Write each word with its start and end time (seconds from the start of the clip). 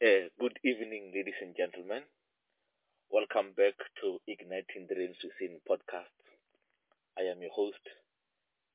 Uh, 0.00 0.30
good 0.38 0.56
evening, 0.62 1.10
ladies 1.12 1.42
and 1.42 1.56
gentlemen. 1.56 2.02
Welcome 3.10 3.50
back 3.56 3.74
to 3.98 4.18
Igniting 4.30 4.86
Dreams 4.86 5.18
Within 5.26 5.58
podcast. 5.68 6.14
I 7.18 7.22
am 7.26 7.42
your 7.42 7.50
host, 7.50 7.82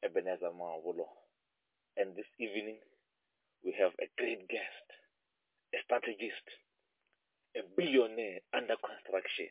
Ebenezer 0.03 0.51
Mawolo. 0.51 1.07
And 1.95 2.11
this 2.17 2.27
evening, 2.39 2.75
we 3.63 3.71
have 3.79 3.93
a 4.03 4.11
great 4.19 4.49
guest, 4.49 4.87
a 5.71 5.79
strategist, 5.87 6.43
a 7.55 7.63
billionaire 7.77 8.43
under 8.51 8.75
construction, 8.83 9.47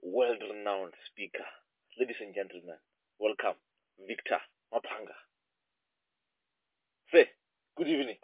world-renowned 0.00 0.94
speaker. 1.12 1.44
Ladies 2.00 2.24
and 2.24 2.34
gentlemen, 2.34 2.80
welcome, 3.18 3.60
Victor 4.00 4.40
Mapanga. 4.72 5.18
Say, 7.12 7.28
good 7.76 7.88
evening. 7.88 8.16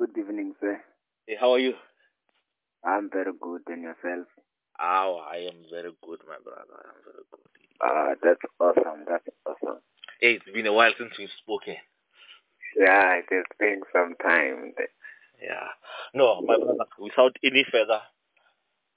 Good 0.00 0.16
evening, 0.16 0.54
sir. 0.58 0.80
Hey, 1.26 1.36
how 1.38 1.52
are 1.52 1.58
you? 1.58 1.74
I'm 2.82 3.10
very 3.10 3.32
good, 3.38 3.60
and 3.66 3.82
yourself? 3.82 4.26
Oh, 4.80 5.20
I 5.30 5.40
am 5.40 5.60
very 5.70 5.92
good, 6.02 6.20
my 6.26 6.36
brother. 6.42 6.64
I 6.72 6.88
am 6.88 7.04
very 7.04 7.24
good. 7.30 7.44
Uh, 7.84 8.14
that's 8.24 8.40
awesome. 8.58 9.04
That's 9.06 9.28
awesome. 9.44 9.80
Hey, 10.18 10.38
it's 10.40 10.44
been 10.54 10.66
a 10.66 10.72
while 10.72 10.92
since 10.98 11.10
we've 11.18 11.28
spoken. 11.42 11.74
Yeah, 12.78 13.16
it 13.16 13.26
has 13.30 13.44
been 13.58 13.82
some 13.92 14.14
time. 14.22 14.72
Yeah. 15.38 15.68
No, 16.14 16.40
my 16.40 16.56
brother, 16.56 16.86
without 16.98 17.36
any 17.44 17.66
further 17.70 18.00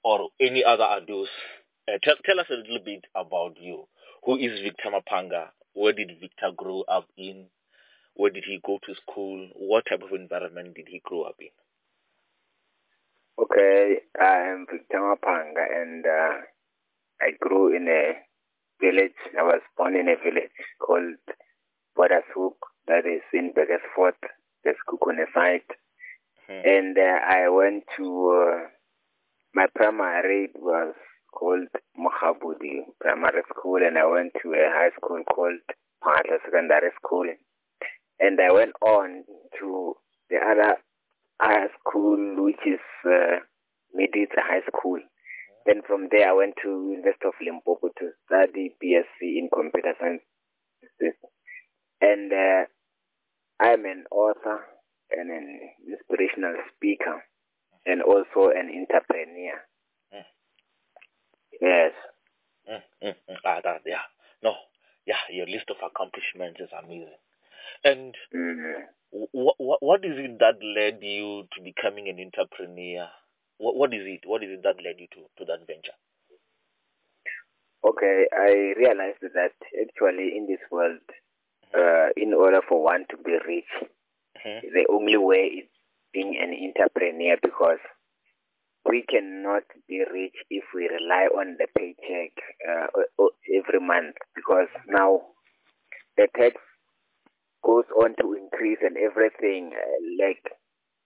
or 0.06 0.30
any 0.40 0.64
other 0.64 0.88
ado, 0.90 1.28
uh, 1.90 1.98
tell, 2.02 2.16
tell 2.26 2.40
us 2.40 2.48
a 2.50 2.54
little 2.54 2.80
bit 2.80 3.04
about 3.14 3.58
you. 3.60 3.90
Who 4.24 4.38
is 4.38 4.62
Victor 4.62 4.88
Mapanga? 4.90 5.48
Where 5.74 5.92
did 5.92 6.12
Victor 6.22 6.52
grow 6.56 6.84
up 6.88 7.10
in? 7.18 7.48
Where 8.16 8.32
did 8.32 8.44
he 8.46 8.60
go 8.64 8.80
to 8.86 8.96
school? 8.96 9.50
What 9.56 9.86
type 9.90 10.04
of 10.04 10.12
environment 10.12 10.76
did 10.76 10.88
he 10.88 11.02
grow 11.04 11.24
up 11.24 11.36
in? 11.40 11.50
Okay, 13.40 14.02
I'm 14.22 14.68
Victor 14.72 15.00
Mapanga, 15.00 15.66
and 15.82 16.06
uh, 16.06 16.38
I 17.20 17.32
grew 17.40 17.76
in 17.76 17.88
a 17.88 18.14
village. 18.80 19.18
I 19.38 19.42
was 19.42 19.62
born 19.76 19.96
in 19.96 20.08
a 20.08 20.16
village 20.24 20.52
called 20.80 21.18
Bothashoek, 21.98 22.58
that 22.88 23.06
is 23.06 23.22
in 23.34 23.54
Burgersfort, 23.54 24.18
the 24.64 24.72
Sekhukhune 24.72 25.26
site. 25.34 25.72
Hmm. 26.48 26.62
And 26.66 26.98
uh, 26.98 27.20
I 27.28 27.50
went 27.50 27.86
to, 27.98 28.06
uh, 28.06 28.68
my 29.56 29.66
primary 29.74 30.50
was 30.56 30.94
called 31.32 31.68
Mohabudi 31.98 32.82
Primary 33.00 33.42
School, 33.50 33.78
and 33.78 33.98
I 33.98 34.06
went 34.06 34.34
to 34.44 34.54
a 34.54 34.70
high 34.70 34.92
school 34.98 35.24
called 35.24 35.60
Pantla 36.04 36.38
Secondary 36.46 36.92
School. 37.04 37.26
And 38.24 38.40
I 38.40 38.54
went 38.54 38.72
on 38.82 39.26
to 39.60 39.96
the 40.30 40.38
other 40.38 40.78
high 41.42 41.68
school, 41.76 42.46
which 42.46 42.64
is 42.66 42.80
uh, 43.06 43.44
Medita 43.92 44.40
High 44.40 44.64
School. 44.72 45.00
Then 45.66 45.82
from 45.86 46.08
there, 46.10 46.30
I 46.30 46.34
went 46.34 46.54
to 46.64 46.70
University 46.70 47.28
of 47.28 47.34
Limpopo 47.44 47.90
to 48.00 48.12
study 48.26 48.76
BSc 48.82 49.20
in 49.20 49.50
Computer 49.54 49.92
Science. 50.00 50.22
And 52.00 52.32
uh, 52.32 52.64
I'm 53.60 53.84
an 53.84 54.06
author 54.10 54.68
and 55.12 55.30
an 55.30 55.60
inspirational 55.86 56.56
speaker 56.76 57.24
and 57.86 58.02
also 58.02 58.56
an 58.56 58.72
entrepreneur. 58.72 59.60
Mm. 60.16 60.24
Yes. 61.60 61.92
Mm, 62.72 62.84
mm, 63.04 63.16
mm. 63.30 63.38
Ah, 63.44 63.60
that, 63.64 63.82
yeah. 63.86 64.08
No, 64.42 64.54
yeah, 65.06 65.20
your 65.30 65.48
list 65.48 65.70
of 65.70 65.78
accomplishments 65.84 66.62
is 66.62 66.70
amazing. 66.72 67.20
And 67.84 68.16
Mhm. 68.34 68.88
what, 69.12 69.56
what, 69.60 69.82
what 69.82 70.06
is 70.06 70.18
it 70.18 70.40
that 70.40 70.64
led 70.64 71.04
you 71.04 71.48
to 71.56 71.62
becoming 71.62 72.10
an 72.10 72.20
entrepreneur? 72.20 73.10
What, 73.58 73.76
what 73.76 73.94
is 73.94 74.02
it? 74.06 74.22
What 74.26 74.44
is 74.44 74.52
it 74.52 74.64
that 74.64 74.78
led 74.84 75.00
you 75.00 75.08
to, 75.14 75.22
to 75.40 75.46
that 75.46 75.66
venture? 75.68 75.94
Okay, 77.86 78.28
I 78.34 78.74
realized 78.78 79.22
that 79.22 79.54
actually 79.82 80.36
in 80.38 80.48
this 80.48 80.62
world, 80.72 81.00
uh, 81.76 82.10
in 82.18 82.34
order 82.34 82.62
for 82.68 82.84
one 82.84 83.06
to 83.10 83.18
be 83.18 83.38
rich, 83.48 83.72
Mhm. 84.46 84.62
the 84.74 84.88
only 84.90 85.18
way 85.18 85.46
is 85.64 85.70
being 86.14 86.38
an 86.38 86.54
entrepreneur 86.54 87.38
because 87.42 87.80
we 88.86 89.04
cannot 89.04 89.64
be 89.88 90.04
rich 90.12 90.36
if 90.50 90.64
we 90.76 90.88
rely 90.90 91.28
on 91.36 91.58
the 91.58 91.68
paycheck 91.78 92.32
uh, 92.70 92.88
every 93.54 93.80
month 93.80 94.16
because 94.36 94.68
now 94.88 95.22
the 96.18 96.28
tax 96.38 96.56
goes 97.64 97.86
on 98.04 98.16
to 98.22 98.34
increase 98.34 98.80
and 98.82 98.98
everything 98.98 99.72
uh, 99.74 100.00
like 100.26 100.44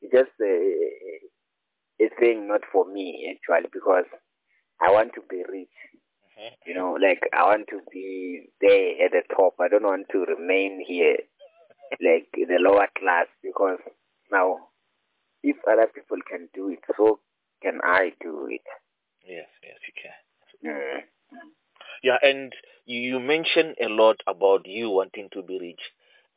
it's 0.02 0.14
just 0.14 0.36
uh, 0.42 2.06
a 2.06 2.10
thing 2.20 2.48
not 2.48 2.62
for 2.72 2.86
me 2.92 3.36
actually 3.36 3.70
because 3.74 4.06
I 4.82 4.92
want 4.92 5.14
to 5.16 5.22
be 5.30 5.44
rich 5.50 5.78
Mhm. 6.38 6.52
you 6.66 6.74
know 6.76 6.94
like 7.02 7.22
I 7.34 7.44
want 7.46 7.68
to 7.70 7.82
be 7.92 8.50
there 8.62 9.06
at 9.06 9.12
the 9.12 9.24
top 9.36 9.56
I 9.60 9.70
don't 9.70 9.84
want 9.84 10.08
to 10.12 10.20
remain 10.26 10.84
here 10.88 11.18
like 12.02 12.28
in 12.38 12.48
the 12.50 12.60
lower 12.60 12.88
class 12.98 13.28
because 13.44 13.80
now 14.32 14.70
if 15.44 15.58
other 15.72 15.88
people 15.88 16.18
can 16.30 16.50
do 16.54 16.70
it 16.70 16.80
so 16.98 17.20
can 17.62 17.80
I 17.84 18.14
do 18.22 18.48
it 18.52 18.62
Yes, 19.26 19.48
yes, 19.64 19.78
you 19.88 19.94
can. 20.02 20.72
mm. 20.72 21.02
Yeah, 22.04 22.18
and 22.22 22.54
you, 22.86 23.00
you 23.02 23.20
mentioned 23.20 23.76
a 23.82 23.90
lot 23.90 24.22
about 24.28 24.66
you 24.68 24.90
wanting 24.90 25.30
to 25.34 25.42
be 25.44 25.60
rich. 25.60 25.82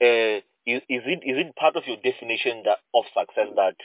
Uh, 0.02 0.40
is, 0.66 0.82
is 0.88 1.02
it 1.06 1.20
is 1.24 1.38
it 1.38 1.56
part 1.56 1.76
of 1.76 1.86
your 1.86 1.96
definition 1.98 2.62
that 2.64 2.80
of 2.94 3.04
success 3.16 3.48
that 3.56 3.76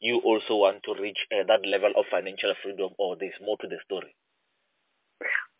you 0.00 0.18
also 0.20 0.56
want 0.56 0.82
to 0.84 0.94
reach 0.94 1.18
uh, 1.32 1.44
that 1.46 1.66
level 1.66 1.92
of 1.96 2.06
financial 2.10 2.54
freedom, 2.62 2.90
or 2.98 3.16
there's 3.16 3.40
more 3.40 3.56
to 3.58 3.68
the 3.68 3.78
story? 3.84 4.14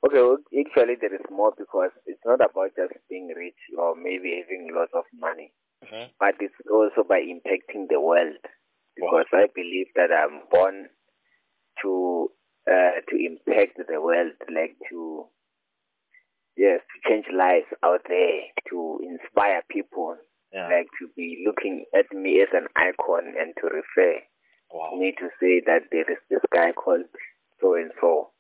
Okay, 0.05 0.21
well, 0.21 0.39
actually 0.59 0.97
there 1.01 1.15
is 1.15 1.25
more 1.31 1.53
because 1.57 1.91
it's 2.07 2.21
not 2.27 2.41
about 2.45 2.75
just 2.77 2.95
being 3.09 3.29
rich 3.37 3.59
or 3.79 3.95
maybe 3.95 4.43
having 4.43 4.69
lots 4.75 4.93
of 4.95 5.05
money, 5.15 5.53
hmm 5.85 6.07
but 6.19 6.35
it's 6.41 6.55
also 6.71 7.03
by 7.09 7.21
impacting 7.21 7.89
the 7.89 8.01
world. 8.01 8.37
Because 8.97 9.27
I 9.33 9.47
believe 9.55 9.89
that 9.97 10.11
I'm 10.13 10.43
born 10.51 10.89
to 11.83 12.31
uh, 12.71 13.01
to 13.09 13.15
impact 13.17 13.79
the 13.79 14.01
world, 14.01 14.33
like 14.55 14.77
to 14.91 15.27
yes, 16.57 16.81
to 16.81 17.09
change 17.09 17.27
lives 17.35 17.67
out 17.83 18.01
there, 18.09 18.41
to 18.71 19.01
inspire 19.03 19.63
people, 19.69 20.17
Yeah. 20.53 20.69
like 20.69 20.89
to 21.01 21.09
be 21.17 21.43
looking 21.47 21.87
at 21.95 22.13
me 22.13 22.41
as 22.43 22.49
an 22.53 22.69
icon 22.77 23.35
and 23.39 23.55
to 23.61 23.67
refer 23.69 24.21
wow. 24.71 24.95
me 24.97 25.13
to 25.13 25.31
say 25.41 25.61
that 25.67 25.89
there 25.91 26.11
is 26.11 26.19
this 26.29 26.43
guy 26.53 26.73
called 26.73 27.07
so 27.61 27.75
and 27.75 27.91
so 28.01 28.31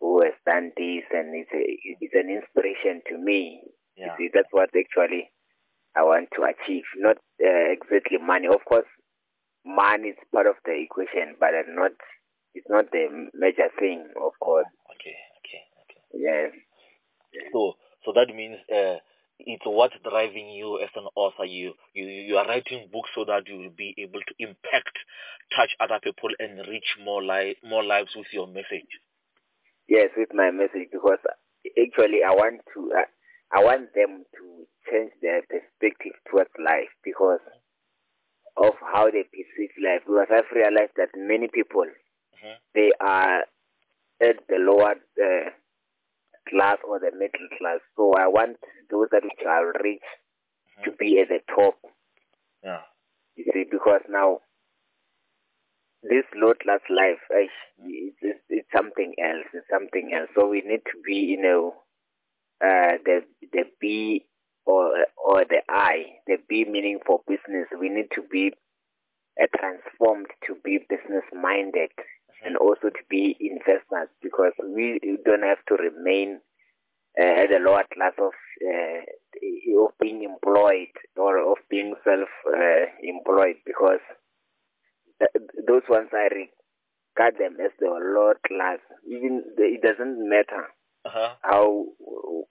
who 0.00 0.22
has 0.22 0.34
done 0.46 0.70
this 0.76 1.04
and 1.10 1.34
it's, 1.34 1.50
a, 1.52 1.62
it's 2.00 2.14
an 2.14 2.28
inspiration 2.30 3.02
to 3.08 3.18
me. 3.18 3.62
Yeah. 3.96 4.06
You 4.06 4.12
see, 4.18 4.30
that's 4.32 4.48
what 4.50 4.70
actually 4.76 5.30
I 5.96 6.02
want 6.02 6.28
to 6.36 6.42
achieve. 6.44 6.84
Not 6.96 7.16
uh, 7.42 7.70
exactly 7.72 8.18
money. 8.18 8.48
Of 8.48 8.64
course, 8.64 8.86
money 9.64 10.08
is 10.08 10.16
part 10.32 10.46
of 10.46 10.56
the 10.64 10.72
equation, 10.72 11.36
but 11.40 11.50
not 11.68 11.92
it's 12.54 12.66
not 12.68 12.90
the 12.92 13.28
major 13.34 13.68
thing, 13.78 14.06
of 14.22 14.32
course. 14.40 14.66
Okay. 14.94 15.16
Okay. 15.42 15.62
Okay. 15.82 16.00
Yes. 16.14 16.52
So 17.52 17.74
so 18.04 18.12
that 18.14 18.28
means 18.34 18.56
uh, 18.70 18.98
it's 19.38 19.64
what's 19.66 19.94
driving 20.02 20.50
you 20.50 20.80
as 20.80 20.90
an 20.96 21.06
author. 21.14 21.44
You 21.44 21.74
you 21.94 22.06
you 22.06 22.36
are 22.38 22.46
writing 22.46 22.88
books 22.92 23.10
so 23.14 23.24
that 23.24 23.48
you 23.48 23.58
will 23.58 23.74
be 23.76 23.94
able 23.98 24.20
to 24.20 24.34
impact, 24.38 24.96
touch 25.56 25.74
other 25.80 25.98
people, 26.02 26.30
and 26.38 26.58
reach 26.68 26.96
more 27.02 27.22
li- 27.22 27.56
more 27.64 27.82
lives 27.84 28.14
with 28.16 28.26
your 28.32 28.46
message. 28.46 28.88
Yes, 29.88 30.10
with 30.16 30.32
my 30.34 30.50
message 30.50 30.88
because 30.92 31.18
actually 31.78 32.22
I 32.26 32.32
want 32.32 32.60
to 32.74 32.92
uh, 32.96 33.06
I 33.52 33.64
want 33.64 33.94
them 33.94 34.24
to 34.36 34.66
change 34.90 35.12
their 35.22 35.42
perspective 35.42 36.12
towards 36.30 36.50
life 36.58 36.90
because 37.04 37.40
of 38.56 38.74
how 38.80 39.06
they 39.10 39.24
perceive 39.24 39.74
life. 39.82 40.02
Because 40.06 40.28
I've 40.30 40.52
realized 40.54 40.92
that 40.96 41.10
many 41.16 41.48
people 41.48 41.86
Mhm. 42.34 42.56
they 42.74 42.92
are 43.00 43.40
at 44.20 44.36
the 44.48 44.56
lower 44.58 44.94
uh, 44.94 45.50
class 46.48 46.78
or 46.86 46.98
the 46.98 47.10
middle 47.12 47.48
class. 47.58 47.80
So 47.96 48.12
I 48.14 48.28
want 48.28 48.56
those 48.90 49.08
that 49.12 49.22
which 49.22 49.46
are 49.46 49.72
rich 49.82 50.02
to 50.84 50.92
be 50.92 51.20
at 51.20 51.28
the 51.28 51.40
top. 51.54 51.78
Yeah. 52.62 52.80
You 53.36 53.44
see, 53.52 53.64
because 53.70 54.00
now 54.08 54.40
this 56.02 56.24
low 56.36 56.52
class 56.54 56.80
life, 56.90 57.22
eh, 57.32 57.48
it's, 57.78 58.16
it's, 58.20 58.40
it's 58.48 58.68
something 58.76 59.14
else. 59.18 59.46
It's 59.52 59.66
something 59.70 60.12
else. 60.14 60.28
So 60.36 60.48
we 60.48 60.62
need 60.64 60.82
to 60.86 60.98
be, 61.04 61.14
you 61.14 61.40
know, 61.40 61.74
uh, 62.62 62.98
the 63.04 63.20
the 63.52 63.64
B 63.80 64.26
or 64.64 65.06
or 65.16 65.44
the 65.44 65.62
I, 65.68 66.20
the 66.26 66.36
B 66.48 66.64
meaning 66.68 67.00
for 67.06 67.20
business. 67.26 67.68
We 67.78 67.88
need 67.88 68.08
to 68.14 68.22
be 68.22 68.52
uh, 69.40 69.46
transformed 69.58 70.26
to 70.46 70.56
be 70.64 70.78
business 70.88 71.24
minded 71.32 71.90
and 72.44 72.56
also 72.56 72.88
to 72.90 73.02
be 73.08 73.36
investors 73.40 74.08
because 74.22 74.52
we 74.62 75.00
don't 75.24 75.42
have 75.42 75.58
to 75.68 75.74
remain 75.74 76.40
uh, 77.20 77.24
at 77.42 77.48
the 77.50 77.58
lower 77.58 77.84
class 77.92 78.12
of 78.18 78.32
uh, 78.66 79.00
of 79.84 79.90
being 80.00 80.22
employed 80.24 80.92
or 81.16 81.38
of 81.38 81.58
being 81.70 81.94
self 82.04 82.28
uh, 82.48 82.84
employed 83.02 83.56
because 83.66 84.00
uh, 85.22 85.26
those 85.66 85.82
ones 85.88 86.08
I 86.12 86.28
regard 86.34 87.38
them 87.38 87.56
as 87.64 87.70
the 87.78 87.86
lower 87.86 88.36
class. 88.46 88.78
Even 89.06 89.42
the, 89.56 89.64
it 89.64 89.82
doesn't 89.82 90.18
matter 90.28 90.64
Uh-huh. 91.06 91.34
how 91.42 91.84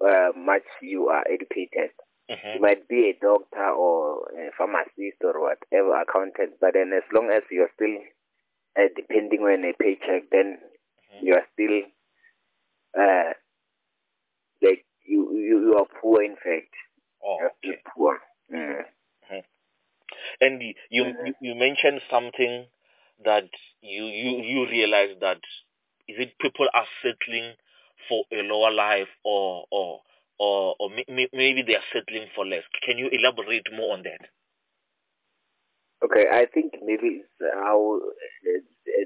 uh, 0.06 0.30
much 0.38 0.68
you 0.82 1.08
are 1.10 1.26
educated. 1.28 1.90
Mhm. 2.30 2.56
You 2.56 2.62
might 2.62 2.88
be 2.88 3.10
a 3.10 3.18
doctor 3.20 3.68
or 3.86 4.30
a 4.38 4.52
pharmacist 4.58 5.20
or 5.24 5.34
whatever, 5.42 6.00
accountant, 6.02 6.54
but 6.62 6.74
then 6.76 6.94
as 6.94 7.04
long 7.12 7.30
as 7.32 7.44
you're 7.52 7.72
still 7.76 7.98
uh, 8.78 8.90
depending 8.96 9.42
on 9.42 9.64
a 9.66 9.74
paycheck, 9.74 10.30
then 10.32 10.60
Mhm. 11.14 11.24
you 11.26 11.34
are 11.34 11.46
still 11.54 11.82
uh, 12.98 13.34
like 14.62 14.86
you, 15.06 15.32
you 15.36 15.60
you 15.68 15.76
are 15.78 15.86
poor. 16.02 16.22
In 16.24 16.36
fact, 16.36 16.74
Oh, 17.24 17.38
okay. 17.46 17.82
poor. 17.96 18.20
Mm. 18.54 18.84
And 20.42 20.60
y- 20.60 20.76
you, 20.90 21.06
Mhm. 21.06 21.26
you 21.26 21.34
you 21.42 21.56
mentioned 21.56 22.02
something 22.10 22.68
that 23.24 23.50
you 23.82 24.06
you 24.06 24.32
you 24.44 24.68
realize 24.68 25.18
that 25.22 25.42
is 26.08 26.18
it 26.20 26.38
people 26.40 26.70
are 26.74 26.88
settling 27.02 27.56
for 28.08 28.26
a 28.32 28.42
lower 28.44 28.72
life 28.72 29.10
or 29.24 29.66
or 29.72 30.02
or 30.38 30.76
or 30.80 30.90
may- 30.90 31.06
may- 31.08 31.30
maybe 31.34 31.62
they 31.64 31.76
are 31.76 31.90
settling 31.92 32.30
for 32.36 32.46
less. 32.46 32.64
Can 32.82 32.98
you 32.98 33.10
elaborate 33.10 33.72
more 33.74 33.94
on 33.94 34.04
that? 34.04 34.22
Okay, 36.04 36.26
I 36.32 36.46
think 36.54 36.74
maybe 36.84 37.24
it's 37.24 37.54
how 37.54 38.00
uh, 38.04 38.60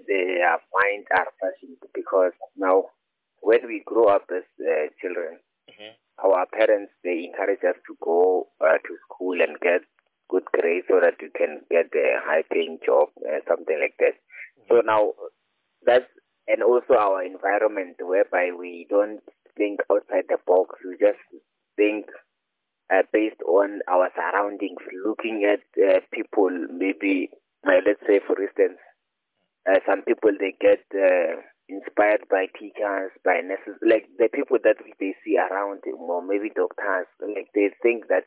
their 0.08 0.58
mind 0.74 1.06
are 1.14 1.28
fashioned 1.40 1.78
because 1.94 2.34
now 2.58 2.86
when 3.42 3.60
we 3.68 3.84
grow 3.86 4.06
up 4.06 4.26
as 4.36 4.44
uh, 4.62 4.88
children, 5.02 5.40
hmm 5.70 5.94
our 6.26 6.48
parents 6.48 6.92
they 7.04 7.30
encourage 7.30 7.62
us 7.62 7.78
to 7.86 7.94
go 8.02 8.48
uh, 8.60 8.80
to 8.82 8.94
school 9.06 9.38
and 9.40 9.60
get 9.62 9.82
good 10.30 10.42
grades 10.52 10.88
so 10.90 11.00
that 11.00 11.14
you 11.22 11.30
can 11.38 11.62
get 11.70 11.86
a 11.94 12.18
high 12.26 12.42
paying 12.52 12.80
job 12.84 13.10
uh, 13.22 13.38
something 13.48 13.78
like 13.80 13.94
that. 14.00 14.18
So 14.68 14.82
now 14.84 15.14
that's 15.86 16.10
and 16.48 16.64
also 16.64 16.96
our 16.98 17.22
environment 17.24 17.98
whereby 18.02 18.50
we 18.58 18.88
don't 18.90 19.22
think 19.58 19.82
outside 19.92 20.26
the 20.28 20.38
box 20.48 20.80
we 20.84 20.98
just 20.98 21.22
think 21.76 22.08
uh, 22.94 23.04
based 23.12 23.42
on 23.48 23.80
our 23.88 24.10
surroundings 24.16 24.82
looking 25.06 25.44
at 25.44 25.64
uh, 25.82 26.00
people 26.14 26.50
maybe 26.72 27.30
uh, 27.68 27.82
let's 27.86 28.02
say 28.08 28.20
for 28.26 28.42
instance 28.42 28.80
uh, 29.68 29.80
some 29.86 30.02
people 30.04 30.32
they 30.40 30.56
get 30.62 30.80
uh, 30.96 31.42
inspired 31.68 32.24
by 32.32 32.48
teachers, 32.56 33.12
by 33.24 33.44
nurses, 33.44 33.76
like 33.84 34.08
the 34.18 34.32
people 34.32 34.58
that 34.64 34.80
they 35.00 35.14
see 35.24 35.36
around 35.36 35.84
them, 35.84 36.00
or 36.00 36.24
maybe 36.24 36.52
doctors. 36.56 37.08
Like 37.20 37.52
they 37.54 37.70
think 37.84 38.08
that 38.08 38.24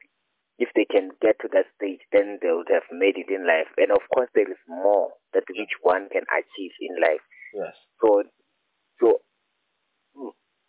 if 0.60 0.68
they 0.76 0.84
can 0.84 1.08
get 1.24 1.40
to 1.40 1.48
that 1.56 1.64
stage, 1.76 2.04
then 2.12 2.38
they 2.44 2.52
would 2.52 2.68
have 2.68 2.84
made 2.92 3.16
it 3.16 3.32
in 3.32 3.48
life. 3.48 3.72
And 3.80 3.90
of 3.90 4.04
course, 4.12 4.28
there 4.36 4.48
is 4.48 4.60
more 4.68 5.16
that 5.32 5.48
each 5.56 5.72
one 5.80 6.12
can 6.12 6.28
achieve 6.28 6.76
in 6.84 7.00
life. 7.00 7.24
Yes. 7.56 7.74
So, 8.04 8.22
so 9.00 9.24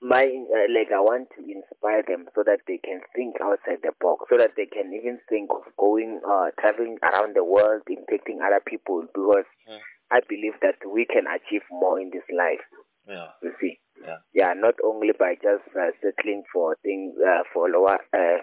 my 0.01 0.25
uh, 0.25 0.68
like 0.74 0.89
I 0.92 1.00
want 1.00 1.30
to 1.38 1.42
inspire 1.45 2.01
them 2.07 2.25
so 2.33 2.44
that 2.44 2.62
they 2.68 2.80
can 2.83 3.01
think 3.15 3.36
outside 3.42 3.80
the 3.83 3.94
box, 4.01 4.25
so 4.30 4.38
that 4.38 4.57
they 4.57 4.65
can 4.65 4.92
even 4.94 5.19
think 5.30 5.50
of 5.51 5.62
going, 5.77 6.19
uh, 6.27 6.50
traveling 6.59 6.98
around 7.03 7.36
the 7.36 7.44
world, 7.44 7.83
impacting 7.89 8.42
other 8.45 8.62
people. 8.65 9.01
Because 9.13 9.45
Mm. 9.69 9.80
I 10.12 10.19
believe 10.27 10.59
that 10.62 10.75
we 10.86 11.06
can 11.06 11.25
achieve 11.27 11.62
more 11.69 12.00
in 12.00 12.09
this 12.09 12.27
life. 12.33 12.62
Yeah. 13.07 13.30
You 13.42 13.53
see, 13.62 13.80
Yeah. 14.03 14.18
yeah, 14.33 14.53
not 14.53 14.75
only 14.83 15.12
by 15.13 15.36
just 15.36 15.63
uh, 15.75 15.92
settling 16.01 16.44
for 16.51 16.75
things 16.83 17.13
uh, 17.21 17.44
for 17.53 17.69
lower 17.69 18.00
uh, 18.13 18.39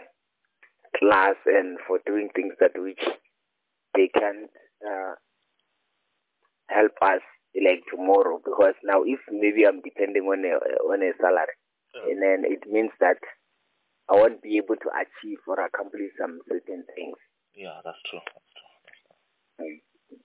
class 0.96 1.36
and 1.46 1.78
for 1.86 1.98
doing 2.06 2.30
things 2.34 2.54
that 2.60 2.72
which 2.78 3.02
they 3.94 4.08
can 4.08 4.48
uh, 4.86 5.14
help 6.68 6.92
us 7.02 7.22
like 7.56 7.84
tomorrow. 7.90 8.40
Because 8.44 8.74
now, 8.84 9.02
if 9.04 9.20
maybe 9.30 9.64
I'm 9.66 9.80
depending 9.80 10.24
on 10.24 10.44
a 10.44 10.54
on 10.88 11.02
a 11.02 11.12
salary, 11.20 11.56
Yeah. 11.94 12.12
and 12.12 12.18
then 12.22 12.38
it 12.50 12.66
means 12.70 12.92
that 13.00 13.18
I 14.08 14.14
won't 14.16 14.42
be 14.42 14.56
able 14.56 14.76
to 14.76 14.90
achieve 14.92 15.38
or 15.46 15.60
accomplish 15.60 16.12
some 16.20 16.40
certain 16.48 16.84
things. 16.94 17.16
Yeah, 17.54 17.80
that's 17.84 18.00
true. 18.08 18.20
That's 18.24 18.52
true. 18.56 18.72
That's 19.58 19.78
true. 20.08 20.18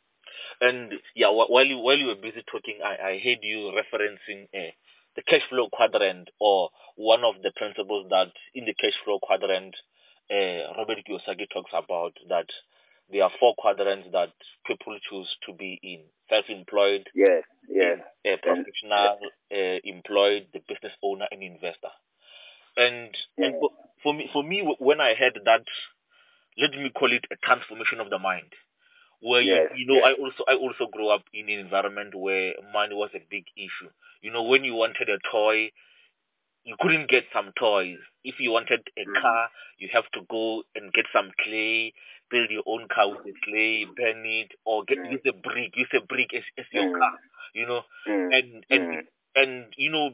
And 0.62 0.94
yeah, 1.16 1.30
while 1.32 1.66
you 1.66 1.78
while 1.80 1.98
you 1.98 2.08
were 2.08 2.16
busy 2.16 2.44
talking, 2.52 2.80
I, 2.84 2.96
I 2.96 3.22
heard 3.24 3.40
you 3.42 3.72
referencing 3.74 4.48
uh, 4.54 4.72
the 5.16 5.22
cash 5.28 5.42
flow 5.50 5.70
quadrant 5.72 6.30
or 6.40 6.70
one 6.96 7.24
of 7.24 7.36
the 7.42 7.52
principles 7.56 8.08
that 8.10 8.32
in 8.54 8.66
the 8.66 8.74
cash 8.74 8.94
flow 9.04 9.20
quadrant, 9.20 9.76
uh, 10.32 10.74
Robert 10.78 11.00
Kiyosaki 11.08 11.50
talks 11.52 11.72
about 11.74 12.14
that 12.30 12.48
there 13.12 13.24
are 13.24 13.32
four 13.40 13.54
quadrants 13.58 14.08
that 14.12 14.34
people 14.66 14.98
choose 15.10 15.36
to 15.48 15.54
be 15.54 15.80
in: 15.84 16.02
self-employed, 16.30 17.10
Yes, 17.16 17.44
yes, 17.70 18.00
uh, 18.26 18.38
professional, 18.42 19.18
uh, 19.52 19.80
employed, 19.84 20.48
the 20.54 20.60
business 20.68 20.94
owner, 21.04 21.28
and 21.32 21.44
investor. 21.44 21.92
And 22.78 23.16
and 23.38 23.56
for, 23.60 23.70
for 24.02 24.14
me, 24.14 24.30
for 24.34 24.44
me, 24.44 24.62
when 24.80 25.02
I 25.02 25.14
heard 25.16 25.40
that, 25.46 25.64
let 26.58 26.72
me 26.72 26.90
call 26.90 27.12
it 27.12 27.26
a 27.32 27.36
transformation 27.46 28.00
of 28.00 28.10
the 28.10 28.20
mind, 28.20 28.54
where 29.22 29.42
Yes, 29.42 29.68
you, 29.76 29.78
you 29.78 29.88
know. 29.88 30.06
I 30.06 30.14
also 30.14 30.44
I 30.48 30.56
also 30.56 30.88
grew 30.92 31.10
up 31.10 31.24
in 31.34 31.50
an 31.50 31.60
environment 31.60 32.16
where 32.16 32.54
money 32.74 32.96
was 32.96 33.10
a 33.16 33.22
big 33.30 33.46
issue. 33.58 33.90
You 34.22 34.32
know, 34.32 34.44
when 34.44 34.64
you 34.64 34.74
wanted 34.76 35.10
a 35.10 35.20
toy, 35.32 35.72
you 36.64 36.76
couldn't 36.80 37.10
get 37.10 37.26
some 37.34 37.52
toys. 37.60 37.98
If 38.24 38.40
you 38.40 38.52
wanted 38.52 38.82
a 38.98 39.06
Mm. 39.06 39.22
car, 39.22 39.50
you 39.78 39.90
have 39.94 40.10
to 40.14 40.22
go 40.30 40.64
and 40.76 40.94
get 40.94 41.06
some 41.14 41.32
clay, 41.44 41.94
build 42.34 42.50
your 42.58 42.64
own 42.74 42.88
car 42.94 43.08
with 43.12 43.24
the 43.30 43.34
clay, 43.46 43.86
burn 43.98 44.26
it, 44.26 44.52
or 44.66 44.84
get 44.90 45.00
Mm. 45.00 45.12
use 45.16 45.26
a 45.34 45.34
brick, 45.48 45.78
use 45.84 45.94
a 46.02 46.02
brick 46.14 46.34
as, 46.42 46.44
as 46.58 46.66
your 46.78 46.86
Mm. 46.90 47.00
car. 47.00 47.14
You 47.62 47.68
know, 47.72 47.82
Mm. 48.08 48.30
and 48.40 48.50
and 48.76 48.86
and 49.42 49.54
you 49.78 49.92
know, 49.96 50.06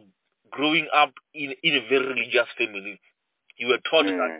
growing 0.57 0.87
up 1.03 1.13
in 1.33 1.55
in 1.63 1.75
a 1.81 1.83
very 1.89 2.07
religious 2.15 2.49
family, 2.57 2.99
you 3.57 3.67
were 3.73 3.79
taught 3.91 4.05
that 4.21 4.33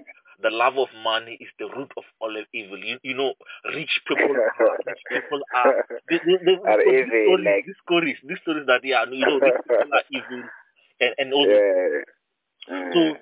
the 0.45 0.51
love 0.63 0.77
of 0.77 0.89
money 1.03 1.35
is 1.45 1.49
the 1.59 1.67
root 1.77 1.91
of 1.97 2.05
all 2.21 2.35
evil. 2.53 2.79
You, 2.89 2.97
you 3.03 3.15
know, 3.21 3.33
rich 3.75 3.93
people 4.07 4.35
are 4.59 4.77
rich 4.87 5.03
people 5.11 5.41
are 5.53 5.73
these, 6.09 6.21
these, 6.25 6.39
these, 6.45 6.59
Are 6.65 6.81
evil, 6.81 7.09
stories, 7.25 7.45
like- 7.45 7.65
these 7.67 7.81
stories, 7.85 8.17
these 8.29 8.41
stories 8.43 8.65
that 8.67 8.81
yeah, 8.83 9.03
you 9.11 9.25
know, 9.25 9.39
rich 9.47 9.59
people 9.67 9.93
are 9.99 10.05
evil, 10.19 10.43
and 11.01 11.13
and 11.21 11.33
all. 11.33 11.47
Yeah. 11.47 12.03
So-. 12.93 13.17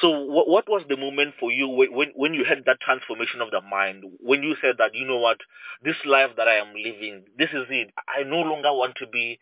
So 0.00 0.10
what 0.10 0.48
what 0.48 0.68
was 0.68 0.82
the 0.88 0.96
moment 0.96 1.34
for 1.38 1.52
you 1.52 1.68
when 1.68 2.12
when 2.14 2.34
you 2.34 2.44
had 2.44 2.64
that 2.66 2.80
transformation 2.80 3.40
of 3.40 3.50
the 3.50 3.60
mind? 3.60 4.04
When 4.18 4.42
you 4.42 4.56
said 4.60 4.76
that 4.78 4.94
you 4.94 5.06
know 5.06 5.18
what, 5.18 5.38
this 5.82 5.96
life 6.04 6.30
that 6.36 6.48
I 6.48 6.56
am 6.56 6.74
living, 6.74 7.24
this 7.38 7.50
is 7.50 7.66
it. 7.70 7.90
I 8.08 8.24
no 8.24 8.40
longer 8.40 8.72
want 8.72 8.96
to 8.96 9.06
be 9.06 9.38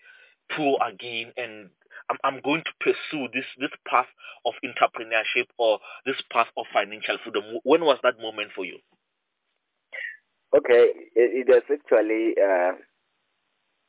poor 0.55 0.79
again, 0.87 1.33
and 1.37 1.71
I'm 2.11 2.19
I'm 2.25 2.41
going 2.43 2.63
to 2.65 2.73
pursue 2.81 3.29
this 3.33 3.47
this 3.59 3.73
path 3.89 4.09
of 4.45 4.55
entrepreneurship 4.65 5.47
or 5.59 5.79
this 6.05 6.21
path 6.31 6.49
of 6.57 6.67
financial 6.73 7.17
freedom. 7.25 7.45
When 7.65 7.81
was 7.83 7.99
that 8.03 8.21
moment 8.21 8.51
for 8.55 8.65
you? 8.65 8.79
Okay, 10.55 10.93
it, 11.17 11.31
it 11.33 11.49
was 11.49 11.65
actually, 11.73 12.37
uh, 12.37 12.77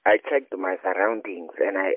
I 0.06 0.16
checked 0.30 0.56
my 0.58 0.78
surroundings 0.82 1.52
and 1.60 1.78
I, 1.78 1.92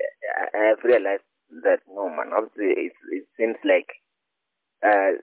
I 0.53 0.63
have 0.75 0.83
realized 0.83 1.23
that 1.63 1.79
no 1.87 2.09
man, 2.09 2.35
obviously 2.35 2.91
it, 2.91 2.93
it 3.11 3.25
seems 3.37 3.55
like 3.63 3.87
uh, 4.85 5.17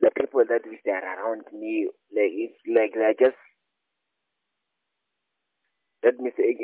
the 0.00 0.10
people 0.18 0.42
that 0.48 0.62
which 0.66 0.80
are 0.86 1.02
around 1.02 1.42
me, 1.52 1.88
like 2.14 2.32
it's 2.34 2.58
like 2.66 2.92
they're 2.94 3.14
just, 3.18 3.38
let 6.04 6.18
me 6.18 6.30
say, 6.36 6.56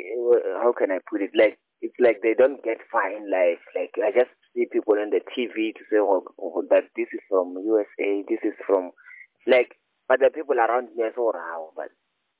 how 0.61 0.73
can 0.77 0.91
I 0.91 0.99
put 1.09 1.21
it? 1.21 1.31
Like 1.33 1.57
it's 1.81 1.95
like 1.99 2.19
they 2.21 2.33
don't 2.37 2.63
get 2.63 2.77
far 2.91 3.09
in 3.09 3.31
life. 3.31 3.63
Like 3.75 3.95
I 4.03 4.11
just 4.11 4.31
see 4.53 4.67
people 4.71 4.95
on 4.99 5.09
the 5.09 5.21
TV 5.31 5.73
to 5.73 5.83
say, 5.89 5.97
oh, 5.99 6.23
oh, 6.39 6.63
that 6.69 6.91
this 6.95 7.07
is 7.13 7.23
from 7.29 7.55
USA, 7.63 8.23
this 8.27 8.43
is 8.43 8.55
from, 8.67 8.91
like, 9.47 9.75
but 10.07 10.19
the 10.19 10.29
people 10.33 10.55
around 10.57 10.89
me 10.95 11.03
are 11.03 11.13
so 11.15 11.31
how, 11.33 11.71
but 11.75 11.89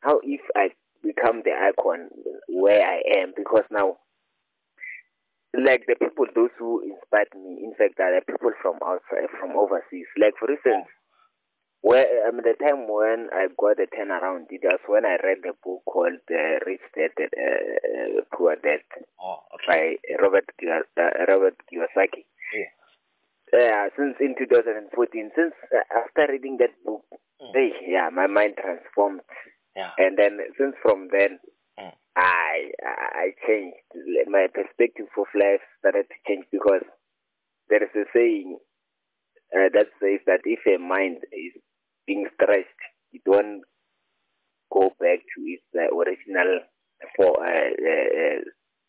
how 0.01 0.20
if 0.24 0.41
I 0.56 0.70
become 1.03 1.41
the 1.46 1.51
icon 1.51 2.10
where 2.50 2.84
I 2.86 3.01
am? 3.22 3.34
Because 3.36 3.63
now, 3.72 3.98
like 5.63 5.86
the 5.88 5.96
people, 5.96 6.25
those 6.36 6.51
who 6.58 6.82
inspired 6.84 7.30
me, 7.36 7.63
in 7.63 7.74
fact, 7.78 8.00
are 8.00 8.13
the 8.16 8.25
people 8.25 8.51
from 8.62 8.75
outside, 8.86 9.30
from 9.39 9.51
overseas. 9.58 10.08
Like 10.18 10.34
for 10.39 10.50
instance, 10.51 10.86
where 11.82 12.06
I 12.28 12.32
mean, 12.32 12.44
the 12.44 12.56
time 12.60 12.88
when 12.92 13.30
I 13.32 13.48
got 13.58 13.78
the 13.78 13.88
turnaround, 13.88 14.48
it 14.51 14.62
was 14.63 14.80
when 14.88 15.06
I 15.06 15.16
read 15.24 15.39
the 15.44 15.54
book 15.63 15.82
called 15.86 16.20
uh, 16.30 16.60
Rich 16.66 16.84
Dad 16.96 17.12
uh, 17.18 17.24
uh, 17.24 18.22
Poor 18.36 18.56
Dad 18.56 18.84
Oh, 19.22 19.39
okay. 19.56 19.98
by 20.10 20.16
Robert 20.22 20.50
uh, 20.62 21.25
Robert 21.28 21.56
Kiyosaki. 21.72 22.25
Yeah. 22.54 22.72
Yeah, 23.54 23.88
since 23.98 24.16
in 24.20 24.36
2014, 24.38 25.32
since 25.36 25.54
uh, 25.74 25.82
after 25.98 26.32
reading 26.32 26.58
that 26.60 26.75
book, 26.86 27.04
Mm. 27.42 27.54
hey, 27.56 27.72
yeah, 27.88 28.10
my 28.12 28.28
mind 28.28 28.56
transformed, 28.60 29.22
Yeah. 29.74 29.92
and 29.98 30.18
then 30.20 30.39
since 30.58 30.75
from 30.84 31.08
then. 31.08 31.39
I 32.16 32.72
I 32.82 33.32
changed. 33.48 33.78
My 34.28 34.48
perspective 34.54 35.08
of 35.18 35.28
life 35.36 35.62
started 35.80 36.06
to 36.10 36.18
change 36.28 36.46
because 36.51 36.84
there 37.70 37.84
is 37.84 37.89
a 37.96 38.06
saying 38.13 38.58
uh, 39.56 39.70
that 39.74 39.88
says 40.00 40.20
that 40.25 40.42
if 40.46 40.60
a 40.68 40.78
mind 40.82 41.18
is 41.32 41.62
being 42.06 42.28
stretched, 42.36 42.82
it 43.13 43.22
won't 43.25 43.63
go 44.72 44.89
back 45.00 45.20
to 45.20 45.39
its 45.46 45.63
uh, 45.75 45.96
original 45.96 46.60
for 47.16 47.36
uh, 47.44 47.70
uh, 47.70 48.39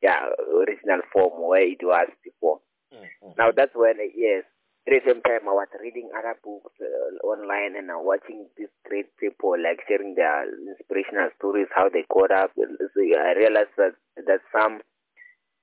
yeah 0.02 0.26
original 0.56 1.00
form 1.12 1.48
where 1.48 1.62
it 1.66 1.80
was 1.82 2.08
before. 2.24 2.60
Mm-hmm. 2.92 3.30
Now 3.38 3.50
that's 3.54 3.72
when 3.74 3.96
yes. 4.16 4.44
At 4.88 4.96
the 4.96 5.00
same 5.12 5.22
time, 5.22 5.44
I 5.46 5.52
was 5.52 5.68
reading 5.80 6.08
other 6.16 6.34
books 6.42 6.72
uh, 6.80 7.26
online 7.26 7.76
and 7.76 7.90
uh, 7.90 8.00
watching 8.00 8.48
these 8.56 8.72
great 8.88 9.12
people 9.18 9.54
like 9.60 9.80
sharing 9.86 10.14
their 10.14 10.48
inspirational 10.48 11.30
stories, 11.36 11.68
how 11.74 11.88
they 11.88 12.04
got 12.08 12.32
up. 12.32 12.50
So 12.56 13.00
I 13.00 13.34
realized 13.36 13.76
that 13.76 13.94
that 14.26 14.40
some 14.50 14.80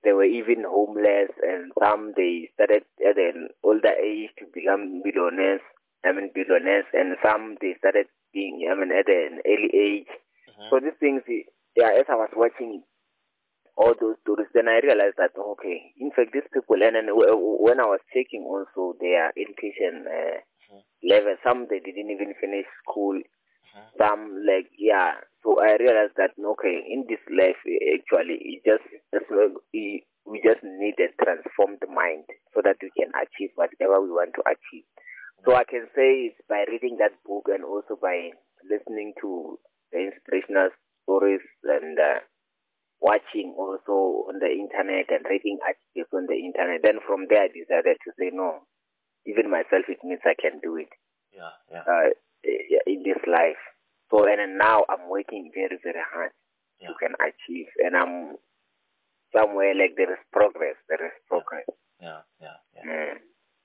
they 0.04 0.14
were 0.14 0.24
even 0.30 0.64
homeless, 0.64 1.34
and 1.42 1.72
some 1.82 2.14
they 2.16 2.50
started 2.54 2.86
at 3.02 3.18
an 3.18 3.50
older 3.64 3.92
age 3.98 4.30
to 4.40 4.46
become 4.54 5.02
millionaires. 5.04 5.62
I 6.06 6.12
mean 6.14 6.30
billionaires, 6.34 6.86
and 6.94 7.18
some 7.26 7.58
they 7.60 7.74
started 7.80 8.06
being 8.32 8.70
I 8.70 8.76
mean 8.78 8.92
at 8.94 9.10
an 9.10 9.42
early 9.46 9.72
age. 9.74 10.12
Mhm. 10.48 10.70
So 10.70 10.80
these 10.80 10.96
things, 11.02 11.24
yeah, 11.76 11.90
as 11.90 12.06
I 12.08 12.16
was 12.16 12.30
watching 12.36 12.84
all 13.78 13.94
those 14.00 14.18
stories, 14.24 14.50
then 14.54 14.68
I 14.68 14.80
realized 14.84 15.18
that 15.18 15.38
okay, 15.38 15.94
in 16.00 16.12
fact, 16.12 16.34
these 16.34 16.48
people, 16.54 16.82
and 16.82 16.96
then 16.96 17.08
when 17.14 17.80
I 17.80 17.86
was 17.86 18.02
checking 18.14 18.44
also 18.44 18.98
their 19.00 19.32
education 19.38 20.06
uh, 20.08 20.38
Mhm. 20.74 20.84
level, 21.04 21.36
some 21.44 21.68
they 21.70 21.80
didn't 21.80 22.12
even 22.12 22.34
finish 22.42 22.66
school, 22.84 23.16
Mhm. 23.16 23.98
some 23.98 24.46
like 24.46 24.70
yeah. 24.78 25.22
So 25.44 25.60
I 25.62 25.76
realized 25.78 26.16
that 26.18 26.34
okay, 26.38 26.78
in 26.88 27.06
this 27.08 27.22
life, 27.30 27.58
eh, 27.68 27.96
actually, 28.00 28.38
it 28.42 28.66
just 28.66 28.84
we 29.74 30.06
we 30.26 30.42
just 30.44 30.64
need 30.64 30.96
a 31.00 31.10
transformed 31.24 31.82
mind 31.90 32.26
so 32.54 32.62
that 32.64 32.78
we 32.82 32.90
can 32.98 33.12
achieve 33.16 33.52
whatever 33.56 34.02
we 34.02 34.12
want 34.12 34.34
to 34.36 34.44
achieve. 34.46 34.86
So 35.46 35.56
I 35.56 35.64
can 35.64 35.88
say 35.96 36.28
it's 36.34 36.42
by 36.50 36.66
reading 36.68 36.98
that 37.00 37.14
book 37.24 37.48
and 37.48 37.64
also 37.64 37.96
by 38.02 38.32
listening 38.70 39.14
to 39.22 39.60
the 39.92 40.00
inspirational 40.12 40.70
stories 41.04 41.42
and 41.64 41.98
uh, 41.98 42.20
watching 43.00 43.54
also 43.58 44.28
on 44.30 44.40
the 44.40 44.50
internet 44.50 45.10
and 45.10 45.26
reading 45.30 45.60
articles 45.62 46.10
on 46.14 46.26
the 46.28 46.36
internet. 46.38 46.82
Then 46.84 47.00
from 47.06 47.28
there 47.30 47.46
I 47.46 47.50
decided 47.54 47.98
to 48.06 48.12
say 48.20 48.30
no, 48.34 48.66
even 49.26 49.50
myself 49.52 49.86
it 49.88 50.00
means 50.04 50.22
I 50.26 50.36
can 50.40 50.60
do 50.62 50.78
it 50.78 50.90
Yeah, 51.34 51.54
yeah, 51.72 51.84
uh, 51.86 52.10
in 52.88 53.04
this 53.04 53.22
life. 53.28 53.62
So 54.10 54.26
and 54.26 54.58
now 54.58 54.86
I'm 54.90 55.10
working 55.10 55.52
very 55.54 55.78
very 55.84 56.04
hard 56.14 56.32
Yeah. 56.80 56.90
to 56.90 56.94
can 56.96 57.14
achieve, 57.20 57.68
and 57.84 57.96
I'm 57.98 58.38
somewhere 59.36 59.74
like 59.76 59.96
there 59.98 60.14
is 60.14 60.24
progress. 60.32 60.76
There 60.90 61.06
is 61.06 61.14
progress. 61.28 61.66
yeah, 62.00 62.22
yeah, 62.40 62.58
yeah. 62.76 62.84
Mm. 62.86 63.18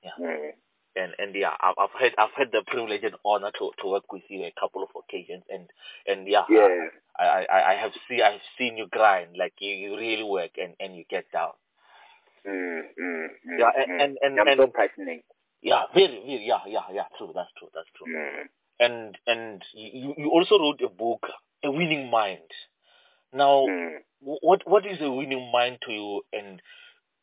Yeah. 0.03 0.17
Mm. 0.19 0.53
And 0.97 1.13
and 1.19 1.35
yeah, 1.35 1.55
I've 1.61 1.75
I've 1.79 1.95
had 1.99 2.13
I've 2.19 2.35
had 2.37 2.53
the 2.53 2.63
privilege 2.67 3.03
and 3.05 3.15
honor 3.25 3.51
to 3.59 3.71
to 3.83 3.89
work 3.89 4.13
with 4.13 4.23
you 4.29 4.45
a 4.45 4.53
couple 4.59 4.83
of 4.83 4.91
occasions, 4.97 5.45
and 5.49 5.69
and 6.07 6.27
yeah, 6.29 6.45
Yes. 6.49 6.91
I 7.19 7.25
I 7.25 7.43
I 7.45 7.73
I 7.73 7.75
have 7.77 7.93
seen 8.09 8.23
I've 8.23 8.41
seen 8.59 8.77
you 8.77 8.87
grind, 8.91 9.37
like 9.37 9.55
you 9.61 9.75
you 9.75 9.97
really 9.97 10.25
work 10.25 10.53
and 10.59 10.75
and 10.81 10.97
you 10.97 11.05
get 11.09 11.31
down. 11.33 11.53
Mm, 12.47 12.83
mm, 12.99 13.27
mm, 13.47 13.59
Yeah, 13.59 13.71
and- 13.77 13.91
mm. 13.91 14.01
and- 14.03 14.19
and- 14.23 14.41
I'm 14.41 14.49
and- 14.49 14.61
so 14.61 14.67
passionate. 14.67 15.25
Yeah, 15.63 15.85
very 15.95 16.21
very 16.27 16.45
yeah 16.45 16.61
yeah 16.67 16.87
yeah 16.93 17.05
true 17.17 17.31
that's 17.35 17.53
true 17.59 17.69
that's 17.75 17.89
true. 17.97 18.07
Mm. 18.13 18.49
And 18.81 19.19
and 19.29 19.63
you 19.75 20.15
you 20.19 20.31
also 20.31 20.59
wrote 20.59 20.81
a 20.83 20.89
book, 20.89 21.29
A 21.63 21.71
Winning 21.71 22.11
Mind. 22.11 22.51
Now, 23.33 23.67
Mm. 23.67 24.03
what 24.21 24.67
what 24.67 24.85
is 24.85 25.01
a 25.01 25.11
winning 25.11 25.51
mind 25.53 25.79
to 25.87 25.93
you, 25.93 26.23
and 26.33 26.61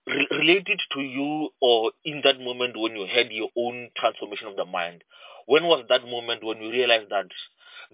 re- 0.10 0.28
related 0.32 0.80
to 0.94 1.02
you 1.02 1.50
or 1.62 1.92
in 2.04 2.22
that 2.24 2.40
moment 2.40 2.78
when 2.78 2.96
you 2.96 3.08
had 3.08 3.32
your 3.32 3.50
own 3.58 3.90
transformation 3.96 4.48
of 4.48 4.56
the 4.58 4.66
mind? 4.66 5.04
When 5.46 5.64
was 5.66 5.86
that 5.90 6.06
moment 6.06 6.44
when 6.44 6.62
you 6.62 6.72
realized 6.72 7.10
that 7.12 7.28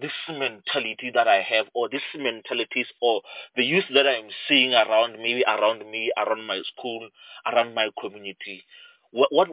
this 0.00 0.12
mentality 0.28 1.10
that 1.14 1.28
I 1.28 1.42
have, 1.42 1.66
or 1.74 1.88
this 1.88 2.02
mentalities, 2.16 2.86
or 3.00 3.22
the 3.56 3.64
youth 3.64 3.84
that 3.94 4.06
I'm 4.06 4.28
seeing 4.48 4.74
around, 4.74 5.14
maybe 5.18 5.44
around 5.46 5.90
me, 5.90 6.12
around 6.18 6.46
my 6.46 6.60
school, 6.76 7.08
around 7.46 7.74
my 7.74 7.88
community, 8.00 8.64
what 9.10 9.32
what 9.32 9.48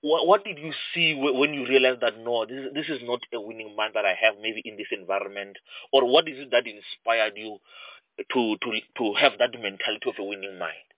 what, 0.00 0.26
what 0.26 0.44
did 0.44 0.58
you 0.58 0.72
see 0.94 1.14
when 1.14 1.54
you 1.54 1.66
realized 1.66 2.00
that 2.02 2.18
no, 2.18 2.46
this 2.46 2.68
this 2.74 2.88
is 2.88 3.02
not 3.02 3.20
a 3.34 3.40
winning 3.40 3.74
mind 3.76 3.92
that 3.94 4.04
I 4.06 4.14
have 4.20 4.34
maybe 4.40 4.62
in 4.64 4.76
this 4.76 4.88
environment, 4.92 5.56
or 5.92 6.10
what 6.10 6.28
is 6.28 6.38
it 6.38 6.50
that 6.52 6.64
inspired 6.66 7.34
you 7.36 7.58
to 8.32 8.56
to 8.56 8.80
to 8.98 9.14
have 9.14 9.32
that 9.38 9.52
mentality 9.60 10.08
of 10.08 10.14
a 10.18 10.24
winning 10.24 10.58
mind? 10.58 10.93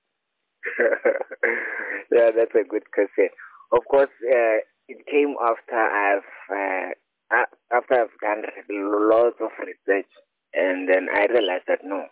yeah, 2.12 2.30
that's 2.36 2.54
a 2.54 2.68
good 2.68 2.90
question. 2.92 3.28
Of 3.72 3.82
course, 3.90 4.12
uh, 4.24 4.58
it 4.88 5.06
came 5.10 5.34
after 5.40 5.76
I've 5.76 6.30
uh, 6.50 7.44
after 7.72 7.94
I've 7.94 8.16
done 8.20 8.44
lots 8.68 9.36
of 9.40 9.50
research, 9.58 10.10
and 10.54 10.88
then 10.88 11.08
I 11.12 11.26
realized 11.26 11.66
that 11.68 11.80
no, 11.84 12.06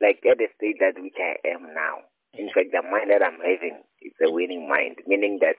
like 0.00 0.20
at 0.30 0.38
the 0.38 0.48
state 0.56 0.76
that 0.80 1.00
which 1.00 1.18
I 1.20 1.36
am 1.48 1.74
now, 1.74 2.08
in 2.34 2.48
fact, 2.54 2.70
the 2.72 2.82
mind 2.82 3.10
that 3.10 3.22
I'm 3.24 3.40
having 3.42 3.82
is 4.02 4.12
a 4.22 4.30
winning 4.30 4.68
mind, 4.68 4.96
meaning 5.06 5.38
that 5.42 5.56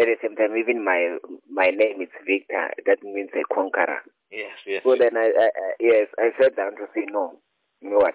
at 0.00 0.06
the 0.06 0.16
same 0.22 0.36
time, 0.36 0.56
even 0.56 0.84
my 0.84 1.18
my 1.50 1.68
name 1.68 2.00
is 2.00 2.08
Victor. 2.26 2.70
That 2.86 3.02
means 3.02 3.30
a 3.34 3.44
conqueror. 3.54 4.00
Yes, 4.30 4.56
yes. 4.66 4.82
So 4.82 4.96
then 4.96 5.16
I, 5.16 5.28
I, 5.28 5.48
I 5.52 5.70
yes, 5.80 6.08
I 6.18 6.30
sat 6.40 6.56
down 6.56 6.72
to 6.76 6.86
say 6.94 7.04
no. 7.10 7.38
You 7.80 7.90
know 7.90 7.98
what? 7.98 8.14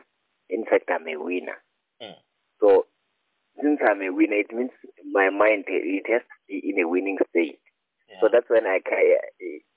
In 0.50 0.66
fact, 0.66 0.90
I'm 0.90 1.08
a 1.08 1.22
winner. 1.22 1.62
Mm. 2.02 2.16
So 2.60 2.86
since 3.62 3.80
I'm 3.88 4.02
a 4.02 4.12
winner, 4.12 4.38
it 4.38 4.54
means 4.54 4.72
my 5.12 5.30
mind 5.30 5.66
it 5.68 6.06
has 6.12 6.22
to 6.22 6.38
be 6.48 6.62
in 6.64 6.80
a 6.84 6.88
winning 6.88 7.18
state. 7.30 7.60
yeah. 8.10 8.18
So 8.22 8.30
that's 8.32 8.50
when 8.50 8.66
I 8.66 8.80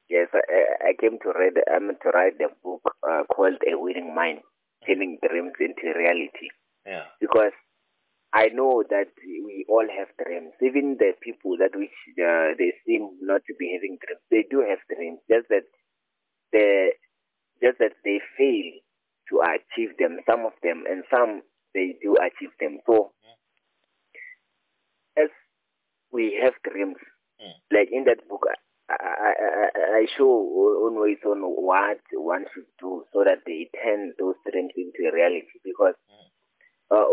yes 0.08 0.28
I, 0.32 0.90
I 0.90 0.92
came 1.00 1.18
to 1.22 1.32
read 1.38 1.54
um, 1.74 1.90
to 2.02 2.08
write 2.10 2.38
the 2.38 2.48
book 2.62 2.82
uh, 3.02 3.22
called 3.34 3.58
A 3.66 3.78
Winning 3.78 4.14
Mind, 4.14 4.40
turning 4.86 5.18
dreams 5.22 5.52
into 5.60 5.96
reality. 5.96 6.50
yeah. 6.86 7.04
Because 7.20 7.52
I 8.32 8.48
know 8.52 8.84
that 8.90 9.08
we 9.24 9.64
all 9.68 9.86
have 9.88 10.08
dreams. 10.22 10.52
Even 10.60 10.96
the 10.98 11.12
people 11.22 11.56
that 11.58 11.72
which 11.74 11.96
uh, 12.20 12.52
they 12.58 12.74
seem 12.86 13.16
not 13.22 13.40
to 13.46 13.54
be 13.58 13.72
having 13.72 13.96
dreams, 14.04 14.20
they 14.30 14.44
do 14.50 14.60
have 14.68 14.78
dreams. 14.94 15.20
Just 15.30 15.48
that 15.48 15.64
they 16.52 16.92
just 17.62 17.78
that 17.78 17.96
they 18.04 18.20
fail 18.36 18.68
to 19.30 19.40
achieve 19.40 19.96
them. 19.98 20.18
Some 20.28 20.44
of 20.44 20.52
them, 20.62 20.84
and 20.88 21.04
some 21.10 21.42
they 21.74 21.96
do 22.02 22.16
achieve 22.20 22.52
them. 22.60 22.78
So 22.86 23.12
we 26.12 26.38
have 26.42 26.54
dreams, 26.64 26.96
Mm. 27.40 27.54
like 27.70 27.88
in 27.92 28.04
that 28.04 28.26
book, 28.28 28.44
I, 28.90 28.94
I, 28.94 29.68
I, 30.00 30.06
show 30.16 30.26
always 30.26 31.18
on 31.24 31.38
what 31.42 32.00
one 32.12 32.46
should 32.52 32.66
do 32.80 33.04
so 33.12 33.22
that 33.22 33.44
they 33.46 33.70
turn 33.82 34.14
those 34.18 34.34
dreams 34.50 34.72
into 34.76 35.08
a 35.08 35.14
reality. 35.14 35.60
Because, 35.62 35.94
uh, 36.90 37.04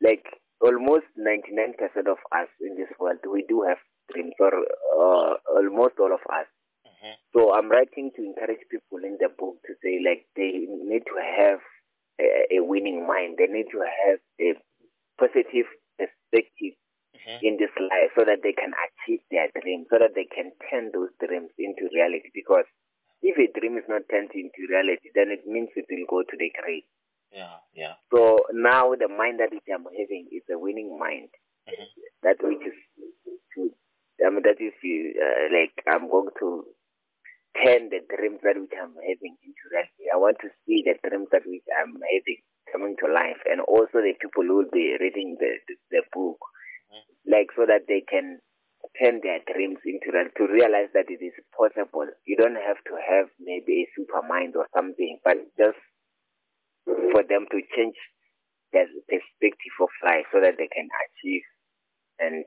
like 0.00 0.24
almost 0.60 1.06
ninety 1.16 1.52
nine 1.52 1.74
percent 1.78 2.08
of 2.08 2.18
us 2.32 2.48
in 2.60 2.76
this 2.76 2.88
world, 2.98 3.18
we 3.30 3.44
do 3.48 3.62
have 3.62 3.78
dreams, 4.12 4.34
or 4.40 4.50
uh, 4.50 5.34
almost 5.54 5.94
all 6.00 6.12
of 6.12 6.20
us. 6.32 6.46
Mhm. 6.86 7.14
So 7.32 7.54
I'm 7.54 7.70
writing 7.70 8.10
to 8.16 8.22
encourage 8.24 8.66
people 8.70 9.04
in 9.04 9.18
the 9.20 9.28
book 9.28 9.56
to 9.66 9.74
say 9.82 10.00
like 10.04 10.26
they 10.34 10.66
need 10.66 11.04
to 11.06 11.16
have 11.38 11.60
a, 12.20 12.56
a 12.56 12.60
winning 12.64 13.06
mind. 13.06 13.36
They 13.38 13.46
need 13.46 13.70
to 13.70 13.80
have 13.80 14.18
a 14.40 14.54
positive 15.18 15.66
perspective 15.98 16.74
Mhm. 17.26 17.42
in 17.42 17.56
this 17.56 17.70
life 17.78 18.10
so 18.16 18.24
that 18.24 18.42
they 18.42 18.52
can 18.52 18.72
achieve 18.74 19.20
their 19.30 19.48
dreams, 19.60 19.86
so 19.90 19.98
that 19.98 20.14
they 20.14 20.24
can 20.24 20.52
turn 20.70 20.90
those 20.92 21.10
dreams 21.18 21.50
into 21.58 21.88
reality. 21.94 22.30
Because 22.34 22.66
if 23.22 23.38
a 23.38 23.58
dream 23.58 23.78
is 23.78 23.84
not 23.88 24.02
turned 24.10 24.30
into 24.34 24.66
reality, 24.68 25.10
then 25.14 25.30
it 25.30 25.46
means 25.46 25.70
it 25.76 25.86
will 25.90 26.06
go 26.08 26.22
to 26.22 26.36
the 26.36 26.50
grave. 26.62 26.84
Yeah, 27.30 27.56
yeah. 27.72 27.94
So 28.12 28.38
now 28.52 28.94
the 28.94 29.08
mind 29.08 29.40
that 29.40 29.52
I'm 29.52 29.84
having 29.84 30.28
is 30.32 30.42
a 30.50 30.58
winning 30.58 30.98
mind. 30.98 31.30
Mhm. 31.68 31.86
That 32.22 32.42
which 32.42 32.62
is 32.66 32.74
I 34.24 34.30
mean, 34.30 34.42
that 34.42 34.60
is 34.60 34.74
uh, 34.84 35.44
like 35.50 35.74
I'm 35.88 36.08
going 36.08 36.30
to 36.38 36.66
turn 37.58 37.88
the 37.90 38.00
dreams 38.06 38.40
that 38.42 38.56
which 38.58 38.72
I'm 38.78 38.94
having 38.94 39.34
into 39.42 39.64
reality. 39.70 40.06
I 40.12 40.16
want 40.16 40.38
to 40.42 40.48
see 40.66 40.84
the 40.86 40.94
dreams 41.08 41.28
that 41.32 41.42
which 41.46 41.66
I'm 41.74 41.94
having 41.98 42.40
coming 42.70 42.96
to 43.02 43.12
life, 43.12 43.40
and 43.50 43.60
also 43.62 44.00
the 44.00 44.14
people 44.20 44.44
who 44.44 44.56
will 44.62 44.72
be 44.72 44.96
reading 45.00 45.36
the 45.40 45.58
the, 45.68 45.74
the 45.90 46.02
book. 46.12 46.38
Like 47.32 47.48
so 47.56 47.64
that 47.64 47.88
they 47.88 48.04
can 48.04 48.38
turn 49.00 49.20
their 49.24 49.40
dreams 49.48 49.80
into 49.88 50.12
reality. 50.12 50.36
To 50.36 50.52
realize 50.52 50.92
that 50.92 51.08
it 51.08 51.24
is 51.24 51.32
possible. 51.56 52.04
You 52.28 52.36
don't 52.36 52.60
have 52.60 52.76
to 52.84 52.94
have 53.00 53.32
maybe 53.40 53.88
a 53.88 53.92
super 53.96 54.20
mind 54.20 54.54
or 54.56 54.68
something, 54.76 55.18
but 55.24 55.40
just 55.56 55.80
for 56.84 57.22
them 57.24 57.48
to 57.50 57.58
change 57.74 57.96
their 58.72 58.86
perspective 59.08 59.76
of 59.80 59.88
life 60.04 60.26
so 60.32 60.40
that 60.40 60.56
they 60.58 60.68
can 60.68 60.88
achieve 61.08 61.42
and 62.18 62.44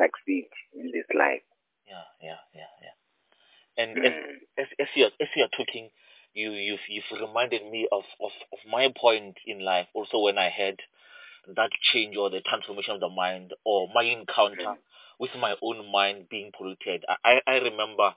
succeed 0.00 0.48
in 0.74 0.90
this 0.92 1.08
life. 1.16 1.42
Yeah, 1.86 2.06
yeah, 2.20 2.40
yeah, 2.54 2.72
yeah. 2.82 2.96
And 3.82 3.90
and 3.98 4.14
Mm. 4.14 4.38
as 4.58 4.68
as 4.78 4.88
you're 4.94 5.12
as 5.20 5.28
you're 5.36 5.48
talking, 5.56 5.90
you 6.34 6.52
you've 6.52 6.86
you've 6.88 7.10
reminded 7.20 7.64
me 7.70 7.88
of, 7.92 8.04
of, 8.20 8.32
of 8.52 8.58
my 8.68 8.92
point 8.94 9.36
in 9.46 9.60
life 9.60 9.88
also 9.94 10.18
when 10.20 10.38
I 10.38 10.48
had 10.48 10.76
that 11.56 11.70
change 11.92 12.16
or 12.16 12.30
the 12.30 12.40
transformation 12.40 12.94
of 12.94 13.00
the 13.00 13.08
mind 13.08 13.52
or 13.64 13.88
my 13.94 14.02
encounter 14.04 14.74
with 15.18 15.30
my 15.40 15.54
own 15.62 15.90
mind 15.90 16.26
being 16.30 16.50
polluted. 16.56 17.04
I, 17.24 17.40
I 17.46 17.54
remember 17.58 18.14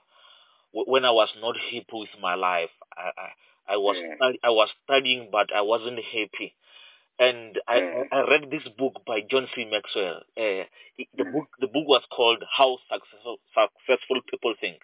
when 0.72 1.04
I 1.04 1.10
was 1.10 1.28
not 1.40 1.56
happy 1.56 1.86
with 1.92 2.10
my 2.20 2.34
life. 2.34 2.70
I 2.96 3.10
I, 3.16 3.74
I 3.74 3.76
was 3.76 3.96
Mm. 3.96 4.16
stu- 4.16 4.38
I 4.44 4.50
was 4.50 4.68
studying, 4.84 5.28
but 5.30 5.54
I 5.54 5.62
wasn't 5.62 5.98
happy. 6.02 6.54
And 7.18 7.58
I, 7.66 7.80
Mm. 7.80 8.08
I 8.12 8.20
read 8.30 8.50
this 8.50 8.68
book 8.78 9.02
by 9.06 9.20
John 9.30 9.48
C. 9.54 9.64
Maxwell. 9.64 10.22
Uh, 10.36 10.64
the 11.16 11.24
Mm. 11.24 11.32
book 11.32 11.48
the 11.60 11.66
book 11.66 11.86
was 11.88 12.02
called 12.14 12.44
How 12.56 12.78
Successful 12.92 13.38
Successful 13.54 14.20
People 14.30 14.54
Think. 14.60 14.80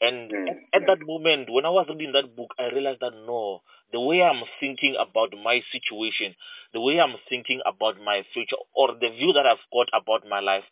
And 0.00 0.32
Mm, 0.32 0.48
at, 0.48 0.58
at 0.72 0.86
that 0.86 0.98
moment, 1.00 1.50
when 1.50 1.64
I 1.64 1.70
was 1.70 1.86
reading 1.88 2.12
that 2.12 2.36
book, 2.36 2.54
I 2.58 2.68
realized 2.68 3.00
that 3.00 3.14
no, 3.14 3.62
the 3.92 4.00
way 4.00 4.22
I'm 4.22 4.42
thinking 4.60 4.96
about 4.98 5.32
my 5.42 5.62
situation, 5.72 6.34
the 6.72 6.80
way 6.80 7.00
I'm 7.00 7.16
thinking 7.28 7.60
about 7.66 7.98
my 8.00 8.24
future, 8.34 8.56
or 8.74 8.88
the 8.94 9.10
view 9.10 9.32
that 9.32 9.46
I've 9.46 9.64
got 9.72 9.88
about 9.94 10.28
my 10.28 10.40
life, 10.40 10.64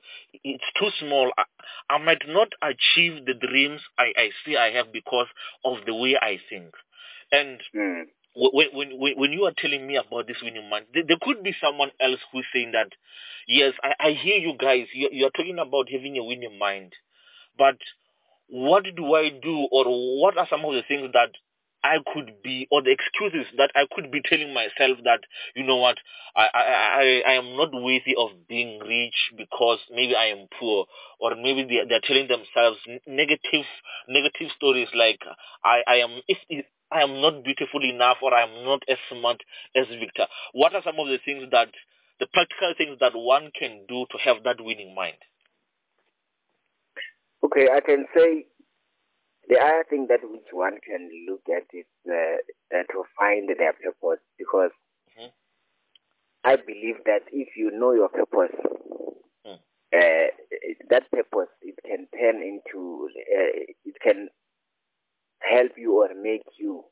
it's 0.45 0.65
too 0.79 0.91
small. 1.01 1.33
I, 1.39 1.45
I 1.91 1.99
might 1.99 2.23
not 2.29 2.49
achieve 2.63 3.25
the 3.27 3.35
dreams 3.35 3.81
I, 3.99 4.13
I 4.17 4.31
see 4.45 4.57
I 4.57 4.71
have 4.73 4.93
because 4.93 5.29
of 5.65 5.79
the 5.87 5.95
way 5.95 6.17
I 6.21 6.39
think. 6.51 6.75
And 7.33 7.61
Mm. 7.75 8.05
when, 8.35 8.69
when, 8.73 8.99
when, 8.99 9.13
when 9.19 9.33
you 9.33 9.45
are 9.45 9.55
telling 9.57 9.87
me 9.87 9.97
about 9.97 10.27
this 10.27 10.39
winning 10.43 10.69
mind, 10.69 10.87
there, 10.95 11.05
there 11.07 11.19
could 11.23 11.43
be 11.43 11.55
someone 11.63 11.91
else 12.01 12.21
who's 12.33 12.47
saying 12.53 12.73
that, 12.73 12.89
yes, 13.49 13.75
I, 13.83 13.95
I 13.99 14.11
hear 14.13 14.37
you 14.37 14.55
guys, 14.59 14.87
you, 14.95 15.09
you're 15.13 15.31
talking 15.31 15.59
about 15.59 15.89
having 15.91 16.17
a 16.19 16.25
winning 16.25 16.59
mind, 16.59 16.93
but 17.59 17.77
what 18.49 18.85
do 18.97 19.15
I 19.15 19.31
do 19.31 19.69
or 19.73 19.85
what 20.21 20.37
are 20.39 20.47
some 20.49 20.65
of 20.65 20.75
the 20.75 20.83
things 20.87 21.11
that 21.13 21.31
I 21.85 21.99
could 22.15 22.43
be 22.43 22.67
or 22.71 22.83
the 22.83 22.91
excuses 22.93 23.47
that 23.59 23.71
I 23.77 23.87
could 23.95 24.11
be 24.11 24.23
telling 24.25 24.55
myself 24.55 24.99
that 25.05 25.21
you 25.55 25.65
know 25.65 25.77
what 25.77 25.99
I 26.35 26.49
I 26.55 26.63
I, 26.63 27.23
I 27.27 27.33
am 27.35 27.57
not 27.57 27.73
worthy 27.75 28.17
of 28.17 28.31
being 28.49 28.81
rich 28.81 29.15
because 29.37 29.79
maybe 29.91 30.17
I 30.17 30.27
am 30.27 30.49
poor 30.59 30.87
or 31.21 31.35
maybe 31.37 31.65
they 31.65 31.85
they're 31.89 32.01
telling 32.03 32.29
themselves 32.29 32.79
negative 33.07 33.67
negative 34.09 34.49
stories 34.57 34.89
like 34.95 35.21
I 35.63 35.83
I 35.87 35.95
am 35.97 36.21
if, 36.27 36.39
if 36.49 36.65
I 36.91 37.03
am 37.03 37.21
not 37.21 37.45
beautiful 37.45 37.85
enough 37.85 38.19
or 38.23 38.33
I 38.33 38.45
am 38.45 38.65
not 38.65 38.83
as 38.89 38.99
smart 39.11 39.43
as 39.77 39.87
Victor. 39.89 40.27
What 40.53 40.75
are 40.75 40.83
some 40.83 40.99
of 40.99 41.09
the 41.09 41.19
things 41.25 41.51
that 41.51 41.69
the 42.21 42.27
practical 42.33 42.73
things 42.79 42.99
that 43.01 43.13
one 43.15 43.51
can 43.59 43.85
do 43.89 44.07
to 44.11 44.19
have 44.25 44.43
that 44.45 44.61
winning 44.61 44.95
mind? 44.95 45.19
Okay, 47.45 47.69
I 47.73 47.81
can 47.81 48.07
say 48.17 48.47
the 49.49 49.59
other 49.61 49.85
thing 49.91 50.07
that 50.09 50.21
which 50.23 50.49
one 50.53 50.79
can 50.87 51.11
look 51.29 51.43
at 51.55 51.65
is 51.77 51.87
uh, 52.09 52.39
uh, 52.77 52.83
to 52.93 53.05
find 53.19 53.49
their 53.49 53.75
purpose 53.75 54.23
because 54.39 54.71
Mhm. 55.19 55.31
I 56.45 56.57
believe 56.57 57.05
that 57.05 57.23
if 57.33 57.57
you 57.57 57.71
know 57.71 57.93
your 57.93 58.09
purpose, 58.09 58.57
Mm. 59.47 59.59
uh, 59.93 60.29
that 60.91 61.11
purpose 61.11 61.51
it 61.63 61.79
can 61.85 62.07
turn 62.19 62.43
into 62.43 63.11
uh, 63.15 63.53
it 63.85 64.01
can 64.01 64.31
help 65.41 65.73
you 65.77 66.03
or 66.03 66.15
make 66.15 66.47
you 66.59 66.85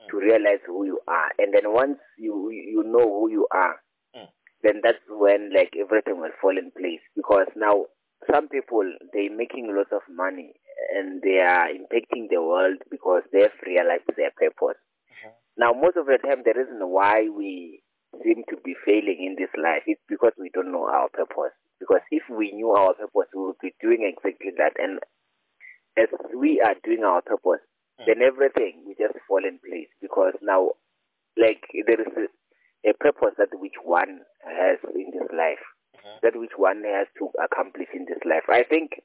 Mm. 0.00 0.08
to 0.10 0.18
realize 0.18 0.60
who 0.66 0.84
you 0.84 1.00
are, 1.08 1.32
and 1.38 1.54
then 1.54 1.72
once 1.72 1.98
you 2.18 2.50
you 2.50 2.82
know 2.84 3.04
who 3.08 3.30
you 3.30 3.46
are, 3.50 3.82
Mm. 4.14 4.28
then 4.62 4.80
that's 4.82 5.02
when 5.08 5.52
like 5.52 5.74
everything 5.76 6.20
will 6.20 6.32
fall 6.40 6.56
in 6.58 6.70
place 6.72 7.00
because 7.16 7.48
now 7.56 7.86
some 8.30 8.48
people 8.48 8.82
they're 9.12 9.30
making 9.34 9.74
lots 9.74 9.92
of 9.92 10.02
money 10.10 10.54
and 10.94 11.22
they 11.22 11.38
are 11.38 11.68
impacting 11.68 12.28
the 12.30 12.40
world 12.42 12.78
because 12.90 13.22
they've 13.32 13.54
realized 13.66 14.08
their 14.16 14.30
purpose. 14.36 14.78
Mhm. 15.10 15.32
Now, 15.56 15.72
most 15.72 15.96
of 15.96 16.06
the 16.06 16.18
time, 16.18 16.42
the 16.44 16.54
reason 16.54 16.80
why 16.88 17.28
we 17.28 17.82
seem 18.22 18.44
to 18.50 18.56
be 18.64 18.74
failing 18.84 19.22
in 19.22 19.36
this 19.36 19.50
life 19.56 19.82
is 19.86 19.98
because 20.08 20.32
we 20.38 20.50
don't 20.50 20.72
know 20.72 20.84
our 20.88 21.08
purpose. 21.10 21.52
Because 21.78 22.02
if 22.10 22.28
we 22.28 22.52
knew 22.52 22.70
our 22.70 22.94
purpose, 22.94 23.28
we 23.34 23.42
would 23.42 23.58
be 23.60 23.74
doing 23.80 24.02
exactly 24.02 24.50
that. 24.58 24.72
And 24.78 25.00
as 25.96 26.08
we 26.34 26.60
are 26.60 26.74
doing 26.84 27.04
our 27.04 27.22
purpose, 27.22 27.60
Mm. 28.00 28.06
then 28.06 28.22
everything 28.22 28.84
will 28.84 28.94
just 28.94 29.18
fall 29.26 29.44
in 29.44 29.58
place. 29.58 29.88
Because 30.00 30.34
now, 30.40 30.72
like, 31.36 31.66
there 31.86 32.00
is 32.00 32.12
a, 32.16 32.90
a 32.90 32.94
purpose 32.94 33.34
that 33.38 33.52
which 33.58 33.74
one 33.82 34.24
has 34.44 34.78
in 34.94 35.10
this 35.10 35.30
life 35.32 35.64
Mhm. 36.04 36.20
that 36.22 36.36
which 36.36 36.56
one 36.56 36.84
has 36.84 37.06
to 37.18 37.30
accomplish 37.42 37.88
in 37.92 38.04
this 38.06 38.22
life. 38.24 38.48
I 38.48 38.62
think 38.64 39.02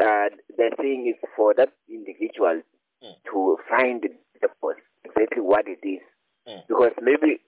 uh, 0.00 0.28
the 0.56 0.70
thing 0.76 1.06
is 1.08 1.16
for 1.36 1.54
that 1.54 1.72
individual 1.88 2.62
Mm. 3.02 3.14
to 3.30 3.58
find 3.68 4.02
the 4.02 4.48
purpose, 4.48 4.82
exactly 5.04 5.40
what 5.42 5.68
it 5.68 5.78
is. 5.84 6.02
Mm. 6.48 6.66
Because 6.66 6.92
maybe 7.00 7.40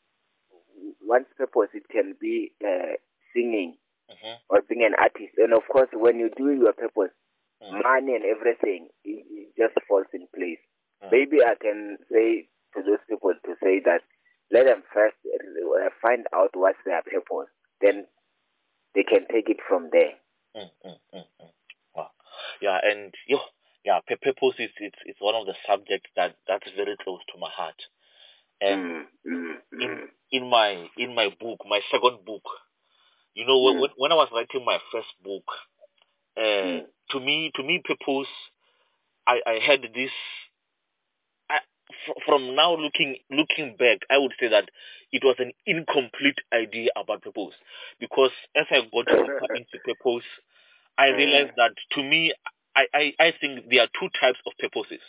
one's 1.00 1.26
purpose 1.37 1.70
it 1.74 1.88
can 1.88 2.14
be 2.20 2.52
uh, 2.64 2.94
singing 3.33 3.76
Mhm. 4.11 4.38
or 4.48 4.62
being 4.62 4.85
an 4.85 4.94
artist. 4.94 5.35
And 5.38 5.52
of 5.52 5.66
course, 5.68 5.88
when 5.92 6.18
you 6.18 6.30
do 6.30 6.50
your 6.52 6.72
purpose, 6.72 7.12
Mm. 7.62 7.83
money 7.83 8.14
and 8.16 8.24
everything 8.24 8.88
it, 9.04 9.26
it 9.30 9.54
just 9.56 9.74
falls 9.87 10.06
in 10.12 10.26
place. 10.28 10.59
Mm. 11.02 11.11
Maybe 11.11 11.44
I 11.44 11.54
can 11.56 11.98
say 12.11 12.48
to 12.74 12.83
those 12.83 13.00
people 13.09 13.35
to 13.35 13.56
say 13.62 13.80
that 13.80 14.02
let 14.50 14.64
them 14.66 14.83
first 14.92 15.16
uh, 15.26 15.90
find 16.02 16.26
out 16.33 16.54
what's 16.56 16.83
their 16.85 17.02
purpose, 17.02 17.50
then 17.80 18.06
they 18.94 19.03
can 19.03 19.26
take 19.33 19.48
it 19.48 19.59
from 19.68 19.88
there. 19.92 20.12
Mm, 20.57 20.70
mm, 20.85 20.96
mm, 21.14 21.24
mm. 21.40 21.50
Wow. 21.94 22.11
Yeah, 22.61 22.79
and 22.83 23.14
yo, 23.26 23.38
yeah, 23.85 24.00
pu- 24.09 24.16
purpose 24.16 24.57
is 24.59 24.70
it's 24.79 24.98
it's 25.05 25.20
one 25.20 25.35
of 25.35 25.46
the 25.46 25.55
subjects 25.66 26.11
that 26.16 26.37
that's 26.48 26.70
very 26.76 26.96
close 27.03 27.20
to 27.33 27.38
my 27.40 27.50
heart. 27.50 27.81
And 28.61 28.81
Mm, 28.81 29.05
mm, 29.26 29.55
in 29.81 30.09
in 30.33 30.50
my 30.50 30.88
in 30.96 31.14
my 31.14 31.29
book, 31.40 31.61
my 31.68 31.81
second 31.90 32.24
book, 32.24 32.42
you 33.35 33.46
know, 33.46 33.61
when 33.62 33.88
when, 33.96 34.12
I 34.12 34.16
was 34.16 34.29
writing 34.33 34.64
my 34.64 34.79
first 34.92 35.09
book, 35.24 35.44
uh, 36.37 36.85
to 37.12 37.20
me 37.20 37.50
to 37.55 37.62
me 37.62 37.81
purpose, 37.85 38.29
I 39.26 39.40
I 39.46 39.59
had 39.64 39.83
this. 39.94 40.11
From 42.26 42.55
now 42.55 42.74
looking 42.76 43.16
looking 43.31 43.76
back, 43.76 43.98
I 44.11 44.18
would 44.18 44.33
say 44.40 44.48
that 44.48 44.68
it 45.12 45.24
was 45.24 45.37
an 45.38 45.53
incomplete 45.66 46.38
idea 46.53 46.90
about 46.96 47.22
purpose 47.22 47.55
because 47.98 48.31
as 48.57 48.66
I 48.70 48.81
got 48.92 49.09
into 49.55 49.79
purpose, 49.85 50.24
I 50.98 51.09
Mm. 51.11 51.16
realized 51.16 51.53
that 51.57 51.72
to 51.92 52.03
me, 52.03 52.33
I, 52.76 52.87
I, 52.94 53.14
I 53.18 53.33
think 53.40 53.68
there 53.70 53.83
are 53.83 53.88
two 53.98 54.09
types 54.20 54.38
of 54.46 54.53
purposes. 54.59 55.00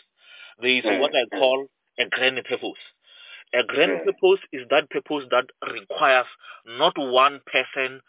There 0.61 0.71
is 0.71 0.85
Mm, 0.85 0.89
what 0.89 1.11
I 1.15 1.25
mm. 1.33 1.37
call 1.37 1.67
a 1.99 2.05
grand 2.09 2.37
purpose. 2.45 2.81
A 3.53 3.63
grand 3.63 4.01
purpose 4.03 4.41
is 4.51 4.67
that 4.69 4.89
purpose 4.89 5.25
that 5.31 5.45
requires 5.73 6.25
not 6.65 6.97
one 6.97 7.41
person, 7.45 8.01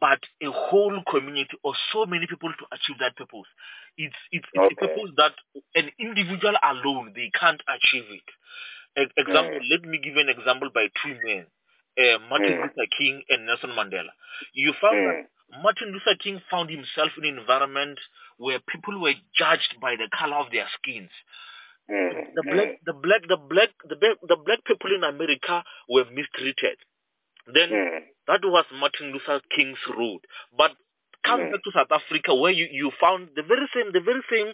but 0.00 0.20
a 0.42 0.50
whole 0.50 1.02
community 1.10 1.56
or 1.62 1.74
so 1.92 2.06
many 2.06 2.26
people 2.26 2.50
to 2.50 2.64
achieve 2.72 2.98
that 3.00 3.16
purpose. 3.16 3.48
It's, 3.96 4.16
it's, 4.32 4.46
it's 4.54 4.64
Okay. 4.64 4.74
a 4.74 4.88
purpose 4.88 5.10
that 5.16 5.32
an 5.74 5.90
individual 5.98 6.54
alone, 6.62 7.12
they 7.14 7.30
can't 7.38 7.60
achieve 7.68 8.04
it. 8.10 8.28
E- 8.98 9.12
example, 9.16 9.60
Mm. 9.60 9.70
let 9.70 9.82
me 9.82 9.98
give 9.98 10.16
an 10.16 10.28
example 10.28 10.70
by 10.74 10.88
two 11.02 11.16
men, 11.24 11.46
uh, 11.98 12.18
Martin 12.28 12.54
Mm. 12.56 12.62
Luther 12.62 12.86
King 12.98 13.22
and 13.28 13.46
Nelson 13.46 13.70
Mandela. 13.70 14.12
You 14.54 14.72
found 14.80 14.96
that 15.06 15.28
Mm. 15.52 15.62
Martin 15.62 15.92
Luther 15.92 16.16
King 16.18 16.40
found 16.50 16.70
himself 16.70 17.12
in 17.18 17.24
an 17.24 17.38
environment 17.38 18.00
where 18.38 18.58
people 18.60 18.98
were 19.00 19.14
judged 19.36 19.78
by 19.80 19.96
the 19.96 20.08
color 20.18 20.36
of 20.36 20.50
their 20.50 20.68
skins. 20.78 21.10
Mm. 21.90 22.34
The 22.34 22.42
black, 22.42 22.68
the 22.86 22.92
black, 22.94 23.22
the 23.28 23.36
black, 23.36 23.70
the 23.88 23.96
black, 23.96 24.16
the 24.22 24.36
black 24.36 24.64
people 24.64 24.94
in 24.94 25.04
America 25.04 25.64
were 25.88 26.04
mistreated. 26.06 26.78
Then 27.46 27.70
Mm. 27.70 28.00
that 28.28 28.40
was 28.44 28.64
Martin 28.72 29.12
Luther 29.12 29.40
King's 29.54 29.78
road. 29.96 30.20
But 30.56 30.72
come 31.24 31.40
Mm. 31.42 31.50
back 31.50 31.62
to 31.64 31.72
South 31.72 31.90
Africa 31.90 32.34
where 32.34 32.52
you, 32.52 32.68
you 32.70 32.90
found 33.00 33.30
the 33.36 33.42
very 33.42 33.68
same 33.74 33.92
the 33.92 34.00
very 34.00 34.22
same 34.30 34.52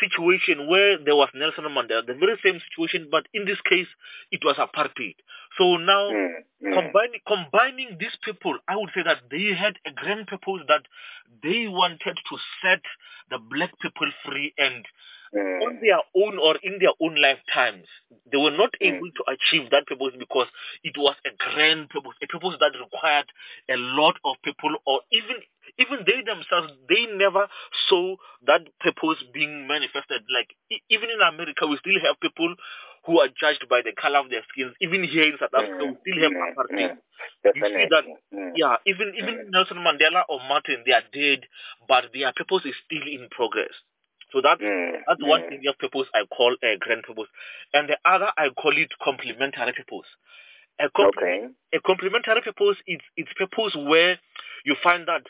situation 0.00 0.68
where 0.68 0.98
there 0.98 1.16
was 1.16 1.28
Nelson 1.34 1.64
Mandela, 1.64 2.06
the 2.06 2.14
very 2.14 2.36
same 2.44 2.60
situation, 2.70 3.08
but 3.10 3.26
in 3.34 3.44
this 3.44 3.60
case 3.68 3.88
it 4.30 4.40
was 4.44 4.56
apartheid. 4.56 5.16
So 5.58 5.76
now 5.76 6.10
Mm. 6.12 6.34
Mm. 6.64 6.72
combining 6.72 7.20
combining 7.26 7.96
these 7.98 8.16
people, 8.24 8.58
I 8.68 8.76
would 8.76 8.90
say 8.94 9.02
that 9.04 9.22
they 9.30 9.54
had 9.54 9.76
a 9.86 9.92
grand 9.92 10.26
purpose 10.26 10.62
that 10.68 10.82
they 11.42 11.68
wanted 11.68 12.16
to 12.28 12.36
set 12.62 12.82
the 13.30 13.38
black 13.38 13.72
people 13.80 14.10
free 14.24 14.54
and 14.58 14.84
on 15.60 15.72
Mm. 15.74 15.80
their 15.80 16.00
own 16.14 16.38
or 16.38 16.56
in 16.62 16.78
their 16.78 16.92
own 17.00 17.16
lifetimes, 17.20 17.86
they 18.30 18.36
were 18.38 18.50
not 18.50 18.74
Mm. 18.82 18.96
able 18.96 19.10
to 19.12 19.24
achieve 19.32 19.70
that 19.70 19.86
purpose 19.86 20.14
because 20.18 20.48
it 20.84 20.96
was 20.98 21.16
a 21.24 21.30
grand 21.36 21.88
purpose, 21.90 22.12
a 22.22 22.26
purpose 22.26 22.56
that 22.60 22.72
required 22.78 23.26
a 23.70 23.76
lot 23.76 24.16
of 24.24 24.36
people, 24.44 24.76
or 24.86 25.00
even 25.12 25.36
even 25.78 26.04
they 26.06 26.22
themselves, 26.22 26.72
they 26.88 27.06
never 27.16 27.48
saw 27.88 28.16
that 28.46 28.62
purpose 28.80 29.22
being 29.34 29.66
manifested. 29.66 30.22
Like 30.32 30.54
even 30.90 31.10
in 31.10 31.20
America, 31.20 31.66
we 31.66 31.76
still 31.78 31.98
have 32.06 32.20
people 32.20 32.54
who 33.04 33.20
are 33.20 33.28
judged 33.28 33.66
by 33.68 33.82
the 33.82 33.92
color 33.92 34.20
of 34.20 34.30
their 34.30 34.42
skins. 34.52 34.74
Even 34.80 35.04
here 35.04 35.24
in 35.24 35.36
South 35.40 35.54
Africa, 35.54 35.86
we 35.86 35.96
still 36.04 36.22
have 36.22 36.32
Mm. 36.32 36.54
apartheid. 36.54 36.92
Mm. 36.92 36.96
You 37.54 37.64
see 37.74 37.86
that 37.90 38.04
Mm. 38.32 38.52
yeah, 38.56 38.76
even 38.86 39.12
even 39.16 39.50
Nelson 39.50 39.78
Mandela 39.78 40.22
or 40.28 40.38
Martin, 40.48 40.82
they 40.86 40.92
are 40.92 41.04
dead, 41.12 41.46
but 41.88 42.12
their 42.14 42.32
purpose 42.36 42.64
is 42.66 42.74
still 42.84 43.02
in 43.06 43.28
progress. 43.30 43.72
So 44.32 44.40
that's 44.42 44.60
Mm. 44.62 44.92
that's 45.06 45.22
one 45.22 45.42
Mm. 45.42 45.48
thing 45.48 45.62
of 45.68 45.78
purpose 45.78 46.08
I 46.14 46.24
call 46.26 46.56
a 46.62 46.76
grand 46.78 47.04
purpose, 47.04 47.28
and 47.72 47.88
the 47.88 47.98
other 48.04 48.30
I 48.36 48.50
call 48.50 48.76
it 48.76 48.90
complementary 49.02 49.72
purpose. 49.72 50.08
A, 50.80 50.88
compl- 50.90 51.08
Okay. 51.16 51.48
a 51.72 51.80
complementary 51.80 52.42
purpose 52.42 52.76
is 52.86 53.00
it's 53.16 53.32
purpose 53.38 53.74
where 53.76 54.18
you 54.64 54.76
find 54.82 55.06
that 55.08 55.22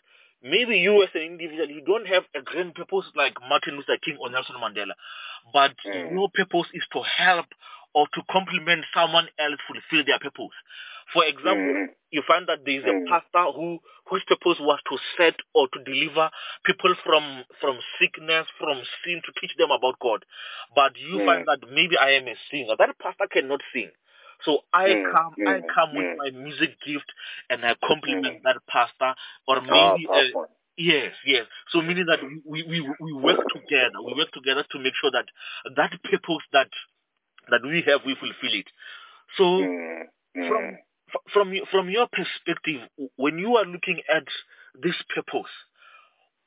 maybe 0.42 0.78
you 0.78 1.02
as 1.02 1.10
an 1.14 1.22
individual, 1.22 1.68
you 1.70 1.82
don't 1.84 2.06
have 2.06 2.24
a 2.34 2.42
grand 2.42 2.74
purpose 2.74 3.04
like 3.14 3.34
Martin 3.48 3.76
Luther 3.76 3.98
King 4.02 4.16
or 4.20 4.30
Nelson 4.30 4.56
Mandela, 4.56 4.94
but 5.52 5.74
Mm. 5.86 6.12
your 6.12 6.28
purpose 6.34 6.68
is 6.74 6.84
to 6.92 7.02
help 7.02 7.46
or 7.94 8.06
to 8.14 8.22
complement 8.30 8.84
someone 8.94 9.28
else 9.38 9.60
fulfill 9.68 10.04
their 10.04 10.18
purpose. 10.18 10.56
For 11.12 11.24
example, 11.24 11.74
Mm. 11.74 11.88
you 12.10 12.22
find 12.26 12.46
that 12.48 12.64
there 12.64 12.80
is 12.80 12.86
a 12.86 12.94
Mm. 12.94 13.06
pastor 13.08 13.52
who 13.54 13.78
whose 14.08 14.22
purpose 14.24 14.58
was 14.60 14.78
to 14.90 14.98
set 15.18 15.34
or 15.54 15.68
to 15.68 15.84
deliver 15.84 16.30
people 16.64 16.94
from 17.04 17.44
from 17.60 17.78
sickness, 18.00 18.46
from 18.58 18.82
sin, 19.04 19.20
to 19.24 19.32
teach 19.40 19.56
them 19.58 19.70
about 19.70 19.98
God. 20.00 20.24
But 20.74 20.96
you 20.96 21.20
Mm. 21.20 21.24
find 21.24 21.46
that 21.46 21.60
maybe 21.70 21.96
I 21.98 22.12
am 22.12 22.28
a 22.28 22.34
singer. 22.50 22.74
That 22.78 22.98
pastor 23.00 23.26
cannot 23.30 23.60
sing. 23.72 23.90
So 24.44 24.60
I 24.72 24.94
Mm, 24.94 25.02
come, 25.10 25.36
I 25.46 25.60
mm, 25.60 25.62
come 25.74 25.94
with 25.96 26.06
mm. 26.06 26.16
my 26.16 26.30
music 26.30 26.76
gift 26.86 27.10
and 27.50 27.64
I 27.64 27.74
complement 27.86 28.38
Mm. 28.38 28.42
that 28.44 28.56
pastor, 28.68 29.14
or 29.48 29.60
Oh, 29.70 29.98
maybe 29.98 30.08
uh, 30.14 30.20
powerful. 30.32 30.46
Yes, 30.76 31.12
yes. 31.26 31.46
So 31.70 31.80
meaning 31.82 32.06
that 32.06 32.20
we, 32.44 32.62
we, 32.64 32.80
we 33.00 33.12
work 33.12 33.38
together. 33.48 33.98
We 34.04 34.14
work 34.14 34.30
together 34.32 34.64
to 34.72 34.78
make 34.78 34.92
sure 35.00 35.10
that 35.12 35.26
that 35.76 35.90
purpose 36.04 36.44
that 36.52 36.68
that 37.50 37.62
we 37.64 37.82
have, 37.86 38.00
we 38.06 38.14
fulfill 38.16 38.54
it. 38.60 38.66
So 39.38 39.62
Mm. 39.62 40.02
From 40.48 40.78
from 41.32 41.52
from 41.70 41.90
your 41.90 42.06
perspective, 42.08 42.88
when 43.16 43.38
you 43.38 43.56
are 43.56 43.64
looking 43.64 44.00
at 44.12 44.24
this 44.80 44.96
purpose, 45.14 45.50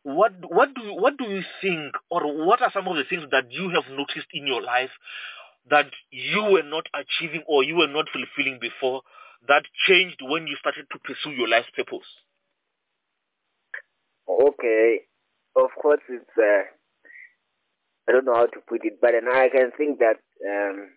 what 0.04 0.34
what 0.50 0.74
do 0.74 0.82
you, 0.82 0.94
what 0.96 1.18
do 1.18 1.26
you 1.26 1.44
think, 1.62 1.94
or 2.10 2.46
what 2.46 2.62
are 2.62 2.72
some 2.74 2.88
of 2.88 2.96
the 2.96 3.04
things 3.04 3.24
that 3.32 3.52
you 3.52 3.70
have 3.70 3.90
noticed 3.92 4.28
in 4.34 4.48
your 4.48 4.62
life 4.62 4.92
that 5.70 5.88
you 6.12 6.44
were 6.44 6.64
not 6.64 6.88
achieving 6.94 7.44
or 7.48 7.64
you 7.64 7.76
were 7.76 7.88
not 7.88 8.08
fulfilling 8.12 8.60
before 8.60 9.02
that 9.48 9.64
changed 9.88 10.20
when 10.22 10.48
you 10.48 10.56
started 10.60 10.86
to 10.92 11.00
pursue 11.00 11.32
your 11.32 11.48
life's 11.48 11.70
purpose? 11.76 12.08
Okay. 14.28 15.02
Of 15.56 15.70
course, 15.82 16.02
it's, 16.10 16.38
uh, 16.38 16.64
I 18.08 18.12
don't 18.12 18.26
know 18.26 18.36
how 18.36 18.46
to 18.46 18.60
put 18.68 18.86
it, 18.86 19.00
but 19.02 19.14
I 19.16 19.50
can 19.50 19.72
think 19.78 20.00
that 20.00 20.18
um, 20.48 20.90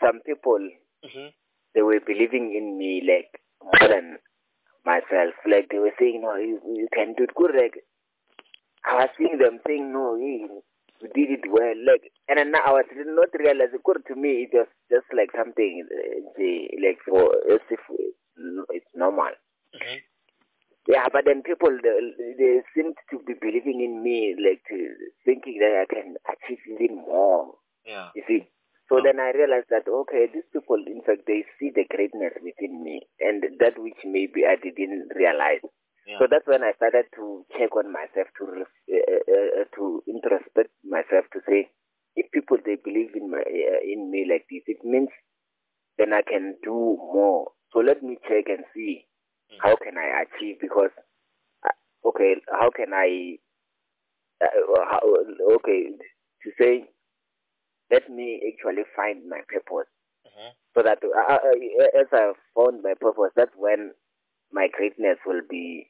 some 0.00 0.20
people, 0.24 0.58
hmm 1.04 1.28
they 1.74 1.82
were 1.82 2.00
believing 2.04 2.54
in 2.56 2.78
me 2.78 3.02
like 3.06 3.40
more 3.62 3.88
than 3.88 4.18
myself. 4.84 5.34
Like 5.46 5.68
they 5.70 5.78
were 5.78 5.94
saying, 5.98 6.20
no, 6.22 6.36
you, 6.36 6.60
you 6.66 6.88
can 6.92 7.14
do 7.16 7.24
it 7.24 7.34
good. 7.34 7.52
Like 7.54 7.84
I 8.86 8.94
was 8.94 9.08
seeing 9.18 9.38
them 9.38 9.60
saying, 9.66 9.92
no, 9.92 10.16
you, 10.16 10.62
you 11.00 11.08
did 11.14 11.30
it 11.38 11.50
well. 11.50 11.74
Like, 11.86 12.12
and 12.28 12.38
then 12.38 12.52
I 12.54 12.70
was 12.72 12.86
not 12.94 13.28
realizing, 13.38 13.78
good 13.84 14.02
to 14.08 14.14
me, 14.16 14.48
it 14.48 14.50
was 14.52 14.68
just 14.90 15.06
like 15.16 15.30
something, 15.36 15.86
uh, 15.86 16.40
like 16.82 16.98
for, 17.06 17.30
as 17.52 17.60
if 17.70 17.80
it's 18.70 18.86
normal. 18.94 19.32
hmm 19.74 19.98
Yeah, 20.88 21.06
but 21.12 21.24
then 21.26 21.42
people 21.42 21.70
they, 21.82 22.34
they 22.38 22.60
seem 22.74 22.94
to 23.10 23.18
be 23.26 23.34
believing 23.40 23.80
in 23.84 24.02
me, 24.02 24.34
like 24.40 24.62
thinking 25.24 25.58
that 25.60 25.84
I 25.84 25.94
can 25.94 26.16
achieve 26.26 26.58
even 26.80 26.96
more. 26.96 27.54
Yeah. 27.86 28.08
You 28.14 28.22
see. 28.26 28.48
So 28.90 28.98
Oh. 28.98 29.02
then 29.02 29.20
I 29.20 29.30
realized 29.30 29.70
that 29.70 29.86
okay, 29.88 30.26
these 30.34 30.48
people, 30.52 30.82
in 30.86 31.00
fact, 31.06 31.22
they 31.26 31.46
see 31.58 31.70
the 31.70 31.84
greatness 31.86 32.34
within 32.42 32.82
me, 32.82 33.06
and 33.20 33.44
that 33.60 33.78
which 33.78 34.02
maybe 34.04 34.44
I 34.44 34.56
didn't 34.56 35.12
realize. 35.14 35.62
Yeah. 36.06 36.18
So 36.18 36.26
that's 36.28 36.46
when 36.46 36.64
I 36.64 36.72
started 36.74 37.06
to 37.14 37.46
check 37.56 37.70
on 37.76 37.92
myself, 37.92 38.26
to 38.38 38.44
uh, 38.44 38.66
uh, 38.90 39.62
uh, 39.62 39.64
to 39.78 40.02
introspect 40.10 40.74
myself, 40.84 41.24
to 41.32 41.40
say, 41.48 41.70
if 42.16 42.30
people 42.32 42.58
they 42.66 42.76
believe 42.76 43.14
in 43.14 43.30
my 43.30 43.38
uh, 43.38 43.80
in 43.86 44.10
me 44.10 44.26
like 44.28 44.46
this, 44.50 44.64
it 44.66 44.82
means 44.84 45.10
then 45.98 46.12
I 46.12 46.22
can 46.22 46.56
do 46.64 46.98
more. 46.98 47.52
So 47.72 47.80
let 47.80 48.02
me 48.02 48.18
check 48.28 48.46
and 48.48 48.64
see 48.74 49.06
Mm. 49.50 49.58
how 49.62 49.76
can 49.76 49.98
I 49.98 50.22
achieve 50.26 50.58
because 50.60 50.90
uh, 51.66 52.08
okay, 52.10 52.36
how 52.50 52.70
can 52.70 52.92
I 52.94 53.38
uh, 54.42 54.84
how, 54.90 55.00
okay 55.56 55.90
to 56.42 56.50
say 56.58 56.88
let 57.90 58.08
me 58.10 58.40
actually 58.48 58.84
find 58.96 59.28
my 59.28 59.40
purpose 59.48 59.88
hmm 60.26 60.50
so 60.76 60.82
that 60.82 60.98
uh, 61.02 61.34
uh, 61.34 62.00
as 62.00 62.06
I 62.12 62.32
found 62.54 62.82
my 62.82 62.94
purpose, 63.00 63.32
that's 63.34 63.50
when 63.56 63.92
my 64.52 64.68
greatness 64.72 65.18
will 65.26 65.42
be 65.48 65.88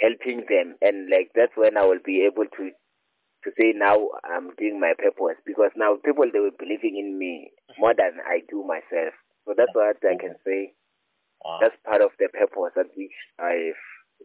helping 0.00 0.44
them, 0.48 0.76
and 0.80 1.10
like 1.10 1.30
that's 1.34 1.52
when 1.56 1.76
I 1.76 1.84
will 1.84 1.98
be 2.04 2.24
able 2.24 2.44
to 2.46 2.70
to 3.44 3.50
say 3.58 3.72
now 3.74 4.08
I'm 4.24 4.54
doing 4.56 4.80
my 4.80 4.92
purpose 4.98 5.36
because 5.46 5.70
now 5.76 5.96
people 6.04 6.26
they 6.32 6.38
were 6.40 6.54
believing 6.58 6.96
in 6.98 7.18
me 7.18 7.50
more 7.78 7.94
than 7.96 8.18
I 8.26 8.40
do 8.50 8.64
myself. 8.64 9.14
So 9.46 9.54
that's 9.56 9.74
what 9.74 9.96
I 10.04 10.16
can 10.16 10.36
say. 10.44 10.74
Wow. 11.44 11.58
That's 11.60 11.76
part 11.84 12.02
of 12.02 12.10
the 12.18 12.28
purpose 12.28 12.74
at 12.78 12.86
which 12.96 13.14
I've 13.38 13.82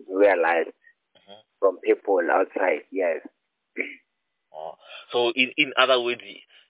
realized 0.10 0.74
Mhm. 1.18 1.42
from 1.60 1.80
people 1.80 2.22
outside. 2.32 2.84
Yes. 2.92 3.22
Oh. 4.56 4.76
So 5.12 5.32
in, 5.32 5.52
in 5.58 5.74
other 5.78 6.00
words, 6.00 6.22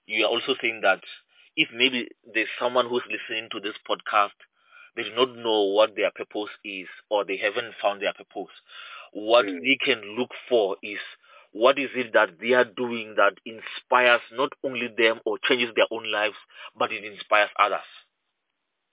you 0.06 0.24
are 0.24 0.30
also 0.30 0.54
saying 0.60 0.80
that 0.82 1.02
if 1.56 1.68
maybe 1.72 2.08
there's 2.34 2.48
someone 2.58 2.88
who's 2.88 3.02
listening 3.10 3.48
to 3.52 3.60
this 3.60 3.76
podcast, 3.88 4.36
they 4.96 5.04
do 5.04 5.14
not 5.14 5.36
know 5.36 5.64
what 5.64 5.94
their 5.96 6.10
purpose 6.10 6.50
is 6.64 6.88
or 7.10 7.24
they 7.24 7.36
haven't 7.36 7.74
found 7.80 8.00
their 8.02 8.12
purpose, 8.14 8.52
what 9.12 9.46
Mm. 9.46 9.60
they 9.62 9.76
can 9.84 10.00
look 10.18 10.30
for 10.48 10.76
is 10.82 10.98
what 11.52 11.78
is 11.78 11.90
it 11.94 12.12
that 12.12 12.38
they 12.40 12.52
are 12.52 12.64
doing 12.64 13.14
that 13.16 13.34
inspires 13.46 14.20
not 14.32 14.52
only 14.64 14.88
them 14.88 15.20
or 15.24 15.38
changes 15.38 15.70
their 15.76 15.86
own 15.90 16.10
lives, 16.10 16.36
but 16.76 16.92
it 16.92 17.04
inspires 17.04 17.50
others. 17.58 17.86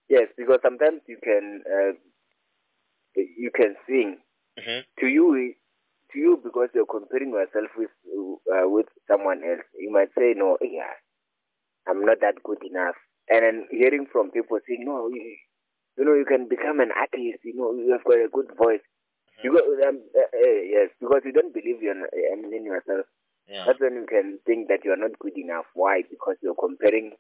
Yes, 0.10 0.28
because 0.38 0.60
sometimes 0.64 1.02
you 1.08 1.18
can 1.24 1.64
uh, 1.66 1.94
you 3.16 3.52
can 3.56 3.76
sing 3.88 4.18
hmm 4.58 4.82
to 5.00 5.08
you 5.08 5.54
to 6.14 6.20
you 6.20 6.40
because 6.44 6.70
you're 6.74 6.86
comparing 6.86 7.32
yourself 7.32 7.70
with 7.78 7.92
uh, 8.52 8.68
with 8.70 8.88
someone 9.10 9.42
else. 9.44 9.66
You 9.78 9.92
might 9.92 10.10
say, 10.18 10.34
"No, 10.36 10.58
yeah, 10.62 10.94
I'm 11.88 12.06
not 12.06 12.20
that 12.22 12.44
good 12.44 12.64
enough." 12.64 12.96
And 13.30 13.44
then 13.44 13.68
hearing 13.72 14.08
from 14.12 14.32
people 14.32 14.60
saying, 14.68 14.84
"No, 14.86 15.08
you, 15.08 15.38
you 15.98 16.06
know, 16.06 16.14
you 16.14 16.26
can 16.26 16.48
become 16.48 16.80
an 16.80 16.92
artist. 16.92 17.44
You 17.44 17.56
know, 17.56 17.74
you 17.74 17.92
have 17.92 18.04
got 18.04 18.20
a 18.20 18.30
good 18.32 18.52
voice." 18.58 18.82
Because 19.42 19.66
um, 19.88 20.02
uh, 20.16 20.30
uh, 20.38 20.62
yes, 20.70 20.90
because 21.00 21.22
you 21.26 21.32
don't 21.34 21.54
believe 21.54 21.82
in, 21.82 22.06
in 22.14 22.54
in 22.54 22.66
yourself. 22.66 23.06
Yeah. 23.48 23.66
That's 23.66 23.80
when 23.82 23.96
you 23.96 24.06
can 24.08 24.40
think 24.46 24.68
that 24.70 24.86
you 24.86 24.92
are 24.94 25.02
not 25.02 25.18
good 25.20 25.38
enough. 25.38 25.66
Why? 25.74 26.04
Because 26.10 26.36
you're 26.42 26.56
comparing 26.56 27.14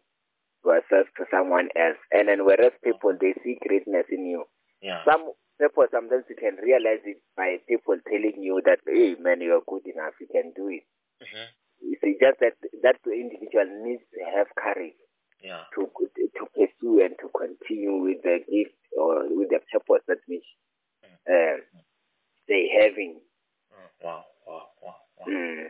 yourself 0.63 1.08
to 1.17 1.26
someone 1.32 1.69
else. 1.76 1.97
And 2.12 2.30
then 2.30 2.45
whereas 2.45 2.71
people 2.84 3.17
they 3.19 3.34
see 3.43 3.58
greatness 3.60 4.06
in 4.12 4.26
you. 4.26 4.45
Yeah. 4.82 5.04
Some 5.06 5.34
people 5.60 5.86
sometimes 5.91 6.26
you 6.30 6.36
can 6.36 6.56
realize 6.62 7.02
it 7.06 7.17
by 7.36 7.58
people 7.67 7.97
telling 8.08 8.41
you 8.41 8.62
that, 8.65 8.80
hey 8.86 9.15
man, 9.19 9.41
you're 9.41 9.65
good 9.67 9.86
enough, 9.86 10.13
you 10.21 10.28
can 10.32 10.54
do 10.56 10.69
it. 10.69 10.84
hmm 11.21 11.50
See, 11.82 12.17
just 12.22 12.39
that 12.39 12.54
that 12.84 12.98
individual 13.06 13.65
needs 13.84 14.04
to 14.13 14.24
have 14.36 14.48
courage 14.56 14.96
Yeah. 15.41 15.63
to 15.76 15.89
to 16.38 16.46
pursue 16.54 17.02
and 17.02 17.15
to 17.20 17.30
continue 17.30 17.96
with 18.02 18.22
the 18.24 18.39
gift 18.50 18.78
or 18.98 19.24
with 19.30 19.50
the 19.50 19.60
purpose 19.72 20.04
that 20.08 20.20
which 20.28 20.46
uh, 21.28 21.58
they 22.48 22.70
having. 22.82 23.22
Mm, 23.74 24.06
Wow. 24.06 24.26
Wow. 24.48 24.70
Wow. 24.82 24.96
Wow. 25.17 25.26
Mm. 25.28 25.67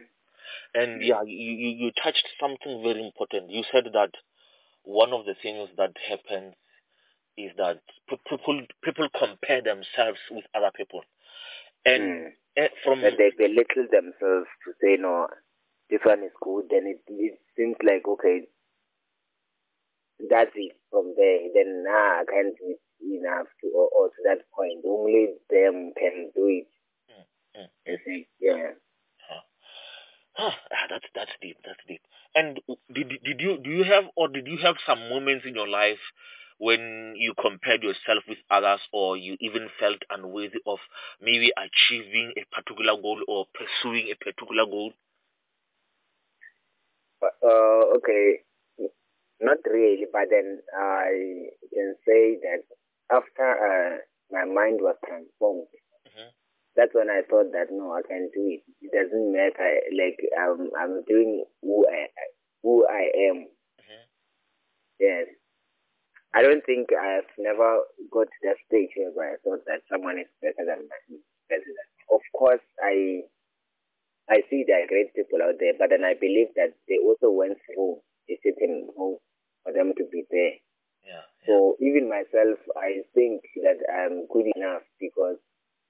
And 0.74 1.04
yeah, 1.04 1.22
you, 1.24 1.52
you, 1.52 1.70
you 1.86 1.92
touched 2.02 2.28
something 2.40 2.82
very 2.84 3.06
important. 3.06 3.50
You 3.52 3.64
said 3.72 3.86
that 3.94 4.12
one 4.84 5.14
of 5.14 5.26
the 5.26 5.36
things 5.42 5.70
that 5.78 5.92
happens 6.10 6.56
is 7.38 7.52
that 7.58 7.82
people 8.08 8.62
people 8.84 9.08
compare 9.18 9.62
themselves 9.62 10.20
with 10.30 10.46
other 10.54 10.72
people, 10.76 11.02
and 11.86 12.02
Mm. 12.58 12.70
from 12.84 13.02
That 13.02 13.18
they 13.18 13.32
belittle 13.32 13.88
themselves 13.90 14.48
to 14.66 14.74
say, 14.82 14.98
no, 15.00 15.28
this 15.92 16.02
one 16.06 16.24
is 16.24 16.32
good, 16.42 16.72
and 16.72 16.88
it, 16.88 17.02
it 17.10 17.40
seems 17.58 17.76
like, 17.84 18.08
okay, 18.08 18.48
that's 20.30 20.52
it 20.56 20.74
from 20.90 21.14
there. 21.18 21.40
Then, 21.54 21.84
nah, 21.84 22.22
I 22.22 22.24
can't 22.30 22.56
do 22.58 22.76
it 22.76 22.82
enough 23.04 23.48
to, 23.62 23.68
or, 23.76 23.90
or 23.90 24.08
to 24.10 24.16
that 24.26 24.46
point. 24.56 24.86
Only 24.88 25.34
them 25.50 25.94
can 25.98 26.32
do 26.36 26.48
it. 26.48 26.68
Mm, 27.58 27.68
You 27.86 27.98
see, 28.06 28.28
yeah. 28.40 28.72
Huh. 30.34 30.52
ah, 30.72 30.86
that's 30.90 31.06
that's 31.14 31.32
deep. 31.42 31.58
That's 31.66 31.80
deep. 31.88 32.02
And 32.36 32.60
did 32.94 33.10
did 33.24 33.42
you 33.42 33.58
do 33.58 33.70
you 33.70 33.84
have 33.84 34.06
or 34.16 34.30
did 34.30 34.48
you 34.48 34.58
have 34.64 34.76
some 34.86 35.10
moments 35.10 35.46
in 35.46 35.56
your 35.56 35.68
life 35.68 36.00
when 36.58 37.14
you 37.18 37.34
compared 37.42 37.84
yourself 37.84 38.24
with 38.30 38.38
others, 38.50 38.80
or 38.94 39.18
you 39.18 39.36
even 39.42 39.68
felt 39.80 39.98
unworthy 40.10 40.60
of 40.66 40.80
maybe 41.20 41.52
achieving 41.58 42.34
a 42.38 42.46
particular 42.56 42.96
goal 43.02 43.20
or 43.28 43.46
pursuing 43.54 44.08
a 44.12 44.16
particular 44.16 44.66
goal? 44.66 44.94
But, 47.22 47.34
uh, 47.44 47.96
okay, 47.98 48.42
not 49.42 49.58
really, 49.70 50.06
but 50.12 50.30
then 50.30 50.60
I 50.78 51.50
can 51.74 51.96
say 52.08 52.38
that 52.42 52.64
after 53.12 53.48
uh, 53.48 53.98
my 54.32 54.46
mind 54.46 54.80
was 54.82 54.96
transformed, 55.06 55.68
Mhm. 56.08 56.32
that's 56.76 56.94
when 56.94 57.10
I 57.10 57.22
thought 57.24 57.52
that 57.54 57.72
no, 57.72 57.94
I 57.94 58.02
can 58.04 58.30
do 58.34 58.48
it. 58.50 58.64
It 58.82 58.92
doesn't 58.92 59.32
matter. 59.32 59.82
Like 59.94 60.20
I'm, 60.38 60.70
I'm 60.78 61.04
doing 61.06 61.46
who 61.62 61.88
I, 61.88 62.08
who 62.64 62.88
I 62.88 63.12
am. 63.30 63.38
Mhm. 63.82 64.02
Yes. 65.00 65.28
I 66.34 66.42
don't 66.42 66.64
think 66.66 66.90
I've 66.94 67.28
never 67.38 67.84
got 68.12 68.28
to 68.28 68.40
that 68.44 68.58
stage 68.68 68.92
where 69.14 69.34
I 69.34 69.38
thought 69.44 69.66
that 69.68 69.82
someone 69.92 70.18
is 70.20 70.28
better 70.42 70.64
than 70.66 70.88
me. 70.88 71.20
better 71.50 71.62
than 71.66 71.88
me. 71.98 72.04
Of 72.12 72.22
course, 72.34 72.62
I 72.82 73.24
I 74.32 74.42
see 74.50 74.64
there 74.64 74.80
are 74.84 74.88
great 74.88 75.12
people 75.14 75.44
out 75.44 75.60
there, 75.60 75.76
but 75.78 75.92
then 75.92 76.08
I 76.08 76.16
believe 76.16 76.56
that 76.56 76.72
they 76.88 76.98
also 77.04 77.30
went 77.36 77.60
through 77.68 78.00
a 78.32 78.40
certain 78.40 78.88
road 78.96 79.20
for 79.64 79.74
them 79.76 79.92
to 79.98 80.04
be 80.08 80.24
there. 80.32 80.56
Yeah. 81.04 81.26
So 81.46 81.76
even 81.84 82.08
myself, 82.08 82.58
I 82.80 83.04
think 83.14 83.44
that 83.68 83.84
I'm 83.92 84.24
good 84.32 84.48
enough 84.56 84.88
because 85.04 85.36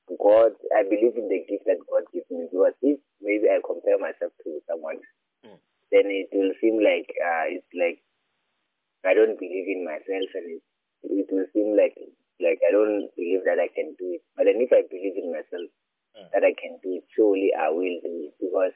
God, 0.09 0.57
I 0.73 0.81
believe 0.83 1.15
in 1.15 1.29
the 1.29 1.45
gift 1.45 1.69
that 1.69 1.79
God 1.85 2.03
gives 2.11 2.25
me. 2.33 2.49
Because 2.49 2.73
if 2.81 2.97
maybe 3.21 3.45
I 3.45 3.61
compare 3.61 4.01
myself 4.01 4.33
to 4.43 4.59
someone, 4.67 4.99
Mm. 5.45 5.57
then 5.91 6.05
it 6.09 6.29
will 6.33 6.53
seem 6.61 6.77
like 6.77 7.09
uh, 7.17 7.45
it's 7.49 7.71
like 7.73 7.97
I 9.05 9.13
don't 9.13 9.37
believe 9.39 9.67
in 9.67 9.83
myself, 9.85 10.29
and 10.35 10.45
it, 10.57 10.61
it 11.03 11.27
will 11.31 11.47
seem 11.53 11.73
like 11.77 11.97
like 12.39 12.59
I 12.67 12.71
don't 12.71 13.09
believe 13.15 13.41
that 13.45 13.57
I 13.59 13.69
can 13.73 13.95
do 13.97 14.13
it. 14.17 14.21
But 14.35 14.45
then 14.45 14.61
if 14.61 14.71
I 14.73 14.81
believe 14.89 15.17
in 15.17 15.31
myself 15.31 15.69
Mm. 16.17 16.29
that 16.33 16.43
I 16.43 16.53
can 16.53 16.77
do 16.83 16.95
it, 16.99 17.05
surely 17.15 17.51
I 17.57 17.69
will 17.69 17.99
do. 18.03 18.31
Because 18.39 18.73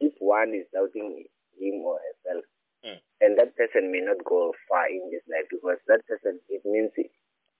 if 0.00 0.12
one 0.20 0.54
is 0.54 0.66
doubting 0.72 1.24
him 1.58 1.74
or 1.84 1.98
herself, 1.98 2.44
Mm. 2.84 3.00
and 3.20 3.38
that 3.38 3.56
person 3.56 3.90
may 3.90 4.00
not 4.00 4.22
go 4.24 4.54
far 4.68 4.86
in 4.88 5.10
this 5.10 5.22
life 5.28 5.48
because 5.50 5.78
that 5.88 6.06
person 6.06 6.40
it 6.48 6.64
means 6.64 6.92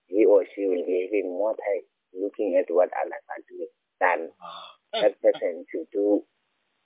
he 0.07 0.25
or 0.25 0.45
she 0.55 0.67
will 0.67 0.85
be 0.87 1.03
having 1.11 1.29
more 1.31 1.57
time 1.57 1.83
looking 2.15 2.55
at 2.57 2.73
what 2.73 2.89
others 2.95 3.25
are 3.29 3.43
doing 3.49 3.69
than 4.01 4.33
Ah. 4.41 4.79
that 4.93 5.21
person 5.21 5.67
to 5.73 5.87
do 5.93 6.25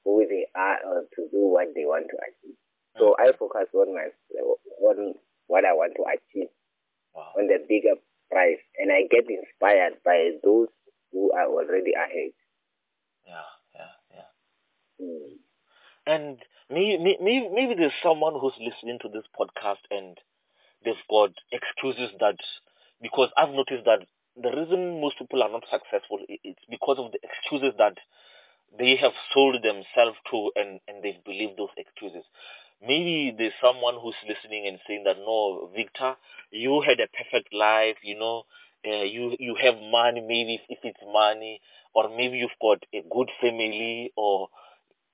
who 0.04 0.26
they 0.28 0.46
are 0.54 0.78
or 0.86 1.04
to 1.14 1.28
do 1.30 1.40
what 1.52 1.74
they 1.74 1.84
want 1.84 2.08
to 2.08 2.16
achieve. 2.18 2.56
So 2.98 3.14
I 3.18 3.32
focus 3.32 3.68
on 3.74 3.94
my 3.94 4.08
on 4.80 5.14
what 5.46 5.64
I 5.64 5.72
want 5.74 5.94
to 5.96 6.04
achieve, 6.08 6.48
Wow. 7.14 7.34
on 7.36 7.46
the 7.48 7.58
bigger 7.68 7.96
prize, 8.30 8.60
and 8.78 8.90
I 8.92 9.02
get 9.10 9.28
inspired 9.30 10.02
by 10.04 10.38
those 10.42 10.68
who 11.12 11.32
are 11.32 11.46
already 11.46 11.92
ahead. 11.92 12.32
Yeah. 13.26 13.48
Yeah. 13.74 13.92
Yeah. 14.14 15.06
Mm. 15.06 15.38
And 16.06 16.38
maybe, 16.70 16.98
maybe, 17.20 17.48
maybe 17.52 17.74
there's 17.74 17.92
someone 18.02 18.34
who's 18.40 18.54
listening 18.58 18.98
to 19.02 19.08
this 19.08 19.24
podcast 19.38 19.82
and 19.90 20.18
they've 20.84 20.94
got 21.08 21.30
excuses 21.52 22.10
that, 22.20 22.36
because 23.00 23.28
I've 23.36 23.50
noticed 23.50 23.84
that 23.84 24.00
the 24.36 24.50
reason 24.50 25.00
most 25.00 25.18
people 25.18 25.42
are 25.42 25.50
not 25.50 25.64
successful, 25.70 26.18
i- 26.28 26.38
it's 26.42 26.64
because 26.68 26.98
of 26.98 27.12
the 27.12 27.18
excuses 27.22 27.74
that 27.78 27.98
they 28.78 28.96
have 28.96 29.12
sold 29.34 29.62
themselves 29.62 30.16
to 30.30 30.50
and, 30.56 30.80
and 30.88 31.02
they've 31.04 31.22
believed 31.24 31.58
those 31.58 31.74
excuses. 31.76 32.24
Maybe 32.80 33.34
there's 33.36 33.52
someone 33.60 33.94
who's 34.02 34.16
listening 34.26 34.66
and 34.66 34.80
saying 34.88 35.04
that, 35.04 35.18
no, 35.18 35.70
Victor, 35.74 36.16
you 36.50 36.80
had 36.80 36.98
a 36.98 37.06
perfect 37.08 37.52
life, 37.54 37.96
you 38.02 38.18
know, 38.18 38.44
uh, 38.86 39.02
you, 39.04 39.36
you 39.38 39.56
have 39.60 39.74
money, 39.76 40.20
maybe 40.20 40.54
if, 40.56 40.62
if 40.68 40.78
it's 40.84 41.00
money, 41.12 41.60
or 41.94 42.08
maybe 42.10 42.38
you've 42.38 42.50
got 42.60 42.82
a 42.94 43.02
good 43.10 43.30
family, 43.40 44.12
or 44.16 44.48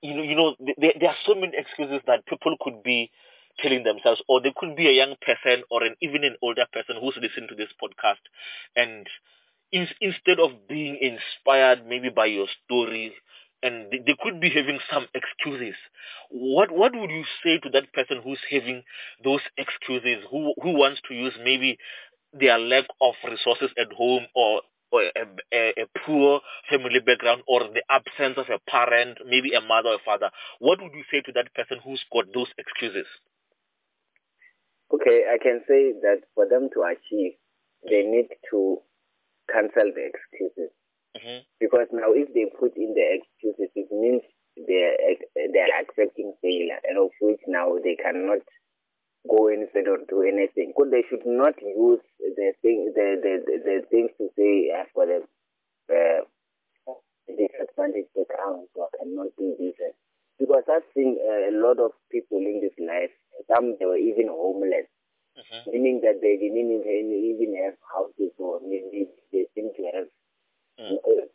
you 0.03 0.15
know, 0.15 0.23
you 0.23 0.37
know, 0.37 0.55
there, 0.79 0.93
there 1.01 1.11
are 1.11 1.17
so 1.27 1.35
many 1.35 1.53
excuses 1.57 2.01
that 2.07 2.27
people 2.27 2.57
could 2.61 2.83
be 2.83 3.11
telling 3.61 3.85
themselves, 3.85 4.23
or 4.29 4.41
they 4.41 4.53
could 4.57 4.77
be 4.77 4.89
a 4.89 4.93
young 4.93 5.15
person 5.21 5.65
or 5.71 5.83
an 5.85 5.95
even 6.01 6.25
an 6.25 6.37
older 6.43 6.67
person 6.73 6.97
who's 7.01 7.17
listening 7.21 7.49
to 7.49 7.57
this 7.57 7.71
podcast, 7.83 8.23
and 8.77 9.07
in, 9.73 9.89
instead 10.01 10.41
of 10.41 10.69
being 10.69 10.99
inspired 11.01 11.87
maybe 11.87 12.11
by 12.11 12.27
your 12.27 12.47
story, 12.65 13.15
and 13.63 13.91
they, 13.91 13.99
they 14.07 14.17
could 14.23 14.41
be 14.41 14.51
having 14.51 14.79
some 14.93 15.07
excuses. 15.15 15.75
What 16.31 16.71
what 16.71 16.93
would 16.95 17.11
you 17.11 17.25
say 17.45 17.59
to 17.59 17.71
that 17.71 17.93
person 17.93 18.21
who's 18.23 18.39
having 18.51 18.83
those 19.25 19.41
excuses, 19.57 20.25
who 20.31 20.55
who 20.63 20.73
wants 20.79 21.01
to 21.09 21.15
use 21.15 21.35
maybe 21.43 21.79
their 22.33 22.59
lack 22.59 22.85
of 23.01 23.15
resources 23.25 23.71
at 23.79 23.93
home 23.93 24.27
or 24.35 24.63
or 24.91 25.03
a, 25.03 25.25
a, 25.53 25.85
a 25.85 25.87
poor 26.07 26.41
family 26.71 27.01
background 27.05 27.43
or 27.47 27.61
the 27.61 27.83
absence 27.91 28.39
of 28.39 28.47
a 28.49 28.59
parent, 28.71 29.19
maybe 29.27 29.53
a 29.53 29.61
mother 29.61 29.91
or 29.91 29.99
father, 30.05 30.31
what 30.61 30.81
would 30.81 30.93
you 30.95 31.05
say 31.13 31.21
to 31.21 31.33
that 31.33 31.53
person 31.55 31.79
who's 31.85 32.03
got 32.13 32.25
those 32.33 32.49
excuses? 32.57 33.07
Okay, 34.93 35.29
I 35.29 35.37
can 35.43 35.61
say 35.69 35.93
that 36.01 36.25
for 36.35 36.49
them 36.49 36.71
to 36.73 36.81
achieve, 36.89 37.37
they 37.85 38.03
need 38.09 38.33
to 38.51 38.81
cancel 39.53 39.93
the 39.93 40.09
excuses. 40.09 40.73
Mm-hmm. 41.17 41.45
Because 41.61 41.89
now 41.93 42.17
if 42.17 42.33
they 42.33 42.49
put 42.49 42.73
in 42.77 42.97
the 42.97 43.05
excuses, 43.21 43.69
it 43.77 43.89
means 43.93 44.23
they're, 44.57 44.97
they're 45.53 45.75
accepting 45.85 46.33
failure, 46.41 46.81
and 46.89 46.97
of 46.97 47.13
which 47.21 47.41
now 47.47 47.77
they 47.85 47.97
cannot 48.01 48.41
go 49.29 49.49
inside 49.49 49.89
or 49.89 49.99
do 50.09 50.23
anything. 50.23 50.73
Because 50.75 50.91
they 50.91 51.05
should 51.09 51.27
not 51.27 51.55
use 51.63 52.01
the 52.21 52.53
thing, 52.63 52.93
the, 52.95 53.21
the, 53.23 53.33
the, 53.47 53.57
the 53.65 53.77
things 53.91 54.11
to 54.19 54.29
say, 54.37 54.73
I've 54.75 54.93
got 54.95 55.09
a 55.09 55.21
uh, 55.93 56.23
disadvantage 57.29 58.09
background, 58.17 58.69
so 58.75 58.89
I 58.89 58.91
cannot 58.99 59.29
do 59.39 59.55
this. 59.59 59.77
Because 60.39 60.65
I've 60.71 60.87
seen 60.95 61.19
uh, 61.21 61.51
a 61.51 61.55
lot 61.59 61.79
of 61.79 61.93
people 62.11 62.39
in 62.39 62.61
this 62.63 62.75
life, 62.81 63.13
some 63.51 63.77
they 63.79 63.87
were 63.87 63.97
even 63.99 64.29
homeless, 64.31 64.89
Mm-hmm. 65.39 65.71
meaning 65.71 66.01
that 66.03 66.19
they 66.21 66.35
didn't 66.37 66.59
even, 66.59 67.55
have 67.65 67.75
houses 67.95 68.33
or 68.39 68.59
maybe 68.63 69.07
they 69.33 69.47
seem 69.55 69.71
to 69.77 69.83
have 69.95 70.09
Mm. 70.81 70.97
uh, 70.97 71.27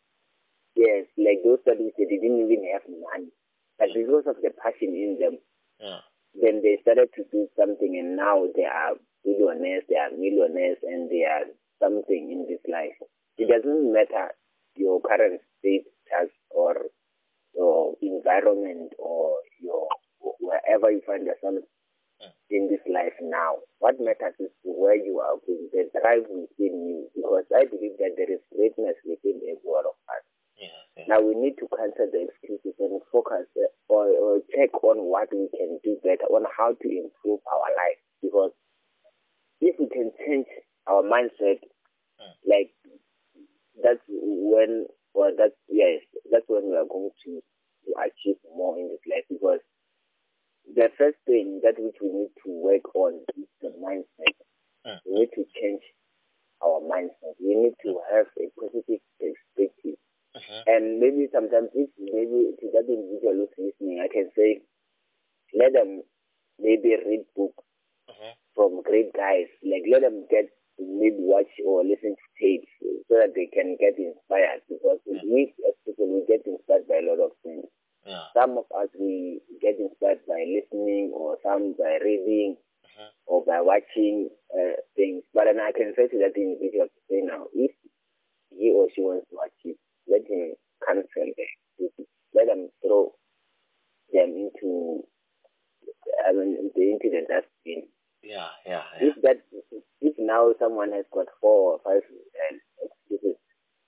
Yes, 0.75 1.05
like 1.17 1.43
those 1.43 1.59
studies, 1.61 1.93
they 1.97 2.05
didn't 2.05 2.39
even 2.39 2.65
have 2.73 2.81
money. 2.89 3.29
But 3.77 3.93
because 3.93 4.25
of 4.27 4.37
the 4.41 4.51
passion 4.61 4.95
in 4.95 5.17
them, 5.19 5.37
Yeah. 5.79 6.01
Then 6.33 6.61
they 6.61 6.79
started 6.81 7.09
to 7.15 7.23
do 7.31 7.47
something 7.57 7.97
and 7.97 8.15
now 8.15 8.45
they 8.55 8.65
are 8.65 8.95
billionaires, 9.23 9.83
they 9.89 9.95
are 9.95 10.11
millionaires, 10.11 10.77
and 10.83 11.09
they 11.09 11.23
are 11.23 11.45
something 11.79 12.29
in 12.31 12.45
this 12.49 12.61
life. 12.71 12.97
It 13.37 13.49
doesn't 13.49 13.93
matter 13.93 14.33
your 14.75 15.01
current 15.01 15.41
status 15.59 16.31
or 16.49 16.89
your 17.55 17.93
environment 18.01 18.93
or 18.97 19.37
your 19.61 19.87
wherever 20.39 20.91
you 20.91 21.01
find 21.05 21.25
yourself 21.25 21.63
in 22.49 22.69
this 22.69 22.83
life 22.87 23.13
now. 23.21 23.59
What 23.79 23.99
matters 23.99 24.35
is 24.39 24.51
where 24.63 24.95
you 24.95 25.19
are 25.19 25.37
going, 25.45 25.69
the 25.73 25.89
drive 25.99 26.25
within 26.29 26.75
you, 26.87 27.09
because 27.15 27.45
I 27.51 27.65
believe 27.65 27.97
that 27.99 28.15
there 28.15 28.31
is 28.31 28.41
greatness 28.53 28.95
within 29.03 29.41
every 29.43 29.67
one 29.67 29.85
of 29.85 29.97
us. 30.07 30.23
Yeah. 30.55 30.67
yeah. 30.97 31.05
Now 31.09 31.19
we 31.21 31.35
need 31.35 31.57
to 31.59 31.67
cancel 31.67 32.07
the 32.07 32.29
excuses 32.29 32.77
and 32.79 33.01
focus 33.11 33.49
uh, 33.57 33.67
or, 33.93 34.09
or 34.09 34.39
check 34.55 34.73
on 34.83 34.97
what 35.05 35.29
we 35.31 35.45
can 35.53 35.77
do 35.83 35.97
better, 36.01 36.25
on 36.33 36.45
how 36.57 36.73
to 36.73 36.87
improve 36.89 37.39
our 37.45 37.69
life. 37.77 38.01
Because 38.21 38.51
if 39.61 39.75
we 39.79 39.87
can 39.89 40.11
change 40.25 40.47
our 40.87 41.03
mindset, 41.03 41.61
Mm. 42.19 42.33
like 42.45 42.71
that's 43.81 44.03
when, 44.07 44.85
or 45.13 45.31
that's 45.37 45.57
yes, 45.67 46.01
that's 46.31 46.45
when 46.47 46.69
we 46.69 46.75
are 46.77 46.85
going 46.85 47.09
to, 47.25 47.41
to 47.85 47.89
achieve 48.05 48.37
more 48.55 48.77
in 48.77 48.87
this 48.89 49.01
life. 49.09 49.25
Because 49.29 49.59
the 50.75 50.89
first 50.97 51.17
thing 51.25 51.59
that 51.63 51.75
which 51.77 51.97
we 52.01 52.09
need 52.09 52.31
to 52.45 52.49
work 52.51 52.85
on 52.95 53.19
is 53.37 53.49
the 53.61 53.69
mindset. 53.81 54.37
Mm. 54.85 54.99
We 55.05 55.11
need 55.21 55.31
to 55.35 55.43
change 55.59 55.81
our 56.63 56.79
mindset. 56.81 57.35
We 57.41 57.55
need 57.55 57.75
to 57.83 57.99
have 58.13 58.27
a 58.39 58.47
positive 58.59 59.01
perspective. 59.19 59.97
Mm-hmm. 60.37 60.61
And 60.67 60.99
maybe 60.99 61.27
sometimes 61.31 61.69
if 61.73 61.89
maybe 61.99 62.53
to 62.59 62.65
that 62.73 62.89
individual 62.89 63.45
who's 63.45 63.53
listening, 63.73 64.01
I 64.03 64.09
can 64.11 64.29
say, 64.35 64.61
let 65.53 65.73
them 65.73 66.03
maybe 66.59 66.95
read 67.05 67.25
book 67.35 67.53
Mm-hmm. 68.09 68.33
from 68.55 68.81
great 68.83 69.13
guys. 69.13 69.47
Like 69.63 69.83
let 69.89 70.01
them 70.01 70.27
get 70.29 70.49
maybe 70.77 71.17
watch 71.23 71.47
or 71.65 71.83
listen 71.83 72.15
to 72.19 72.27
tapes 72.39 72.67
so 73.07 73.15
that 73.15 73.31
they 73.35 73.47
can 73.47 73.77
get 73.79 73.95
inspired. 73.97 74.61
Because 74.69 74.99
Yeah. 75.07 75.21
we 75.23 75.53
as 75.67 75.75
people 75.85 76.07
we 76.11 76.25
get 76.27 76.45
inspired 76.45 76.87
by 76.87 76.99
a 76.99 77.07
lot 77.07 77.19
of 77.23 77.31
things. 77.43 77.65
Yeah. 78.05 78.27
Some 78.33 78.57
of 78.57 78.65
us 78.75 78.89
we 78.99 79.41
get 79.61 79.79
inspired 79.79 80.25
by 80.27 80.43
listening, 80.43 81.11
or 81.15 81.39
some 81.43 81.73
by 81.79 81.97
reading, 82.03 82.57
Mhm. 82.83 83.09
or 83.27 83.45
by 83.45 83.61
watching 83.61 84.29
uh, 84.53 84.75
things. 84.95 85.23
But 85.33 85.45
then 85.45 85.59
I 85.61 85.71
can 85.71 85.93
say 85.95 86.07
to 86.09 86.17
that 86.19 86.35
individual 86.35 86.87
to 86.89 87.01
say 87.09 87.21
now, 87.21 87.47
if 87.53 87.71
he 88.51 88.71
or 88.71 88.89
she 88.93 89.01
wants 89.01 89.27
to 89.31 89.37
achieve, 89.39 89.77
let 90.07 90.21
him 90.27 90.53
cancel 90.85 91.27
excuses. 91.33 92.07
Let 92.33 92.47
them 92.47 92.69
throw 92.81 93.13
them 94.11 94.29
into 94.35 95.03
I 96.27 96.31
mean, 96.33 96.71
into 96.75 97.09
the 97.09 97.21
dustbin. 97.27 97.87
Yeah. 98.23 98.47
Yeah. 98.65 98.83
Yeah. 98.99 99.07
If 99.09 99.15
that, 99.23 99.43
if 100.01 100.15
now 100.17 100.53
someone 100.59 100.91
has 100.93 101.05
got 101.13 101.27
four 101.41 101.73
or 101.73 101.79
five 101.83 102.03
uh, 102.03 102.55
excuses, 102.83 103.37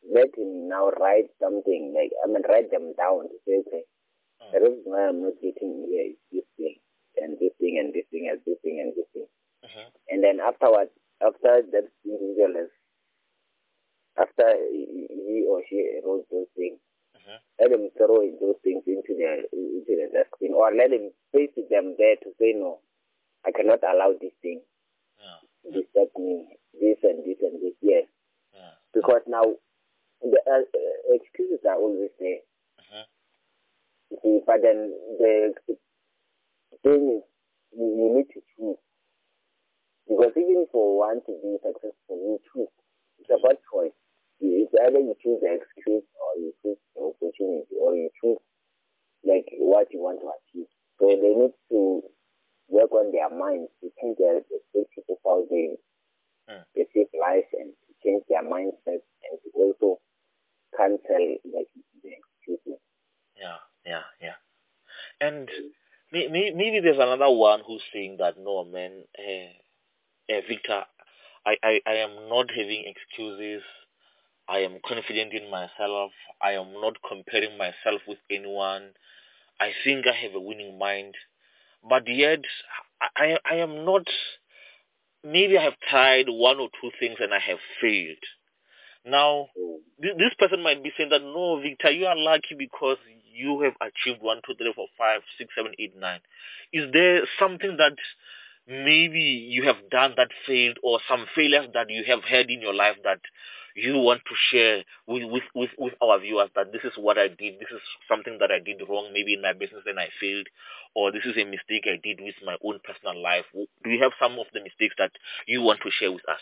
let 0.03 0.29
him 0.37 0.67
now 0.69 0.89
write 0.99 1.31
something 1.41 1.93
like 1.95 2.11
I 2.23 2.27
mean, 2.27 2.43
write 2.47 2.71
them 2.71 2.93
down 2.97 3.29
to 3.29 3.37
say, 3.47 3.63
okay, 3.67 3.83
Mm. 4.35 4.51
the 4.51 4.59
reason 4.59 4.83
why 4.83 5.07
I'm 5.07 5.23
not 5.23 5.39
getting 5.41 5.87
here 5.87 6.11
is 6.11 6.19
this 6.31 6.43
thing 6.57 6.75
and 7.15 7.39
this 7.39 7.53
thing 7.55 7.79
and 7.79 7.93
this 7.95 8.03
thing 8.11 8.27
and 8.27 8.41
this 8.43 8.59
thing 8.59 8.83
and 8.83 8.91
this 8.91 9.07
thing. 9.13 9.27
Mm-hmm. 9.63 9.87
And 10.11 10.19
then 10.23 10.37
afterwards, 10.43 10.91
after 11.23 11.63
that 11.71 11.87
individual 12.03 12.53
has, 12.59 12.67
after 14.19 14.47
he 14.71 15.45
or 15.49 15.61
she 15.69 15.99
wrote 16.05 16.25
those 16.31 16.47
things, 16.55 16.79
Mm-hmm. 17.15 17.39
let 17.59 17.71
him 17.71 17.89
throw 17.97 18.21
those 18.41 18.59
things 18.63 18.83
into 18.85 19.15
the 19.15 19.47
into 19.55 19.91
the 19.95 20.07
dustbin, 20.13 20.53
or 20.53 20.69
let 20.75 20.91
him 20.91 21.11
face 21.31 21.55
them 21.69 21.95
there 21.97 22.15
to 22.21 22.29
say 22.39 22.53
no, 22.53 22.79
I 23.45 23.51
cannot 23.51 23.79
allow 23.83 24.11
this 24.19 24.33
thing 24.41 24.61
Yeah. 25.17 25.39
to 25.63 25.67
disturb 25.71 26.09
me, 26.19 26.59
this 26.79 26.97
and 27.03 27.23
this 27.25 27.39
and 27.41 27.61
this. 27.63 27.73
Yes, 27.81 28.05
Yeah. 28.53 28.75
because 28.93 29.21
now 29.27 29.43
the 30.21 30.39
uh, 30.45 30.63
uh, 30.67 31.15
excuses 31.15 31.63
are 31.65 31.77
always 31.79 32.11
there. 32.19 32.41
You 34.11 34.17
see, 34.21 34.39
but 34.45 34.61
then 34.61 34.93
the 35.17 35.53
thing 36.83 37.19
is, 37.19 37.23
you, 37.73 37.85
you 37.85 38.07
need 38.15 38.29
to 38.33 38.41
choose. 38.55 38.77
Because 40.07 40.31
even 40.37 40.67
for 40.71 40.99
one 40.99 41.21
to 41.25 41.33
be 41.41 41.57
successful, 41.63 42.17
you 42.21 42.39
choose. 42.53 42.69
It's 43.19 43.29
about 43.31 43.57
choice. 43.73 43.95
You- 44.39 44.63
It's 44.65 44.73
either 44.73 44.99
you 44.99 45.15
choose 45.23 45.41
the 45.41 45.53
excuse 45.55 46.03
or 46.19 46.31
you 46.41 46.53
choose 46.61 46.77
the 46.95 47.01
opportunity 47.01 47.75
or 47.79 47.95
you 47.95 48.09
choose 48.21 48.37
like 49.23 49.47
what 49.57 49.91
you 49.91 49.99
want 50.01 50.21
to 50.21 50.29
achieve. 50.29 50.67
So 50.99 51.07
they 51.07 51.33
need 51.35 51.53
to 51.71 52.03
work 52.69 52.91
on 52.91 53.11
their 53.11 53.29
minds 53.29 53.71
to 53.81 53.91
change 54.01 54.17
their 54.17 54.41
perspective 54.41 55.05
of 55.09 55.17
how 55.25 55.45
they 55.49 55.77
Mm. 56.49 56.63
perceive 56.75 57.07
life 57.13 57.47
and 57.53 57.73
to 57.87 57.93
change 58.03 58.23
their 58.29 58.43
mindset 58.43 59.01
and 59.29 59.41
to 59.43 59.49
also 59.55 59.99
cancel 60.77 61.37
like 61.53 61.69
the 62.03 62.11
excuses. 62.13 62.79
Yeah, 63.35 63.57
yeah, 63.85 64.03
yeah. 64.21 64.35
And 65.21 65.49
may, 66.11 66.27
may, 66.27 66.51
maybe 66.51 66.79
there's 66.81 66.99
another 66.99 67.29
one 67.31 67.61
who's 67.65 67.83
saying 67.93 68.17
that 68.17 68.37
no, 68.37 68.63
man, 68.65 69.05
uh, 69.17 70.33
uh, 70.33 70.41
Victor, 70.47 70.85
I, 71.45 71.57
I, 71.63 71.81
I 71.85 71.93
am 71.95 72.29
not 72.29 72.49
having 72.51 72.85
excuses. 72.85 73.63
I 74.47 74.59
am 74.59 74.79
confident 74.85 75.33
in 75.33 75.49
myself. 75.49 76.11
I 76.41 76.51
am 76.51 76.73
not 76.73 76.95
comparing 77.07 77.57
myself 77.57 78.01
with 78.07 78.19
anyone. 78.29 78.91
I 79.59 79.71
think 79.83 80.05
I 80.07 80.13
have 80.13 80.35
a 80.35 80.39
winning 80.39 80.77
mind, 80.77 81.15
but 81.87 82.03
yet 82.07 82.41
I, 83.15 83.37
I, 83.45 83.55
am 83.55 83.85
not. 83.85 84.05
Maybe 85.23 85.57
I 85.57 85.63
have 85.63 85.79
tried 85.89 86.25
one 86.27 86.59
or 86.59 86.69
two 86.81 86.91
things 86.99 87.17
and 87.19 87.33
I 87.33 87.39
have 87.39 87.57
failed. 87.81 88.23
Now, 89.05 89.47
this 89.99 90.33
person 90.37 90.61
might 90.63 90.83
be 90.83 90.91
saying 90.97 91.09
that 91.09 91.21
no, 91.21 91.61
Victor, 91.61 91.91
you 91.91 92.05
are 92.05 92.17
lucky 92.17 92.55
because 92.57 92.97
you 93.33 93.61
have 93.61 93.73
achieved 93.81 94.21
one, 94.21 94.41
two, 94.45 94.55
three, 94.55 94.73
four, 94.75 94.87
five, 94.97 95.21
six, 95.37 95.53
seven, 95.55 95.73
eight, 95.79 95.95
nine. 95.97 96.19
Is 96.73 96.91
there 96.91 97.21
something 97.39 97.77
that 97.77 97.95
maybe 98.67 99.47
you 99.49 99.63
have 99.63 99.89
done 99.91 100.13
that 100.17 100.29
failed, 100.47 100.79
or 100.83 100.99
some 101.07 101.25
failures 101.35 101.67
that 101.73 101.89
you 101.89 102.03
have 102.07 102.23
had 102.23 102.49
in 102.49 102.61
your 102.61 102.73
life 102.73 102.97
that 103.03 103.19
you 103.75 103.97
want 103.99 104.21
to 104.25 104.35
share 104.51 104.83
with 105.07 105.23
with 105.29 105.43
with, 105.53 105.69
with 105.77 105.93
our 106.01 106.19
viewers? 106.19 106.49
That 106.55 106.71
this 106.71 106.83
is 106.83 106.93
what 106.97 107.17
I 107.17 107.27
did. 107.27 107.59
This 107.59 107.71
is 107.73 107.81
something 108.07 108.37
that 108.39 108.51
I 108.51 108.59
did 108.59 108.81
wrong, 108.87 109.11
maybe 109.13 109.33
in 109.33 109.41
my 109.41 109.53
business 109.53 109.83
and 109.85 109.99
I 109.99 110.09
failed, 110.19 110.47
or 110.95 111.11
this 111.11 111.25
is 111.25 111.37
a 111.37 111.45
mistake 111.45 111.85
I 111.85 111.99
did 112.01 112.21
with 112.21 112.35
my 112.45 112.57
own 112.63 112.79
personal 112.83 113.21
life. 113.21 113.45
Do 113.53 113.89
you 113.89 114.01
have 114.03 114.13
some 114.19 114.39
of 114.39 114.47
the 114.53 114.61
mistakes 114.61 114.95
that 114.97 115.11
you 115.47 115.61
want 115.61 115.81
to 115.83 115.91
share 115.91 116.11
with 116.11 116.27
us? 116.27 116.41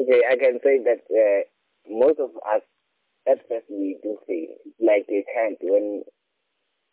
okay, 0.00 0.22
I 0.30 0.36
can 0.36 0.58
say 0.64 0.78
that 0.84 1.02
uh, 1.10 1.42
most 1.90 2.18
of 2.20 2.30
us 2.48 2.62
at 3.28 3.38
first 3.48 3.66
we 3.70 3.98
do 4.02 4.18
fail. 4.26 4.56
Like 4.80 5.06
a 5.10 5.24
child 5.34 5.56
when 5.62 6.02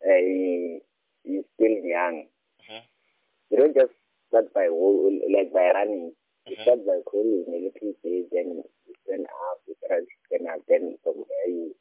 uh, 0.06 0.82
he's 1.24 1.44
still 1.56 1.78
young. 1.84 2.28
Mhm. 2.70 2.82
You 3.52 3.58
don't 3.58 3.76
just 3.76 3.94
start 4.30 4.54
by 4.54 4.68
like 4.68 5.54
by 5.54 5.72
running. 5.74 6.14
You 6.46 6.56
Mhm. 6.58 6.62
start 6.64 6.86
by 6.86 6.94
a 6.94 7.02
little 7.16 7.94
bit, 8.04 8.30
then 8.32 8.48
you 8.86 8.96
stand 9.04 9.26
up, 9.28 9.62
you 9.68 9.76
try 9.88 10.00
to 10.00 10.08
stand 10.28 10.48
then 10.68 10.98
from 11.04 11.24
there 11.28 11.50
you 11.50 11.76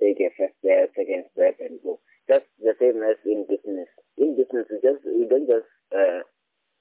take 0.00 0.20
a 0.20 0.30
first 0.36 0.54
step, 0.58 0.92
second 0.94 1.24
step, 1.32 1.56
and 1.60 1.80
go. 1.82 2.00
Just 2.28 2.46
the 2.58 2.74
same 2.78 3.02
as 3.02 3.16
in 3.26 3.46
business. 3.46 3.88
In 4.18 4.36
business, 4.36 4.66
you 4.70 4.80
just 4.82 5.04
you 5.04 5.26
don't 5.28 5.46
just 5.48 5.68
uh, 5.92 6.20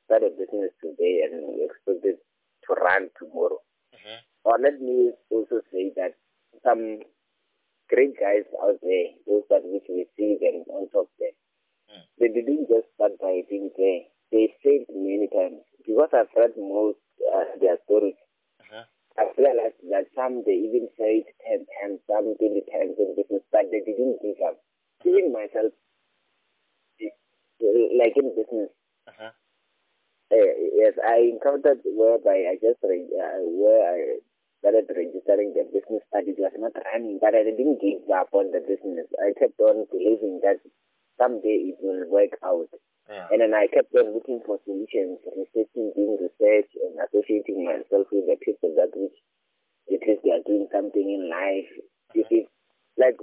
start 0.05 0.23
a 0.23 0.29
business 0.31 0.71
today 0.81 1.23
and 1.25 1.55
you 1.57 1.65
expect 1.69 2.05
it 2.05 2.19
to 2.67 2.73
run 2.75 3.09
tomorrow. 3.19 3.61
Mhm. 3.95 4.19
Or 4.45 4.59
let 4.59 4.79
me 4.81 5.13
also 5.29 5.61
say 5.71 5.91
that 5.95 6.15
some 6.63 7.03
great 7.89 8.13
guys 8.19 8.45
out 8.63 8.79
there, 8.81 9.07
those 9.25 9.43
that 9.49 9.63
which 9.63 9.87
we 9.89 10.05
see 10.17 10.37
them 10.41 10.63
on 10.69 10.89
top 10.89 11.09
there, 11.19 11.35
Mm. 11.89 12.03
they 12.19 12.27
didn't 12.29 12.67
just 12.67 12.87
start 12.95 13.17
by 13.19 13.41
being 13.49 13.71
there. 13.77 14.01
They 14.31 14.47
failed 14.63 14.87
many 14.89 15.27
times. 15.29 15.63
Because 15.87 16.09
I've 16.13 16.29
read 16.37 16.51
most 16.57 16.99
uh, 17.33 17.45
their 17.61 17.77
stories. 17.85 18.15
I've 19.17 19.35
realized 19.37 19.81
that 19.89 20.05
some 20.15 20.43
they 20.45 20.53
even 20.53 20.89
failed 20.97 21.25
10 21.49 21.65
times, 21.81 21.99
some 22.07 22.35
20 22.37 22.61
times 22.71 22.95
in 22.99 23.15
business, 23.15 23.43
but 23.51 23.65
they 23.71 23.81
didn't 23.81 24.21
give 24.21 24.37
up. 24.47 24.61
Even 25.05 25.33
myself, 25.33 25.73
like 27.99 28.15
in 28.17 28.35
business, 28.35 28.69
Mhm. 29.09 29.31
uh, 30.31 30.53
yes, 30.81 30.93
I 31.03 31.17
encountered 31.33 31.81
whereby 31.85 32.45
I 32.51 32.55
just 32.61 32.79
re- 32.83 33.09
uh, 33.19 33.39
where 33.61 33.83
I 33.93 34.19
started 34.59 34.85
registering 34.89 35.53
the 35.53 35.63
business, 35.73 36.03
but 36.11 36.27
it 36.27 36.37
was 36.39 36.53
not 36.57 36.75
running. 36.93 37.19
But 37.19 37.35
I 37.35 37.43
didn't 37.43 37.79
give 37.81 38.09
up 38.11 38.29
on 38.33 38.51
the 38.51 38.61
business. 38.61 39.07
I 39.19 39.33
kept 39.39 39.59
on 39.61 39.85
believing 39.91 40.39
that 40.43 40.59
someday 41.17 41.73
it 41.73 41.77
will 41.81 42.07
work 42.09 42.37
out, 42.43 42.69
Yeah. 43.09 43.27
and 43.31 43.39
then 43.41 43.53
I 43.53 43.67
kept 43.67 43.95
on 43.95 44.13
looking 44.13 44.41
for 44.45 44.59
solutions, 44.65 45.19
researching, 45.31 45.91
doing 45.95 46.17
research, 46.19 46.69
and 46.83 46.99
associating 46.99 47.63
myself 47.63 48.07
with 48.11 48.27
the 48.27 48.35
people 48.43 48.75
that 48.75 48.91
which 48.95 49.15
at 49.93 50.03
least 50.07 50.21
they 50.23 50.31
are 50.35 50.43
doing 50.45 50.67
something 50.71 51.07
in 51.07 51.29
life. 51.31 51.71
You 52.13 52.25
see, 52.29 52.47
like 52.97 53.15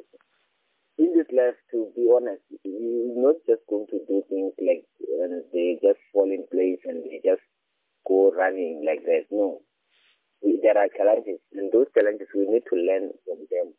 in 0.99 1.13
this 1.17 1.29
life, 1.35 1.59
to 1.73 1.91
be 1.97 2.09
honest, 2.09 2.43
you're 2.65 3.19
not 3.21 3.37
just 3.47 3.61
going 3.69 3.87
to 3.93 3.99
do 4.09 4.23
things 4.29 4.53
like 4.63 4.85
and 5.21 5.43
they 5.53 5.79
just 5.83 6.01
fall 6.13 6.31
in 6.31 6.45
place 6.51 6.81
and 6.85 7.05
they 7.05 7.21
just 7.25 7.43
go 8.07 8.33
running 8.33 8.85
like 8.87 9.05
that. 9.05 9.27
No, 9.31 9.61
there 10.43 10.77
are 10.79 10.89
challenges, 10.97 11.41
and 11.53 11.73
those 11.73 11.87
challenges 11.97 12.29
we 12.35 12.47
need 12.49 12.65
to 12.71 12.77
learn 12.77 13.11
from 13.25 13.41
them 13.51 13.75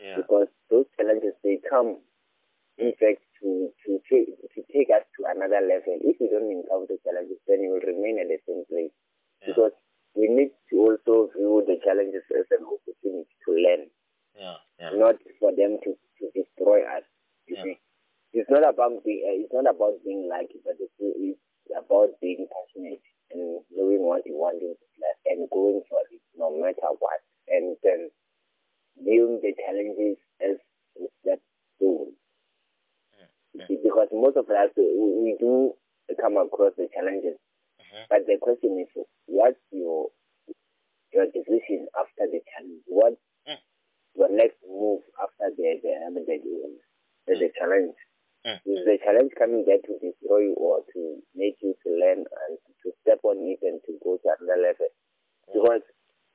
Yeah. 0.00 0.16
because 0.16 0.48
those 0.70 0.86
challenges 0.96 1.34
they 1.44 1.58
come, 1.68 1.98
in 2.78 2.92
fact, 3.00 3.22
to 3.40 3.70
to 3.86 3.90
take 4.08 4.28
to 4.54 4.60
take 4.72 4.90
us 4.92 5.04
to 5.16 5.24
another 5.28 5.60
level. 5.64 5.96
If 6.00 6.16
we 6.20 6.28
don't 6.28 6.50
encounter 6.50 6.96
challenges, 7.04 7.40
then 7.48 7.60
we 7.64 7.68
will 7.72 7.84
remain 7.84 8.20
at 8.20 8.28
the 8.28 8.38
same 8.46 8.64
place 8.68 8.92
Yeah. 9.40 9.54
because 9.54 9.74
we 10.14 10.28
need 10.28 10.52
to 10.70 10.76
also 10.80 11.30
view 11.36 11.62
the 11.66 11.78
challenges 11.84 12.24
as 12.34 12.46
an 12.50 12.64
opportunity 12.66 13.34
to 13.46 13.50
learn 13.52 13.82
Yeah. 14.36 14.56
Yeah. 14.78 14.90
not 14.96 15.16
for 15.38 15.52
them 15.54 15.78
to, 15.84 15.90
to 15.94 16.24
destroy 16.34 16.82
us. 16.84 17.04
It's 18.32 18.48
not 18.50 18.62
about 18.62 19.02
being 19.04 19.22
uh, 19.26 19.42
it's 19.42 19.52
not 19.52 19.66
about 19.68 19.98
being 20.04 20.28
lucky, 20.30 20.62
but 20.64 20.78
it's, 20.78 20.94
it's 20.98 21.40
about 21.74 22.14
being 22.22 22.46
passionate 22.46 23.02
and 23.32 23.60
knowing 23.74 24.06
what 24.06 24.22
you 24.24 24.34
want 24.38 24.62
in 24.62 24.70
life 25.02 25.20
and 25.26 25.50
going 25.50 25.82
for 25.90 25.98
it 26.10 26.22
no 26.38 26.50
matter 26.54 26.94
what, 26.98 27.20
and 27.48 27.76
then 27.82 28.10
viewing 29.02 29.40
the 29.42 29.52
challenges 29.58 30.16
as 30.40 30.56
a 31.02 31.06
step 31.22 31.40
stone. 31.76 32.14
Because 33.68 34.08
most 34.12 34.36
of 34.36 34.48
us 34.50 34.70
we, 34.76 34.84
we 34.84 35.36
do 35.38 35.74
come 36.20 36.36
across 36.36 36.72
the 36.76 36.88
challenges, 36.94 37.38
Mhm. 37.80 38.06
but 38.08 38.26
the 38.26 38.38
question 38.38 38.78
is, 38.80 38.88
what's 39.26 39.58
your 39.70 40.10
your 41.12 41.26
decision 41.26 41.88
after 41.98 42.26
the 42.30 42.40
challenge? 42.54 42.82
What 42.86 43.14
Mm. 43.48 43.58
your 44.14 44.28
next 44.30 44.58
move 44.66 45.02
after 45.22 45.50
the 45.56 45.80
the, 45.82 45.92
the, 46.26 46.38
the, 47.26 47.34
the 47.38 47.50
challenge? 47.58 47.96
Mm. 48.46 48.56
Is 48.64 48.84
the 48.86 48.98
challenge 49.04 49.32
coming 49.38 49.64
there 49.66 49.78
to 49.78 49.98
destroy 49.98 50.38
you 50.50 50.54
or 50.54 50.82
to 50.94 51.22
make 51.34 51.56
you 51.62 51.74
to 51.84 51.88
learn 51.92 52.24
and 52.24 52.58
to 52.82 52.92
step 53.02 53.20
on 53.24 53.36
it 53.44 53.58
and 53.62 53.82
to 53.84 53.98
go 54.02 54.16
to 54.16 54.28
another 54.38 54.60
level? 54.62 54.88
Because 55.52 55.82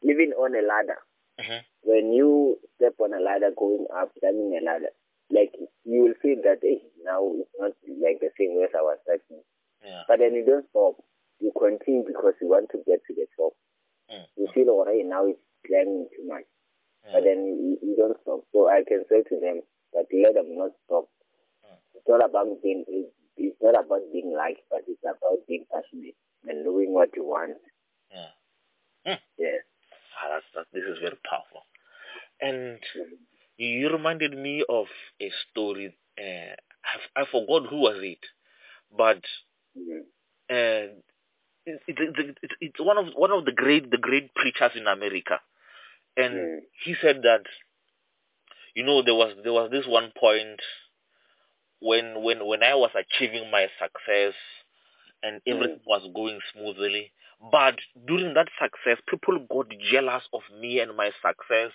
living 0.03 0.31
on 0.33 0.55
a 0.55 0.61
ladder, 0.61 0.99
Mhm. 1.39 1.63
when 1.81 2.13
you 2.13 2.59
step 2.75 2.93
on 2.99 3.13
a 3.13 3.19
ladder 3.19 3.51
going 3.51 3.87
up, 3.93 4.13
climbing 4.19 4.55
a 4.57 4.61
ladder, 4.63 4.91
like 5.31 5.53
you 5.83 6.03
will 6.03 6.17
feel 6.21 6.37
that 6.43 6.59
hey, 6.61 6.81
now 7.03 7.21
it's 7.35 7.49
not 7.59 7.71
like 8.01 8.19
the 8.21 8.29
same 8.37 8.57
way 8.57 8.65
as 8.65 8.75
I 8.77 8.81
was 8.81 8.97
starting. 9.03 9.41
Yeah. 9.83 10.03
But 10.07 10.19
then 10.19 10.33
you 10.33 10.45
don't 10.45 10.65
stop. 10.69 10.97
You 11.39 11.51
continue 11.57 12.03
because 12.05 12.33
you 12.41 12.47
want 12.49 12.69
to 12.71 12.79
get 12.85 13.01
to 13.07 13.13
the 13.13 13.27
top. 13.37 13.53
Mm. 14.11 14.25
You 14.37 14.47
feel 14.53 14.69
alright 14.69 15.05
now 15.05 15.25
it's 15.27 15.41
climbing 15.65 16.07
too 16.15 16.25
much. 16.27 16.45
Yeah. 17.05 17.11
But 17.13 17.23
then 17.25 17.39
you, 17.45 17.77
you 17.81 17.95
don't 17.97 18.17
stop. 18.21 18.45
So 18.53 18.69
I 18.69 18.83
can 18.87 19.03
say 19.09 19.21
to 19.27 19.35
them 19.39 19.61
that 19.93 20.05
let 20.13 20.33
them 20.35 20.57
not 20.57 20.71
stop. 20.85 21.09
Mm. 21.65 21.77
It's 21.95 22.07
not 22.07 22.23
about 22.23 22.47
being 22.61 22.85
it's, 22.87 23.11
it's 23.37 23.57
not 23.61 23.75
about 23.77 24.05
being 24.13 24.33
liked, 24.33 24.63
but 24.69 24.85
it's 24.87 25.03
about 25.03 25.41
being 25.47 25.65
passionate 25.73 26.15
and 26.47 26.63
knowing 26.63 26.93
what 26.93 27.09
you 27.15 27.25
want. 27.25 27.57
Yeah. 28.13 29.17
Yes. 29.37 29.61
Ah, 30.17 30.29
that's, 30.33 30.45
that, 30.55 30.65
this 30.73 30.83
is 30.87 30.97
very 31.01 31.17
powerful. 31.29 31.61
And 32.41 32.79
Mhm. 32.95 33.19
You, 33.57 33.89
reminded 33.89 34.37
me 34.37 34.63
of 34.69 34.87
a 35.21 35.31
story. 35.51 35.95
Uh, 36.19 36.55
I, 37.15 37.21
I 37.21 37.25
forgot 37.31 37.69
who 37.69 37.77
was 37.77 37.97
it, 38.01 38.19
but 38.95 39.21
uh, 40.49 40.91
it, 41.65 41.81
it, 41.87 41.97
it, 41.99 42.37
it, 42.41 42.51
it's 42.61 42.79
one 42.79 42.97
of 42.97 43.07
one 43.15 43.31
of 43.31 43.45
the 43.45 43.51
great 43.51 43.91
the 43.91 43.97
great 43.97 44.33
preachers 44.35 44.71
in 44.75 44.87
America, 44.87 45.39
and 46.17 46.33
Mm. 46.33 46.59
he 46.83 46.95
said 47.01 47.21
that 47.23 47.43
you 48.75 48.83
know 48.83 49.01
there 49.03 49.15
was 49.15 49.33
there 49.43 49.53
was 49.53 49.71
this 49.71 49.85
one 49.87 50.11
point 50.19 50.59
when 51.79 52.21
when 52.23 52.45
when 52.45 52.63
I 52.63 52.75
was 52.75 52.91
achieving 52.95 53.51
my 53.51 53.67
success 53.79 54.33
and 55.23 55.41
everything 55.47 55.79
was 55.87 56.07
going 56.15 56.39
smoothly, 56.53 57.11
But 57.51 57.79
during 58.07 58.33
that 58.35 58.47
success, 58.61 59.01
people 59.09 59.39
got 59.49 59.67
jealous 59.91 60.23
of 60.33 60.41
me 60.59 60.79
and 60.79 60.95
my 60.95 61.11
success. 61.21 61.71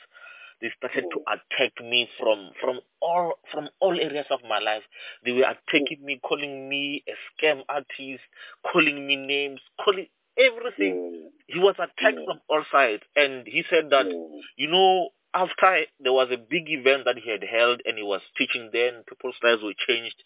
They 0.61 0.71
started 0.77 1.05
to 1.11 1.21
attack 1.27 1.73
me 1.83 2.09
from 2.19 2.51
from 2.61 2.81
all 3.01 3.35
from 3.51 3.69
all 3.81 3.99
areas 3.99 4.27
of 4.31 4.41
my 4.49 4.59
life. 4.59 4.83
They 5.25 5.33
were 5.33 5.45
attacking 5.49 6.05
me, 6.05 6.21
calling 6.23 6.69
me 6.69 7.03
a 7.09 7.15
scam 7.33 7.63
artist, 7.69 8.23
calling 8.71 9.07
me 9.07 9.17
names, 9.17 9.61
calling 9.83 10.07
everything. 10.39 10.95
Mm. 10.95 11.31
He 11.47 11.59
was 11.59 11.75
attacked 11.79 12.19
Mm. 12.19 12.25
from 12.27 12.41
all 12.49 12.65
sides, 12.71 13.03
and 13.17 13.47
he 13.47 13.63
said 13.71 13.91
that 13.91 14.07
Mm. 14.07 14.41
you 14.57 14.69
know, 14.69 15.11
after 15.33 15.87
there 16.01 16.13
was 16.13 16.31
a 16.31 16.37
big 16.37 16.69
event 16.69 17.05
that 17.05 17.17
he 17.19 17.31
had 17.31 17.43
held 17.43 17.81
and 17.87 17.97
he 17.97 18.03
was 18.05 18.21
teaching 18.37 18.69
then, 18.73 19.05
people's 19.09 19.37
lives 19.43 19.63
were 19.63 19.75
changed. 19.87 20.23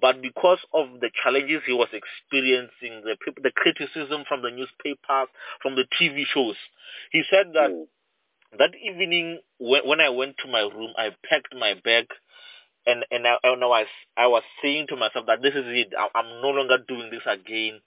But 0.00 0.20
because 0.20 0.58
of 0.72 1.00
the 1.00 1.10
challenges 1.22 1.62
he 1.66 1.72
was 1.72 1.88
experiencing, 1.92 3.02
the 3.02 3.16
people, 3.24 3.42
the 3.42 3.50
criticism 3.52 4.24
from 4.28 4.42
the 4.42 4.50
newspapers, 4.50 5.28
from 5.62 5.74
the 5.74 5.86
TV 5.98 6.24
shows, 6.26 6.56
he 7.10 7.22
said 7.30 7.52
that 7.54 7.70
Mm. 7.70 7.86
That 8.58 8.70
evening 8.74 9.40
when, 9.58 9.82
when 9.86 10.00
I 10.00 10.10
went 10.10 10.36
to 10.38 10.48
my 10.48 10.60
room, 10.60 10.92
I 10.96 11.10
packed 11.28 11.54
my 11.58 11.74
bag 11.82 12.06
and 12.86 13.04
and 13.10 13.26
I, 13.26 13.36
and 13.44 13.62
I 13.62 13.66
was 13.66 13.86
I 14.16 14.26
was 14.26 14.42
saying 14.62 14.86
to 14.88 14.96
myself 14.96 15.26
that 15.26 15.42
this 15.42 15.54
is 15.54 15.64
it. 15.66 15.92
I, 15.96 16.08
I'm 16.18 16.42
no 16.42 16.50
longer 16.50 16.78
doing 16.86 17.10
this 17.10 17.22
again. 17.26 17.80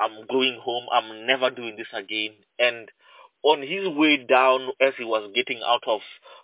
I'm 0.00 0.26
going 0.26 0.58
home. 0.62 0.86
I'm 0.92 1.26
never 1.26 1.50
doing 1.50 1.76
this 1.76 1.88
again. 1.92 2.32
And 2.58 2.88
on 3.42 3.62
his 3.62 3.88
way 3.88 4.24
down, 4.24 4.68
as 4.80 4.94
he 4.98 5.04
was 5.04 5.30
getting 5.34 5.60
out 5.66 5.82
of 5.86 6.00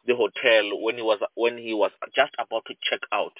the 0.06 0.14
hotel, 0.16 0.82
when 0.82 0.96
he 0.96 1.02
was 1.02 1.18
when 1.34 1.58
he 1.58 1.74
was 1.74 1.90
just 2.14 2.32
about 2.38 2.64
to 2.66 2.74
check 2.88 3.00
out, 3.12 3.34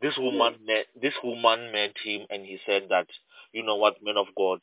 this 0.00 0.14
woman 0.18 0.54
hmm. 0.60 0.66
met 0.66 0.86
this 1.00 1.14
woman 1.22 1.72
met 1.72 1.94
him, 2.02 2.26
and 2.30 2.44
he 2.46 2.58
said 2.66 2.84
that, 2.90 3.06
you 3.52 3.62
know 3.62 3.76
what, 3.76 4.02
man 4.02 4.16
of 4.16 4.26
God, 4.36 4.60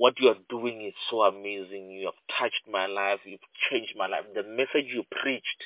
what 0.00 0.14
you 0.18 0.28
are 0.30 0.42
doing 0.48 0.80
is 0.86 0.94
so 1.10 1.22
amazing. 1.22 1.90
You 1.90 2.06
have 2.06 2.38
touched 2.38 2.62
my 2.72 2.86
life. 2.86 3.20
You've 3.26 3.40
changed 3.70 3.92
my 3.98 4.06
life. 4.06 4.24
The 4.34 4.44
message 4.44 4.88
you 4.94 5.04
preached, 5.22 5.62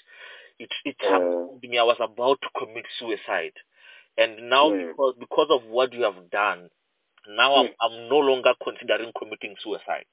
it 0.59 0.71
it 0.85 0.97
happened 1.01 1.31
to 1.63 1.69
me. 1.69 1.79
I 1.79 1.85
was 1.85 1.99
about 2.01 2.41
to 2.43 2.49
commit 2.59 2.85
suicide, 2.99 3.55
and 4.19 4.51
now 4.51 4.71
Mm. 4.71 4.89
because 4.91 5.15
because 5.21 5.49
of 5.51 5.65
what 5.71 5.93
you 5.93 6.03
have 6.03 6.31
done, 6.33 6.69
now 7.29 7.55
I'm 7.57 7.67
Mm. 7.67 7.75
I'm 7.81 8.09
no 8.09 8.19
longer 8.19 8.55
considering 8.63 9.13
committing 9.19 9.55
suicide. 9.63 10.07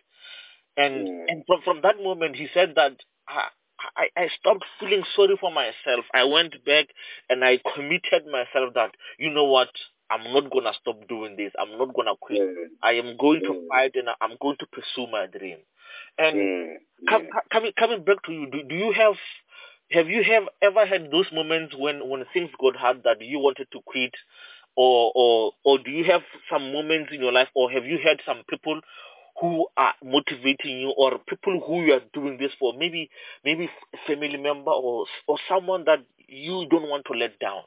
And 0.77 1.07
Mm. 1.07 1.25
and 1.29 1.43
from 1.47 1.61
from 1.63 1.81
that 1.81 1.97
moment, 1.97 2.35
he 2.35 2.47
said 2.53 2.75
that 2.75 2.97
I, 3.27 3.49
I 3.97 4.09
I 4.17 4.27
stopped 4.39 4.65
feeling 4.79 5.03
sorry 5.15 5.37
for 5.41 5.51
myself. 5.51 6.05
I 6.13 6.25
went 6.25 6.63
back 6.65 6.87
and 7.29 7.43
I 7.43 7.59
committed 7.75 8.27
myself 8.31 8.75
that 8.75 8.91
you 9.19 9.31
know 9.31 9.45
what, 9.45 9.69
I'm 10.11 10.33
not 10.33 10.51
gonna 10.51 10.73
stop 10.81 11.07
doing 11.07 11.35
this. 11.37 11.53
I'm 11.57 11.77
not 11.77 11.93
gonna 11.95 12.15
quit. 12.19 12.39
Mm. 12.41 12.65
I 12.83 12.91
am 12.93 13.17
going 13.17 13.41
to 13.41 13.67
fight 13.69 13.95
and 13.95 14.09
I'm 14.19 14.37
going 14.41 14.57
to 14.59 14.65
pursue 14.67 15.07
my 15.11 15.27
dream. 15.27 15.57
And 16.17 16.35
Mm. 16.37 16.77
com- 17.09 17.27
co- 17.33 17.47
coming 17.51 17.73
coming 17.77 18.03
back 18.03 18.21
to 18.23 18.31
you, 18.31 18.47
do, 18.51 18.63
do 18.63 18.75
you 18.75 18.91
have 18.91 19.15
have 19.91 20.09
you 20.09 20.23
have 20.23 20.47
ever 20.61 20.85
had 20.85 21.11
those 21.11 21.31
moments 21.31 21.75
when 21.77 22.07
when 22.09 22.25
things 22.33 22.49
got 22.59 22.75
hard 22.75 23.03
that 23.03 23.21
you 23.21 23.39
wanted 23.39 23.67
to 23.71 23.81
quit, 23.85 24.13
or 24.75 25.11
or 25.15 25.53
or 25.63 25.79
do 25.79 25.91
you 25.91 26.03
have 26.05 26.23
some 26.49 26.71
moments 26.71 27.11
in 27.13 27.21
your 27.21 27.31
life, 27.31 27.49
or 27.55 27.71
have 27.71 27.85
you 27.85 27.97
had 28.03 28.19
some 28.25 28.43
people 28.49 28.79
who 29.39 29.65
are 29.77 29.93
motivating 30.03 30.79
you, 30.79 30.89
or 30.97 31.17
people 31.19 31.59
who 31.65 31.83
you 31.85 31.93
are 31.93 32.03
doing 32.13 32.37
this 32.37 32.51
for? 32.59 32.73
Maybe 32.77 33.09
maybe 33.43 33.69
family 34.07 34.37
member 34.37 34.71
or 34.71 35.05
or 35.27 35.37
someone 35.49 35.85
that 35.85 35.99
you 36.27 36.67
don't 36.69 36.89
want 36.89 37.05
to 37.07 37.13
let 37.13 37.37
down. 37.39 37.63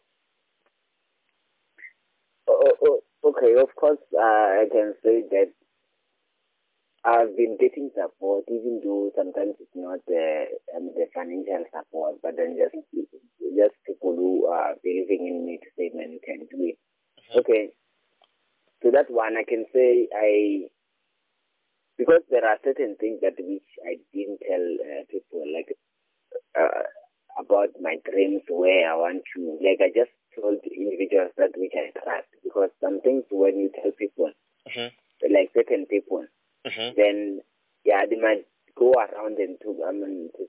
Oh, 2.55 2.72
oh, 2.86 3.00
oh, 3.24 3.30
okay, 3.30 3.55
of 3.61 3.74
course, 3.74 3.98
uh, 4.14 4.62
I 4.62 4.66
can 4.70 4.94
say 5.02 5.22
that 5.30 5.52
I've 7.05 7.36
been 7.36 7.57
getting 7.61 7.90
support, 7.94 8.44
even 8.48 8.80
though 8.82 9.12
sometimes 9.14 9.57
it's 9.61 9.74
not 9.76 10.00
uh, 10.09 10.44
um, 10.76 10.88
the 10.96 11.07
financial 11.14 11.64
support, 11.70 12.16
but 12.22 12.36
then 12.36 12.57
just 12.57 12.74
just 13.57 13.74
people 13.86 14.16
who 14.16 14.46
are 14.46 14.74
believing 14.82 15.26
in 15.28 15.44
me 15.44 15.59
to 15.62 15.68
say, 15.76 15.90
man, 15.94 16.12
you 16.12 16.20
can 16.24 16.46
do 16.48 16.64
it. 16.64 16.78
Mhm. 17.30 17.40
Okay, 17.40 17.72
to 18.82 18.90
that 18.92 19.11
one, 19.11 19.36
I 19.36 19.44
can 19.44 19.66
say 19.72 20.09
I 20.14 20.68
because 21.98 22.22
there 22.30 22.44
are 22.46 22.59
certain 22.64 22.96
things 22.98 23.20
that 23.22 23.34
which 23.38 23.70
I 23.86 23.96
didn't 24.12 24.40
tell 24.42 24.64
uh, 24.82 25.05
people, 25.11 25.44
like 25.55 25.70
uh, 26.59 26.84
about 27.38 27.70
my 27.80 27.96
dreams, 28.11 28.42
where 28.48 28.90
I 28.92 28.96
want 28.96 29.22
to, 29.36 29.59
like 29.62 29.80
I 29.80 29.90
just 29.94 30.12
told 30.35 30.59
individuals 30.64 31.32
that 31.37 31.53
which 31.57 31.72
I 31.76 31.91
trust, 31.99 32.28
because 32.43 32.70
some 32.80 33.01
things 33.01 33.24
when 33.30 33.59
you 33.59 33.70
tell 33.74 33.93
people, 33.93 34.30
hmm 34.68 34.91
like 35.32 35.51
certain 35.57 35.87
people, 35.87 36.24
hmm 36.66 36.91
then 36.97 37.41
yeah, 37.85 38.05
they 38.09 38.16
might 38.16 38.47
go 38.76 38.93
around 38.93 39.39
and 39.39 39.57
to 39.62 39.70
I 39.87 39.93
mean 39.93 40.30
to, 40.37 40.45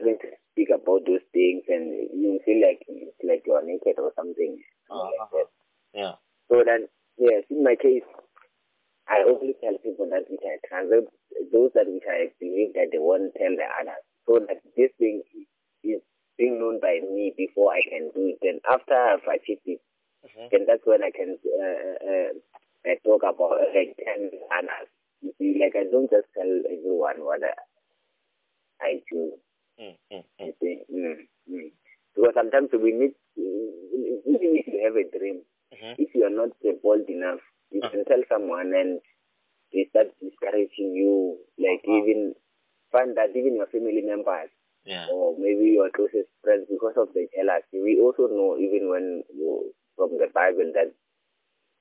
trying 0.00 0.18
to 0.18 0.28
speak 0.52 0.68
about 0.74 1.04
those 1.06 1.24
things, 1.32 1.64
and 1.68 1.92
you 2.14 2.40
feel 2.44 2.60
like 2.60 2.80
it's 2.88 3.16
like 3.24 3.42
you're 3.46 3.64
naked 3.64 3.98
or 3.98 4.12
something. 4.16 4.58
like 4.90 5.30
that. 5.32 5.48
Yeah. 5.94 6.14
So 6.48 6.62
then, 6.64 6.88
yes, 7.18 7.44
in 7.50 7.62
my 7.64 7.76
case, 7.76 8.02
I 9.08 9.22
only 9.26 9.54
tell 9.60 9.76
people 9.82 10.06
that 10.10 10.30
which 10.30 10.40
I 10.46 10.56
trust, 10.66 10.90
those 11.52 11.70
that 11.74 11.86
which 11.90 12.06
I 12.08 12.30
believe 12.38 12.74
that 12.74 12.88
they 12.92 12.98
won't 13.02 13.34
tell 13.34 13.50
the 13.56 13.66
others, 13.80 14.02
so 14.26 14.38
that 14.46 14.62
this 14.76 14.90
thing 14.98 15.22
being 16.40 16.58
known 16.60 16.80
by 16.80 17.00
me 17.04 17.34
before 17.36 17.74
I 17.74 17.82
can 17.84 18.10
do 18.16 18.32
it. 18.32 18.40
Then 18.42 18.60
after 18.70 18.96
I've 18.96 19.28
achieved 19.28 19.68
it, 19.68 19.80
hmm 20.24 20.48
then 20.52 20.66
that's 20.66 20.86
when 20.86 21.04
I 21.04 21.12
can 21.12 21.38
uh, 21.44 21.94
uh, 22.10 22.32
uh, 22.90 22.96
talk 23.04 23.22
about 23.22 23.60
uh, 23.60 23.70
like. 23.74 23.96
You 25.22 25.32
see, 25.38 25.58
like 25.60 25.76
I 25.76 25.84
don't 25.90 26.10
just 26.10 26.28
tell 26.34 26.48
everyone 26.66 27.24
what 27.24 27.42
I, 27.44 27.54
I 28.80 29.02
do. 29.10 29.38
mm 29.78 29.96
mm 30.10 30.24
You 30.40 30.52
see, 30.60 30.82
mm, 30.92 31.16
mm. 31.50 31.70
because 32.14 32.34
sometimes 32.34 32.70
we 32.72 32.92
need, 32.92 33.14
even 33.36 34.50
if 34.56 34.66
you 34.66 34.80
have 34.84 34.96
a 34.96 35.06
dream, 35.18 35.42
hmm 35.72 35.94
if 35.98 36.14
you 36.14 36.24
are 36.24 36.30
not 36.40 36.50
bold 36.82 37.08
enough, 37.08 37.40
you 37.70 37.82
Uh. 37.84 37.88
can 37.90 38.04
tell 38.06 38.22
someone 38.28 38.72
and 38.74 39.00
they 39.72 39.86
start 39.90 40.08
discouraging 40.20 40.94
you. 40.94 41.38
Like 41.58 41.82
Uh-huh. 41.84 41.98
even 42.02 42.34
find 42.92 43.16
that 43.16 43.30
even 43.36 43.56
your 43.56 43.66
family 43.68 44.02
members 44.02 44.50
Yeah. 44.84 45.06
or 45.12 45.36
maybe 45.38 45.76
your 45.76 45.90
closest 45.90 46.28
friends 46.42 46.66
because 46.70 46.96
of 46.96 47.12
the 47.14 47.28
jealousy. 47.36 47.82
We 47.84 48.00
also 48.00 48.26
know 48.32 48.56
even 48.58 48.88
when 48.90 49.22
from 49.96 50.16
the 50.18 50.28
Bible 50.32 50.72
that 50.74 50.90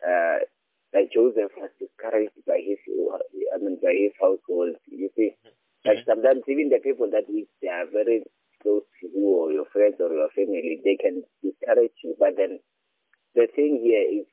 uh, 0.03 0.39
that 0.93 1.11
Joseph 1.13 1.53
was 1.57 1.69
discouraged 1.79 2.37
by 2.47 2.59
his 2.63 2.79
I 3.53 3.57
mean 3.57 3.77
by 3.81 3.93
his 3.93 4.13
household. 4.19 4.75
You 4.89 5.09
see, 5.15 5.35
like 5.85 6.03
sometimes 6.05 6.43
even 6.47 6.69
the 6.69 6.79
people 6.83 7.09
that 7.11 7.29
which 7.29 7.49
they 7.61 7.69
are 7.69 7.85
very 7.91 8.23
close 8.61 8.83
to 9.01 9.07
you 9.07 9.27
or 9.27 9.51
your 9.51 9.65
friends 9.71 9.95
or 9.99 10.11
your 10.11 10.29
family, 10.35 10.81
they 10.83 10.97
can 10.97 11.23
discourage 11.43 11.95
you. 12.03 12.15
But 12.19 12.35
then 12.37 12.59
the 13.35 13.47
thing 13.55 13.79
here 13.83 14.05
is 14.21 14.27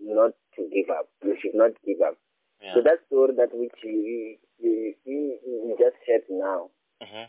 not 0.00 0.32
to 0.56 0.68
give 0.72 0.90
up. 0.90 1.08
You 1.24 1.36
should 1.40 1.54
not 1.54 1.72
give 1.84 2.00
up. 2.00 2.16
Yeah. 2.62 2.74
So 2.74 2.80
that 2.82 3.04
story 3.06 3.34
that 3.36 3.50
which 3.52 3.74
you, 3.84 4.36
you, 4.58 4.94
you, 5.04 5.38
you 5.44 5.76
just 5.78 5.96
shared 6.06 6.22
now, 6.30 6.70
hmm 7.02 7.28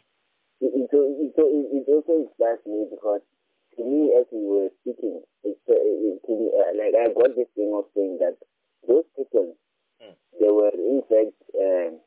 it, 0.62 0.72
it, 0.74 0.90
it, 0.92 1.34
it 1.38 1.86
also 1.92 2.14
inspires 2.28 2.60
me 2.66 2.88
because 2.90 3.22
to 3.78 3.84
me, 3.86 4.10
as 4.18 4.26
we 4.32 4.42
were 4.42 4.70
speaking, 4.82 5.22
it's, 5.44 5.60
uh, 5.70 5.74
it, 5.78 6.18
to 6.26 6.32
me, 6.34 6.50
uh, 6.50 6.74
like 6.74 6.96
I 6.98 7.14
got 7.14 7.36
this 7.36 7.48
thing 7.56 7.74
of 7.78 7.86
saying 7.96 8.18
that 8.20 8.38
those 8.88 9.06
people, 9.16 9.56
Mm. 9.98 10.14
they 10.40 10.52
were 10.54 10.70
in 10.70 11.02
fact 11.10 11.34
um 11.58 11.98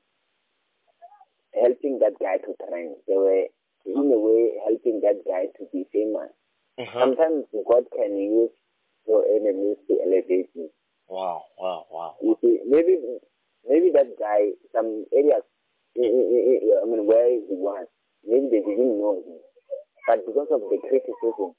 helping 1.55 1.99
that 1.99 2.15
guy 2.21 2.39
to 2.39 2.55
train. 2.69 2.95
They 3.09 3.17
were 3.17 3.47
in 3.87 4.13
a 4.13 4.19
way 4.19 4.53
helping 4.65 5.01
that 5.03 5.23
guy 5.27 5.47
to 5.59 5.67
be 5.73 5.85
famous. 5.93 6.31
hmm 6.79 6.99
Sometimes 6.99 7.45
God 7.67 7.85
can 7.95 8.17
use 8.17 8.51
your 9.07 9.25
enemies 9.27 9.77
to 9.89 9.95
elevate 10.07 10.51
you. 10.55 10.71
Wow. 11.09 11.43
Wow. 11.59 11.87
Wow. 11.91 12.15
You 12.23 12.37
see, 12.41 12.59
maybe 12.67 12.97
maybe 13.69 13.91
that 13.95 14.15
guy, 14.19 14.51
some 14.75 15.05
areas, 15.13 15.43
I 15.99 16.87
mean, 16.87 17.07
where 17.07 17.29
he 17.31 17.57
was, 17.59 17.87
maybe 18.27 18.49
they 18.51 18.63
didn't 18.65 18.99
know 19.01 19.17
him. 19.25 19.39
But 20.07 20.27
because 20.27 20.49
of 20.51 20.61
the 20.61 20.79
criticism, 20.89 21.55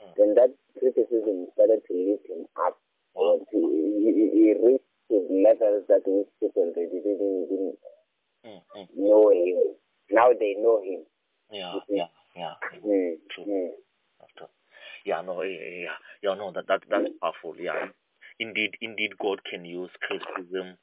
Mm. 0.00 0.14
then 0.16 0.34
that 0.34 0.50
criticism 0.78 1.48
started 1.54 1.80
to 1.88 1.94
lift 1.94 2.26
him 2.28 2.46
up. 2.60 2.78
Wow. 3.14 3.40
To, 3.50 3.58
he, 3.58 4.12
he- 4.12 4.30
he 4.36 4.52
reached 4.54 4.84
to 5.08 5.16
levels 5.44 5.86
that 5.88 6.02
which 6.06 6.28
people 6.40 6.72
they 6.74 6.84
didn't, 6.86 7.48
didn't 7.48 7.78
mm 8.44 8.62
mm. 8.76 8.88
know 8.96 9.30
him. 9.30 9.76
Now 10.10 10.32
they 10.38 10.54
know 10.58 10.82
him. 10.82 11.06
Yeah. 11.50 11.80
Yeah. 11.88 12.08
Yeah. 12.36 12.54
Mm, 12.84 13.16
True. 13.30 13.72
After. 14.22 14.46
Yeah, 15.04 15.22
no, 15.22 15.42
yeah, 15.42 15.94
yeah, 16.22 16.34
no, 16.34 16.50
that 16.52 16.66
that 16.68 16.82
that's 16.90 17.08
powerful. 17.22 17.54
Yeah, 17.58 17.88
indeed, 18.40 18.76
indeed, 18.80 19.16
God 19.18 19.40
can 19.44 19.64
use 19.64 19.90
criticism 20.02 20.76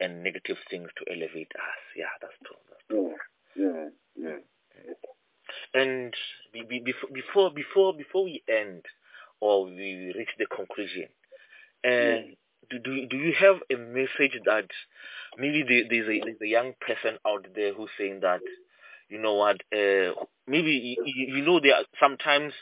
and 0.00 0.22
negative 0.22 0.56
things 0.70 0.88
to 0.98 1.04
elevate 1.12 1.52
us. 1.54 1.80
Yeah, 1.96 2.10
that's 2.20 2.34
true. 2.44 2.56
That's 2.70 2.84
true. 2.88 3.14
mm, 3.58 3.90
mm, 4.18 4.26
mm. 4.26 4.94
And 5.74 6.14
be, 6.52 6.62
be, 6.62 6.80
before 6.80 7.10
before 7.12 7.50
before 7.52 7.94
before 7.94 8.24
we 8.24 8.42
end 8.48 8.84
or 9.40 9.64
we 9.66 10.12
reach 10.16 10.30
the 10.38 10.46
conclusion, 10.46 11.08
and 11.84 12.36
do, 12.70 12.78
do 12.78 13.06
do 13.06 13.16
you 13.16 13.34
have 13.38 13.56
a 13.70 13.76
message 13.76 14.38
that 14.46 14.68
maybe 15.38 15.64
there's 15.88 16.08
a 16.08 16.20
there's 16.24 16.42
a 16.42 16.46
young 16.48 16.74
person 16.80 17.18
out 17.26 17.46
there 17.54 17.74
who's 17.74 17.90
saying 17.98 18.20
that 18.22 18.40
you 19.08 19.18
know 19.18 19.34
what 19.34 19.56
uh, 19.72 20.12
maybe 20.46 20.98
you, 21.04 21.36
you 21.36 21.44
know 21.44 21.60
there 21.60 21.76
are 21.76 21.84
sometimes 22.00 22.52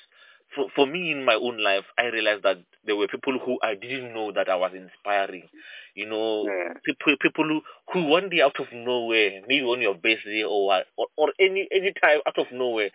for 0.55 0.67
for 0.75 0.87
me 0.87 1.11
in 1.13 1.25
my 1.25 1.35
own 1.35 1.63
life 1.63 1.85
I 1.99 2.07
realized 2.07 2.43
that 2.45 2.59
there 2.87 2.97
were 2.97 3.09
people 3.09 3.39
who 3.45 3.59
I 3.63 3.75
didn't 3.75 4.15
know 4.15 4.33
that 4.33 4.49
I 4.49 4.57
was 4.57 4.73
inspiring 4.75 5.49
you 5.95 6.07
know 6.07 6.45
Yeah. 6.45 6.75
people 6.85 7.17
people 7.21 7.45
who, 7.45 7.61
who 7.93 8.05
one 8.07 8.29
day 8.31 8.41
out 8.43 8.59
of 8.61 8.67
nowhere 8.73 9.43
maybe 9.49 9.65
on 9.65 9.81
your 9.81 9.95
birthday 9.95 10.45
or 10.45 10.83
or, 10.97 11.07
or 11.17 11.33
any 11.41 11.69
any 11.73 11.93
time 12.01 12.21
out 12.27 12.39
of 12.39 12.47
nowhere 12.53 12.91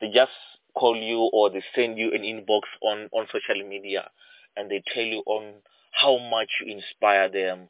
they 0.00 0.08
just 0.10 0.32
call 0.74 0.96
you 0.96 1.30
or 1.32 1.50
they 1.50 1.62
send 1.74 1.98
you 1.98 2.12
an 2.12 2.22
inbox 2.22 2.62
on 2.82 3.08
on 3.12 3.26
social 3.32 3.66
media 3.68 4.10
and 4.56 4.70
they 4.70 4.82
tell 4.92 5.04
you 5.04 5.22
on 5.26 5.54
how 5.92 6.18
much 6.18 6.48
you 6.60 6.74
inspire 6.76 7.28
them. 7.30 7.68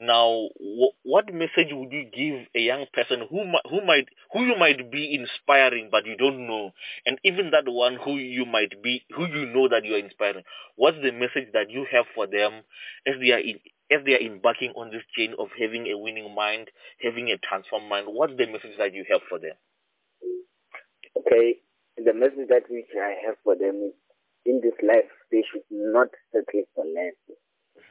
Now, 0.00 0.48
wh- 0.58 0.94
what 1.06 1.32
message 1.32 1.68
would 1.72 1.92
you 1.92 2.04
give 2.04 2.46
a 2.54 2.60
young 2.60 2.86
person 2.92 3.26
who 3.30 3.44
mi- 3.44 3.60
who 3.70 3.80
might 3.84 4.08
who 4.32 4.44
you 4.44 4.56
might 4.56 4.90
be 4.90 5.14
inspiring 5.14 5.88
but 5.90 6.06
you 6.06 6.16
don't 6.16 6.46
know, 6.46 6.72
and 7.06 7.18
even 7.24 7.50
that 7.50 7.68
one 7.68 7.96
who 7.96 8.16
you 8.16 8.44
might 8.44 8.82
be 8.82 9.04
who 9.14 9.26
you 9.26 9.46
know 9.46 9.68
that 9.68 9.84
you 9.84 9.94
are 9.94 9.98
inspiring? 9.98 10.44
What's 10.76 10.98
the 11.02 11.12
message 11.12 11.52
that 11.52 11.70
you 11.70 11.86
have 11.90 12.06
for 12.14 12.26
them 12.26 12.62
as 13.06 13.14
they 13.20 13.30
are 13.32 13.38
in, 13.38 13.60
as 13.90 14.04
they 14.04 14.14
are 14.14 14.20
embarking 14.20 14.72
on 14.76 14.90
this 14.90 15.02
chain 15.16 15.34
of 15.38 15.48
having 15.58 15.86
a 15.88 15.98
winning 15.98 16.34
mind, 16.34 16.70
having 17.00 17.30
a 17.30 17.38
transformed 17.38 17.88
mind? 17.88 18.06
What's 18.08 18.36
the 18.36 18.46
message 18.46 18.76
that 18.78 18.94
you 18.94 19.04
have 19.10 19.22
for 19.28 19.38
them? 19.38 19.54
Okay, 21.16 21.58
the 21.96 22.12
message 22.12 22.48
that 22.48 22.64
which 22.68 22.90
I 23.00 23.14
have 23.26 23.36
for 23.44 23.54
them 23.56 23.82
is 23.90 23.94
in 24.44 24.60
this 24.60 24.74
life 24.82 25.10
they 25.30 25.42
should 25.50 25.64
not 25.70 26.08
settle 26.32 26.64
for 26.74 26.84
less. 26.84 27.14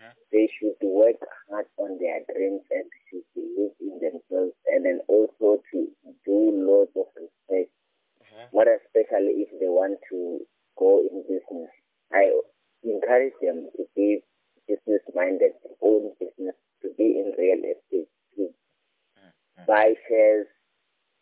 Uh-huh. 0.03 0.13
They 0.31 0.51
should 0.59 0.75
work 0.83 1.15
hard 1.47 1.65
on 1.77 1.97
their 1.99 2.19
dreams 2.27 2.61
and 2.71 2.83
should 3.07 3.23
believe 3.33 3.71
in 3.79 3.99
themselves 4.03 4.51
and 4.67 4.83
then 4.83 4.99
also 5.07 5.63
to 5.71 5.87
do 6.25 6.37
lots 6.51 6.91
of 6.95 7.07
research, 7.15 7.71
uh-huh. 8.19 8.47
more 8.51 8.67
especially 8.67 9.47
if 9.47 9.49
they 9.59 9.71
want 9.71 9.99
to 10.11 10.43
go 10.77 10.99
in 10.99 11.23
business. 11.23 11.71
I 12.11 12.35
encourage 12.83 13.33
them 13.41 13.69
to 13.77 13.83
be 13.95 14.19
business 14.67 15.01
minded, 15.15 15.55
to 15.63 15.69
own 15.81 16.11
business, 16.19 16.55
to 16.81 16.89
be 16.97 17.23
in 17.23 17.31
real 17.37 17.63
estate, 17.63 18.11
to 18.35 18.41
mm-hmm. 18.51 19.65
buy 19.65 19.93
shares, 20.07 20.47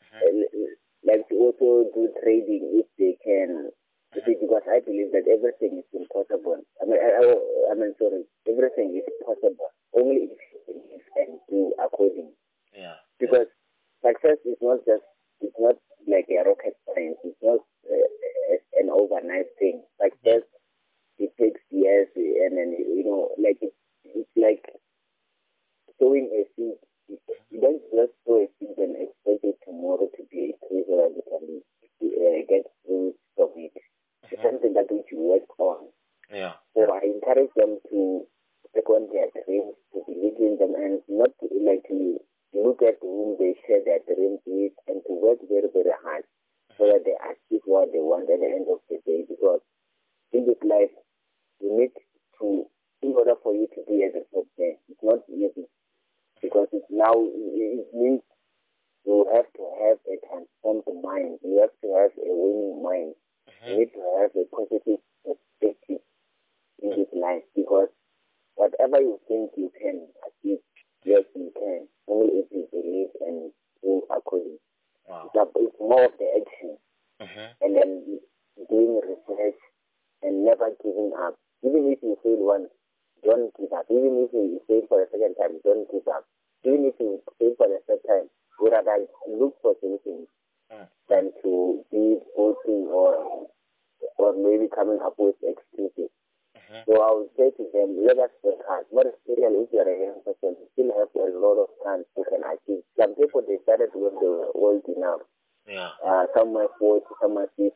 uh-huh. 0.02 0.26
uh, 0.26 0.72
like 1.06 1.28
to 1.30 1.36
also 1.36 1.90
do 1.94 2.10
trading 2.24 2.82
if 2.82 2.88
they 2.98 3.18
can. 3.24 3.70
You 4.16 4.22
see, 4.28 4.36
because 4.40 4.68
I 4.68 4.84
believe 4.84 5.16
that 5.16 5.24
everything 5.24 5.80
is 5.80 5.88
impossible. 5.96 6.60
I 6.82 6.86
mean, 6.86 7.00
I, 7.00 7.10
I, 7.16 7.72
I 7.72 7.74
mean, 7.80 7.96
sorry, 7.96 8.28
everything 8.44 8.92
is 9.00 9.08
possible 9.24 9.72
only 9.96 10.28
if 10.28 10.40
you 10.52 10.60
believe 10.68 11.06
and 11.16 11.40
do 11.48 11.72
according. 11.80 12.32
Yeah. 12.76 13.00
Because 13.20 13.48
success 14.04 14.36
is 14.44 14.60
not 14.62 14.84
just, 14.84 15.04
it's 15.40 15.56
not 15.60 15.76
like 16.12 16.28
a 16.28 16.44
rocket 16.44 16.76
science. 16.92 17.24
It's 17.24 17.40
not 17.42 17.64
uh, 17.88 18.58
an 18.84 18.90
overnight 18.92 19.48
thing. 19.60 19.84
Success, 19.96 20.44
it 21.18 21.32
takes 21.40 21.62
years 21.72 22.08
and 22.16 22.58
then, 22.58 22.76
you 22.76 23.04
know, 23.06 23.32
like 23.40 23.60
it's, 23.62 23.76
it's 24.04 24.36
like 24.36 24.66
sowing 26.00 26.28
a 26.36 26.44
seed. 26.56 26.76
You 27.52 27.62
don't 27.62 27.82
just 27.96 28.12
sow 28.28 28.44
a 28.44 28.48
seed 28.60 28.76
and 28.76 28.96
expect 28.96 29.44
it 29.44 29.56
tomorrow 29.64 30.08
to 30.08 30.22
be 30.32 30.52
a 30.52 30.68
tree 30.68 30.84
so 30.88 31.00
that 31.00 31.16
you 31.16 31.24
can 31.28 31.64
uh, 32.04 32.40
get 32.50 32.68
fruits 32.86 33.20
from 33.36 33.52
it. 33.56 33.72
Something 34.40 34.74
that 34.74 34.88
which 34.90 35.12
you 35.12 35.20
work 35.20 35.50
on. 35.60 35.90
Yeah. 36.32 36.54
So 36.74 36.88
I 36.88 37.04
encourage 37.04 37.52
them 37.56 37.80
to 37.90 38.24
on 38.92 39.08
their 39.12 39.32
dreams, 39.48 39.76
to 39.96 40.04
believe 40.04 40.36
in 40.40 40.60
them, 40.60 40.76
and 40.76 41.00
not 41.08 41.32
to, 41.40 41.48
like 41.64 41.84
to 41.88 42.20
look 42.54 42.84
at 42.84 43.00
whom 43.00 43.40
they 43.40 43.56
share 43.64 43.80
their 43.84 44.04
dreams 44.04 44.44
with, 44.46 44.76
and 44.88 45.00
to 45.08 45.14
work 45.16 45.40
very, 45.48 45.72
very 45.72 45.96
hard 46.04 46.24
so 46.78 46.88
that 46.88 47.04
they 47.08 47.16
achieve 47.24 47.64
what 47.66 47.88
they 47.96 48.04
want 48.04 48.28
at 48.28 48.40
the 48.40 48.52
end 48.52 48.68
of 48.68 48.84
the 48.92 49.00
day. 49.08 49.24
Because 49.28 49.64
in 50.36 50.46
this 50.46 50.60
life, 50.64 50.92
you 51.64 51.72
need 51.72 51.96
to, 52.40 52.68
in 53.02 53.16
order 53.16 53.36
for 53.44 53.56
you 53.56 53.68
to 53.76 53.82
be 53.88 54.04
at 54.04 54.12
the 54.12 54.24
top 54.36 54.48
it's 54.60 55.04
not 55.04 55.24
easy. 55.32 55.68
Because 56.42 56.68
it's 56.72 56.88
now, 56.90 57.16
it 57.16 57.88
means 57.94 58.22
you 59.06 59.26
have 59.34 59.48
to 59.56 59.64
have 59.88 60.00
a 60.10 60.16
transformed 60.28 60.88
mind. 61.04 61.40
You 61.44 61.64
have 61.64 61.76
to 61.80 61.88
have 61.96 62.12
a 62.20 62.32
winning 62.32 62.84
mind. 62.84 63.16
You 63.66 63.78
need 63.78 63.94
to 63.94 64.02
have 64.22 64.32
a 64.36 64.46
positive 64.50 65.00
perspective 65.24 66.02
in 66.82 66.90
this 66.90 67.08
life 67.14 67.44
because 67.56 67.90
whatever 68.56 69.00
you 69.00 69.20
think 69.28 69.52
you 69.56 69.72
can 69.80 70.08
achieve, 70.26 70.60
yes, 71.06 71.24
you 71.36 71.52
can. 71.54 71.88
Only 72.08 72.42
if 72.42 72.48
you 72.52 72.68
believe 72.72 73.10
and 73.22 73.52
do 73.84 74.02
according. 74.10 74.58
Wow. 75.08 75.30
It's 75.30 75.36
a- 75.36 75.60
It's 75.62 75.80
more 75.80 76.06
of 76.06 76.18
the 76.18 76.28
action 76.42 76.78
Mhm. 77.22 77.54
and 77.62 77.76
then 77.76 78.20
doing 78.70 79.00
research 79.00 79.60
and 80.24 80.44
never 80.44 80.72
giving 80.82 81.14
up. 81.14 81.38
Even 81.64 81.92
if 81.92 82.02
you 82.02 82.16
fail 82.24 82.38
once, 82.38 82.72
don't 83.24 83.54
give 83.58 83.72
up. 83.74 83.86
Even 83.92 84.18
if 84.26 84.34
you 84.34 84.60
fail 84.68 84.88
for 84.88 85.06
the 85.06 85.12
second 85.12 85.36
time, 85.36 85.60
don't 85.60 85.90
give 85.92 86.08
up. 86.08 86.26
Even 86.64 86.86
if 86.86 87.00
you 87.00 87.22
fail 87.38 87.56
for 87.56 87.68
the 87.68 87.80
third 87.88 88.04
time, 88.08 88.30
rather 88.60 89.08
look 89.28 89.60
for 89.62 89.76
solutions. 89.80 90.28
Than 91.10 91.32
to 91.44 91.84
be 91.92 92.20
boasting 92.36 92.88
or 92.92 93.48
or 94.18 94.34
maybe 94.34 94.68
coming 94.74 95.00
up 95.04 95.16
with 95.18 95.36
excuses. 95.44 96.10
Mhm. 96.56 96.86
So 96.86 97.02
I 97.02 97.12
would 97.14 97.30
say 97.38 97.52
to 97.52 97.64
them, 97.74 98.04
let 98.06 98.18
us 98.18 98.32
work 98.44 98.66
hard. 98.68 98.86
More 98.92 99.06
especially 99.08 99.64
if 99.66 99.70
you're 99.74 99.88
a 99.88 99.98
young 100.06 100.22
person, 100.22 100.56
you 100.60 100.68
still 100.74 100.92
have 100.98 101.10
a 101.16 101.38
lot 101.38 101.58
of 101.58 101.70
time 101.84 102.06
you 102.18 102.24
can 102.26 102.44
achieve. 102.44 102.84
Some 103.00 103.16
people 103.16 103.42
they 103.42 103.58
started 103.64 103.90
when 103.94 104.14
they 104.20 104.28
were 104.28 104.52
old 104.56 104.84
enough. 104.88 105.22
Yeah. 105.68 105.92
Uh, 106.04 106.26
some 106.36 106.56
are 106.58 106.70
40, 106.80 107.06
some 107.22 107.38
are 107.38 107.48
50. 107.58 107.72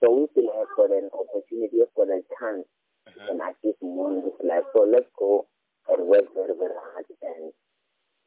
So 0.00 0.12
we 0.14 0.26
still 0.32 0.50
have 0.58 0.68
got 0.76 0.90
an 0.90 1.10
opportunity, 1.12 1.78
we've 1.78 1.94
got 1.96 2.10
a 2.10 2.22
chance 2.38 2.66
Mhm. 3.08 3.28
and 3.30 3.40
achieve 3.42 3.80
more 3.82 4.12
in 4.12 4.22
this 4.22 4.40
life. 4.42 4.64
So 4.72 4.82
let's 4.82 5.10
go 5.18 5.46
and 5.88 6.06
work 6.08 6.32
very, 6.34 6.54
very 6.54 6.74
hard 6.74 7.06
and 7.22 7.52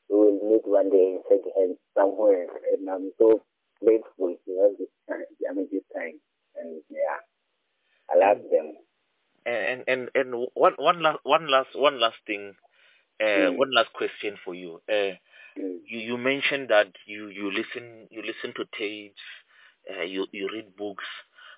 we 0.10 0.16
will 0.18 0.40
meet 0.50 0.66
one 0.68 0.90
day 0.90 1.16
and 1.16 1.24
shake 1.30 1.46
hands 1.56 1.78
somewhere. 1.94 2.48
And 2.74 2.90
I'm 2.90 3.14
so 3.18 3.42
grateful 3.84 4.36
to 4.46 4.52
have 4.64 4.78
this 4.78 4.94
time. 5.10 5.26
I 5.50 5.54
mean, 5.54 5.68
this 5.72 5.84
time. 5.96 6.20
And 6.56 6.82
yeah, 6.90 7.20
I 8.12 8.18
love 8.18 8.44
them. 8.52 8.74
And 9.46 9.84
and 9.88 10.10
and 10.16 10.48
one 10.54 10.76
one 10.78 11.02
last 11.02 11.20
one 11.24 11.48
last 11.48 11.76
one 11.76 12.00
last 12.00 12.18
thing, 12.28 12.56
uh, 13.22 13.50
Mm. 13.50 13.56
one 13.56 13.72
last 13.72 13.92
question 13.94 14.38
for 14.44 14.54
you. 14.56 14.82
Uh, 14.90 15.16
Mm. 15.58 15.80
you 15.86 16.00
you 16.10 16.18
mentioned 16.18 16.70
that 16.70 16.90
you 17.06 17.28
you 17.30 17.52
listen 17.52 18.08
you 18.12 18.22
listen 18.22 18.54
to 18.56 18.66
tapes, 18.78 19.22
uh, 19.92 20.02
you 20.04 20.28
you 20.32 20.50
read 20.52 20.76
books. 20.76 21.06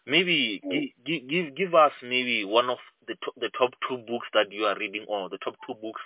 Maybe 0.06 0.64
Mm. 0.64 0.88
give, 1.06 1.28
give 1.28 1.56
give 1.56 1.76
us 1.76 1.94
maybe 2.04 2.46
one 2.46 2.70
of 2.70 2.80
the 3.08 3.16
top, 3.24 3.36
the 3.38 3.50
top 3.58 3.72
two 3.88 3.98
books 3.98 4.28
that 4.34 4.52
you 4.52 4.66
are 4.66 4.78
reading 4.78 5.06
or 5.08 5.30
the 5.30 5.38
top 5.40 5.56
two 5.68 5.76
books 5.76 6.02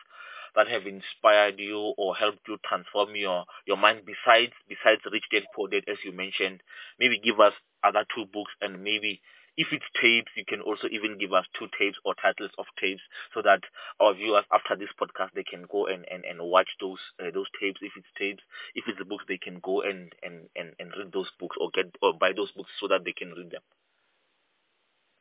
that 0.55 0.67
have 0.67 0.85
inspired 0.85 1.59
you 1.59 1.93
or 1.97 2.15
helped 2.15 2.47
you 2.47 2.57
transform 2.67 3.15
your 3.15 3.45
your 3.65 3.77
mind 3.77 4.01
besides 4.05 4.53
besides 4.67 5.01
Rich 5.11 5.25
Dad 5.31 5.43
Poor 5.55 5.67
Dad 5.67 5.83
as 5.87 5.97
you 6.03 6.11
mentioned. 6.11 6.61
Maybe 6.99 7.19
give 7.19 7.39
us 7.39 7.53
other 7.83 8.05
two 8.15 8.25
books 8.25 8.51
and 8.61 8.83
maybe 8.83 9.21
if 9.57 9.67
it's 9.71 9.85
tapes, 10.01 10.31
you 10.35 10.43
can 10.45 10.59
also 10.61 10.87
even 10.91 11.17
give 11.17 11.31
us 11.31 11.45
two 11.57 11.67
tapes 11.79 11.97
or 12.03 12.13
titles 12.15 12.51
of 12.57 12.65
tapes 12.79 13.01
so 13.33 13.41
that 13.41 13.61
our 13.99 14.13
viewers 14.13 14.43
after 14.51 14.75
this 14.75 14.91
podcast 14.99 15.31
they 15.33 15.43
can 15.43 15.63
go 15.71 15.87
and, 15.87 16.05
and, 16.11 16.25
and 16.25 16.41
watch 16.41 16.67
those 16.81 16.99
uh, 17.19 17.31
those 17.33 17.47
tapes 17.59 17.79
if 17.81 17.93
it's 17.95 18.07
tapes 18.17 18.43
if 18.75 18.83
it's 18.87 18.99
the 18.99 19.05
books 19.05 19.23
they 19.27 19.37
can 19.37 19.59
go 19.63 19.81
and, 19.81 20.13
and, 20.23 20.49
and, 20.55 20.73
and 20.79 20.91
read 20.97 21.11
those 21.13 21.31
books 21.39 21.55
or 21.59 21.69
get 21.73 21.87
or 22.01 22.13
buy 22.13 22.31
those 22.35 22.51
books 22.51 22.71
so 22.79 22.87
that 22.87 23.05
they 23.05 23.13
can 23.13 23.31
read 23.31 23.51
them 23.51 23.61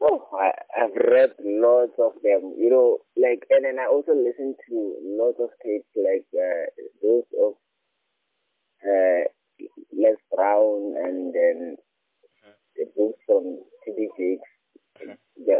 Oh, 0.07 0.29
I, 0.37 0.51
I've 0.77 0.95
read 0.95 1.31
lots 1.41 1.93
of 1.99 2.13
them, 2.23 2.53
you 2.59 2.69
know, 2.69 2.99
like, 3.17 3.47
and 3.49 3.65
then 3.65 3.79
I 3.81 3.89
also 3.89 4.13
listen 4.13 4.55
to 4.69 4.97
lots 5.17 5.39
of 5.41 5.49
tapes, 5.65 5.89
like 5.97 6.27
uh, 6.37 6.69
those 7.03 7.25
of 7.41 7.55
uh, 8.85 9.25
Les 9.97 10.17
Brown 10.31 10.95
and 11.01 11.33
then 11.33 11.77
the 12.77 12.85
books 12.95 13.19
from 13.27 13.61
T.D. 13.85 14.09
Jakes. 14.19 14.51
The, 15.37 15.57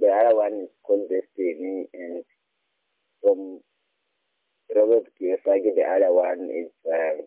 the 0.00 0.08
other 0.08 0.36
one 0.36 0.64
is 0.64 0.70
called 0.84 1.08
Destiny, 1.08 1.86
and 1.92 2.24
from 3.20 3.60
Robert 4.74 5.06
Kiyosaki, 5.20 5.74
the 5.76 5.84
other 5.86 6.12
one 6.12 6.50
is 6.50 6.72
um, 6.88 7.26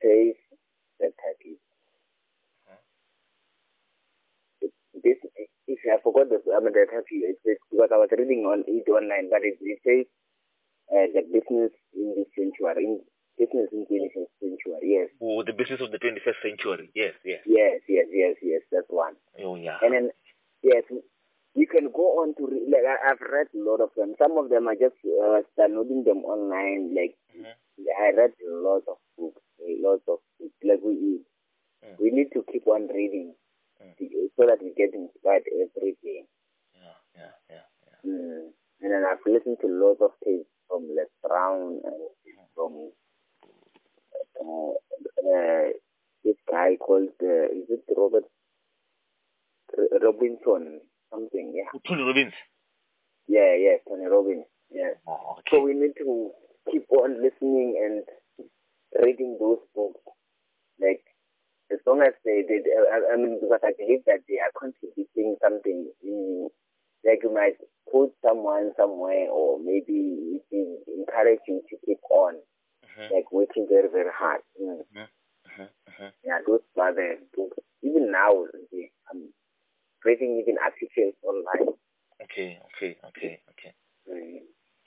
Faith 0.00 0.36
the 1.00 1.06
Turkey. 1.06 1.58
This 5.02 5.18
if 5.68 5.80
I 5.84 6.00
forgot 6.02 6.28
the 6.28 6.40
I 6.52 6.60
mean 6.60 6.72
the 6.72 6.86
title 6.88 7.04
it 7.28 7.38
says 7.44 7.60
because 7.70 7.90
I 7.92 7.98
was 8.00 8.10
reading 8.12 8.44
on 8.48 8.64
it 8.66 8.88
online, 8.88 9.28
but 9.30 9.44
it, 9.44 9.58
it 9.60 9.78
says 9.84 10.06
uh, 10.88 11.06
the 11.12 11.22
business 11.28 11.72
in 11.92 12.16
this 12.16 12.30
century, 12.32 12.84
in 12.84 13.00
business 13.38 13.68
in 13.70 13.84
the 13.84 13.88
21st 13.88 14.32
century. 14.40 14.80
Yes, 14.82 15.08
oh 15.22 15.44
the 15.44 15.52
business 15.52 15.80
of 15.80 15.92
the 15.92 16.00
21st 16.00 16.40
century 16.42 16.90
yes 16.94 17.14
yes 17.24 17.44
yes, 17.46 17.80
yes, 17.88 18.06
yes, 18.10 18.34
yes. 18.42 18.62
That's 18.72 18.88
one. 18.88 19.14
oh 19.44 19.54
yeah 19.56 19.78
And 19.82 19.94
then 19.94 20.06
yes, 20.62 20.84
you 21.54 21.66
can 21.66 21.90
go 21.90 22.22
on 22.22 22.34
to 22.38 22.46
read, 22.46 22.70
like 22.70 22.86
I, 22.86 23.08
have 23.08 23.20
read 23.20 23.48
a 23.54 23.60
lot 23.62 23.80
of 23.80 23.90
them. 23.96 24.14
Some 24.18 24.38
of 24.38 24.50
them 24.50 24.68
are 24.68 24.78
just 24.78 24.98
uh, 25.02 25.42
downloading 25.56 26.04
them 26.04 26.22
online. 26.22 26.94
Like 26.94 27.16
mm-hmm. 27.34 27.54
I 27.98 28.14
read 28.14 28.32
a 28.38 28.52
lot 28.62 28.82
of 28.86 28.98
books, 29.16 29.42
a 29.60 29.74
lot 29.82 30.02
of 30.06 30.22
books. 30.38 30.54
Like 30.62 30.80
we 30.84 31.22
mm. 31.84 31.96
we 31.98 32.10
need 32.10 32.30
to 32.34 32.44
keep 32.52 32.66
on 32.66 32.88
reading 32.88 33.34
mm. 33.82 33.94
so 34.36 34.46
that 34.46 34.62
we 34.62 34.74
get 34.76 34.94
inspired 34.94 35.44
every 35.48 35.96
day. 36.02 36.24
Yeah, 36.74 36.98
yeah, 37.16 37.34
yeah, 37.50 37.66
yeah. 37.86 38.10
Mm. 38.10 38.50
And 38.80 38.92
then 38.92 39.04
I've 39.04 39.24
listened 39.26 39.58
to 39.60 39.68
lots 39.68 40.00
of 40.00 40.12
tapes 40.24 40.48
from 40.68 40.88
Les 40.94 41.10
Brown 41.22 41.80
and 41.84 42.00
from 42.54 42.92
uh, 44.40 44.72
uh, 45.26 45.68
this 46.24 46.36
guy 46.50 46.76
called 46.76 47.10
uh, 47.22 47.50
is 47.50 47.66
it 47.70 47.84
Robert 47.96 48.24
Robinson 50.02 50.80
something, 51.10 51.52
yeah. 51.54 51.78
Tony 51.86 52.02
Robbins. 52.02 52.34
Yeah, 53.26 53.54
yeah, 53.56 53.76
Tony 53.86 54.06
Robbins. 54.06 54.44
Yeah. 54.70 54.96
Oh, 55.06 55.38
okay. 55.38 55.42
So 55.50 55.62
we 55.62 55.74
need 55.74 55.92
to 55.98 56.30
keep 56.70 56.86
on 56.90 57.22
listening 57.22 57.76
and 57.80 58.48
reading 59.02 59.36
those 59.40 59.58
books. 59.74 60.00
Like 60.80 61.02
as 61.72 61.78
long 61.86 62.02
as 62.02 62.14
they 62.24 62.42
did, 62.46 62.64
I, 62.68 63.14
I 63.14 63.16
mean, 63.16 63.38
because 63.40 63.60
I 63.62 63.72
believe 63.76 64.04
that 64.06 64.24
they 64.28 64.38
are 64.40 64.52
contributing 64.58 65.36
something 65.42 65.90
in, 66.02 66.48
like 67.04 67.20
you 67.22 67.32
might 67.32 67.56
put 67.90 68.12
someone 68.24 68.72
somewhere 68.76 69.28
or 69.30 69.58
maybe 69.58 70.40
it 70.40 70.42
will 70.50 70.78
encourage 70.98 71.40
you 71.46 71.62
to 71.70 71.76
keep 71.84 71.98
on, 72.10 72.34
mm-hmm. 72.34 73.14
like 73.14 73.30
working 73.32 73.66
very, 73.68 73.88
very 73.88 74.10
hard. 74.12 74.40
Mm. 74.60 74.80
Mm-hmm. 74.80 74.98
Mm-hmm. 74.98 75.62
mm-hmm. 75.62 76.10
Yeah, 76.24 76.38
those 76.46 76.60
are 76.80 76.94
the 76.94 77.18
books. 77.36 77.58
Even 77.82 78.10
now, 78.10 78.44
I'm 79.10 79.28
creating 80.02 80.40
even 80.42 80.56
articles 80.62 81.14
online. 81.22 81.74
Okay, 82.22 82.58
okay, 82.76 82.96
okay, 83.08 83.40
okay. 83.50 83.74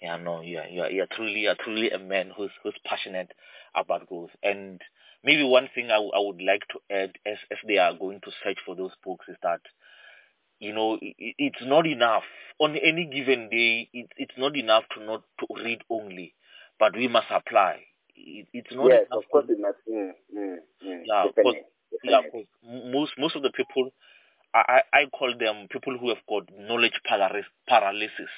Yeah, 0.01 0.17
no, 0.17 0.41
yeah, 0.41 0.65
yeah, 0.69 0.87
you're 0.87 1.07
truly, 1.07 1.41
you're 1.41 1.55
truly 1.55 1.91
a 1.91 1.99
man 1.99 2.31
who's 2.35 2.49
who's 2.63 2.73
passionate 2.85 3.31
about 3.75 4.07
growth. 4.07 4.31
And 4.41 4.81
maybe 5.23 5.43
one 5.43 5.69
thing 5.75 5.87
I, 5.87 5.95
w- 5.95 6.13
I 6.15 6.19
would 6.19 6.41
like 6.41 6.63
to 6.71 6.79
add, 6.95 7.13
as 7.25 7.37
as 7.51 7.59
they 7.67 7.77
are 7.77 7.93
going 7.93 8.21
to 8.25 8.31
search 8.43 8.59
for 8.65 8.75
those 8.75 8.91
books, 9.05 9.27
is 9.29 9.37
that 9.43 9.61
you 10.59 10.73
know 10.73 10.99
it, 11.01 11.15
it's 11.39 11.63
not 11.63 11.87
enough 11.87 12.23
on 12.59 12.75
any 12.77 13.05
given 13.05 13.49
day. 13.49 13.89
It, 13.93 14.07
it's 14.17 14.37
not 14.37 14.57
enough 14.57 14.85
to 14.97 15.03
not 15.05 15.23
to 15.41 15.47
read 15.63 15.81
only, 15.89 16.35
but 16.79 16.95
we 16.95 17.07
must 17.07 17.27
apply. 17.31 17.81
It, 18.15 18.47
it's 18.53 18.71
not. 18.75 18.91
Yes, 18.91 19.05
of 19.11 19.23
course, 19.31 19.45
it 19.49 19.59
must. 19.59 19.77
Mm, 19.89 20.11
mm, 20.37 20.57
mm, 20.85 21.03
yeah, 21.05 21.27
because 21.35 21.55
yeah, 22.03 22.21
cause 22.31 22.45
most 22.65 23.13
most 23.17 23.35
of 23.35 23.43
the 23.43 23.51
people 23.51 23.91
I, 24.53 24.81
I 24.93 25.05
call 25.11 25.33
them 25.37 25.67
people 25.71 25.97
who 25.97 26.09
have 26.09 26.25
got 26.27 26.49
knowledge 26.57 26.99
paralysis. 27.67 28.31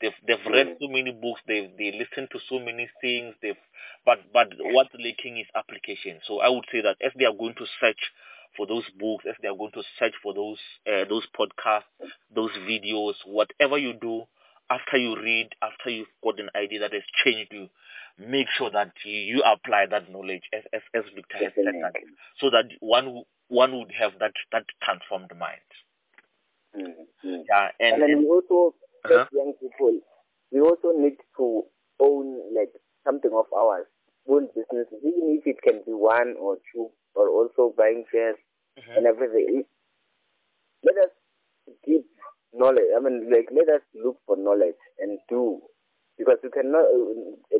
They've 0.00 0.12
they've 0.26 0.46
read 0.52 0.66
mm. 0.68 0.76
so 0.80 0.88
many 0.88 1.12
books, 1.12 1.40
they've 1.46 1.70
they 1.78 1.92
listen 1.92 2.28
to 2.32 2.38
so 2.48 2.58
many 2.58 2.88
things, 3.00 3.34
they've 3.40 3.56
but 4.04 4.18
but 4.32 4.48
what's 4.58 4.92
lacking 4.94 5.38
is 5.38 5.46
application. 5.54 6.20
So 6.26 6.40
I 6.40 6.48
would 6.48 6.64
say 6.70 6.82
that 6.82 6.96
as 7.04 7.12
they 7.18 7.24
are 7.24 7.32
going 7.32 7.54
to 7.54 7.66
search 7.80 8.12
for 8.56 8.66
those 8.66 8.84
books, 8.98 9.24
as 9.28 9.36
they 9.40 9.48
are 9.48 9.56
going 9.56 9.72
to 9.72 9.82
search 9.98 10.12
for 10.22 10.34
those 10.34 10.58
uh, 10.86 11.04
those 11.08 11.26
podcasts, 11.38 11.88
those 12.34 12.50
videos, 12.68 13.14
whatever 13.24 13.78
you 13.78 13.94
do, 13.94 14.24
after 14.70 14.98
you 14.98 15.16
read, 15.16 15.48
after 15.62 15.90
you've 15.90 16.12
got 16.22 16.40
an 16.40 16.50
idea 16.54 16.80
that 16.80 16.92
has 16.92 17.02
changed 17.24 17.52
you, 17.52 17.68
make 18.18 18.48
sure 18.56 18.70
that 18.70 18.92
you, 19.04 19.12
you 19.12 19.42
apply 19.42 19.86
that 19.90 20.10
knowledge 20.12 20.42
as 20.52 20.62
as, 20.72 20.82
as 20.94 21.04
Victor 21.14 21.38
has 21.38 21.52
said 21.54 21.74
that, 21.82 21.94
so 22.38 22.50
that 22.50 22.68
one 22.80 23.22
one 23.48 23.78
would 23.78 23.92
have 23.98 24.12
that 24.20 24.32
that 24.52 24.64
transformed 24.82 25.32
mind. 25.38 25.60
Mm-hmm. 26.76 27.42
Yeah, 27.48 27.68
and, 27.80 28.02
and 28.02 28.02
then 28.02 28.18
we 28.18 28.26
also 28.28 28.74
uh-huh. 29.10 29.26
young 29.32 29.52
people, 29.60 30.00
we 30.52 30.60
also 30.60 30.92
need 30.96 31.16
to 31.36 31.62
own 32.00 32.54
like 32.54 32.72
something 33.04 33.30
of 33.34 33.46
ours, 33.52 33.86
own 34.28 34.48
businesses, 34.54 35.00
even 35.00 35.38
if 35.38 35.46
it 35.46 35.62
can 35.62 35.82
be 35.86 35.92
one 35.92 36.34
or 36.40 36.58
two, 36.72 36.88
or 37.14 37.28
also 37.28 37.74
buying 37.76 38.04
shares 38.12 38.36
mm-hmm. 38.78 38.96
and 38.96 39.06
everything. 39.06 39.64
Let 40.84 40.96
us 41.04 41.12
keep 41.84 42.04
knowledge. 42.52 42.90
I 42.96 43.00
mean, 43.00 43.30
like 43.30 43.48
let 43.50 43.68
us 43.68 43.82
look 43.94 44.18
for 44.26 44.36
knowledge 44.36 44.80
and 44.98 45.18
do 45.28 45.60
because 46.18 46.38
we 46.42 46.50
cannot 46.50 46.88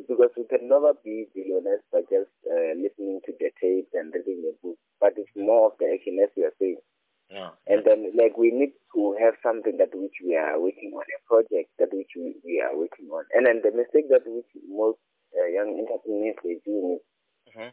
because 0.07 0.33
we 0.37 0.45
can 0.49 0.69
never 0.69 0.93
be 1.03 1.27
billionaires 1.33 1.85
by 1.91 2.01
just 2.09 2.33
uh, 2.49 2.73
listening 2.77 3.21
to 3.25 3.31
the 3.39 3.49
tapes 3.61 3.93
and 3.93 4.13
reading 4.13 4.41
the 4.41 4.53
book. 4.61 4.77
But 4.99 5.13
it's 5.17 5.29
more 5.35 5.71
of 5.71 5.77
the 5.79 5.93
action, 5.93 6.17
as 6.21 6.33
you 6.35 6.45
are 6.45 6.57
saying. 6.59 6.81
Yeah. 7.29 7.51
And 7.67 7.83
then, 7.83 8.11
like, 8.15 8.37
we 8.37 8.51
need 8.51 8.71
to 8.95 9.15
have 9.19 9.35
something 9.43 9.75
that 9.77 9.91
which 9.91 10.15
we 10.23 10.35
are 10.35 10.55
working 10.59 10.95
on, 10.95 11.03
a 11.03 11.19
project 11.27 11.75
that 11.79 11.91
which 11.91 12.15
we, 12.15 12.39
we 12.45 12.63
are 12.63 12.71
working 12.71 13.11
on. 13.11 13.27
And 13.35 13.45
then 13.45 13.59
the 13.63 13.75
mistake 13.75 14.07
that 14.09 14.23
which 14.23 14.47
most 14.63 14.99
uh, 15.35 15.47
young 15.51 15.75
entrepreneurs 15.75 16.39
they 16.39 16.63
do 16.63 16.95
is 16.95 17.03
mm-hmm. 17.51 17.71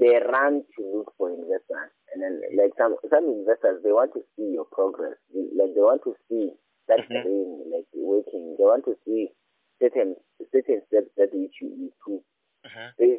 they 0.00 0.16
run 0.24 0.64
to 0.64 0.80
look 0.96 1.12
for 1.20 1.28
investors. 1.28 1.92
And 2.14 2.24
then, 2.24 2.40
like 2.56 2.72
some 2.80 2.96
some 3.12 3.28
investors, 3.28 3.84
they 3.84 3.92
want 3.92 4.16
to 4.16 4.24
see 4.32 4.56
your 4.56 4.64
progress. 4.72 5.20
Like 5.28 5.76
they 5.76 5.84
want 5.84 6.00
to 6.08 6.16
see 6.28 6.56
that 6.88 7.04
mm-hmm. 7.04 7.20
thing, 7.20 7.68
like 7.68 7.88
working. 7.92 8.56
They 8.56 8.64
want 8.64 8.88
to 8.88 8.96
see 9.04 9.28
certain 9.76 10.16
certain 10.52 10.80
steps 10.88 11.12
that 11.20 11.36
which 11.36 11.60
you 11.60 11.92
improve. 11.92 12.24
Mm-hmm. 12.64 12.88
They 12.96 13.12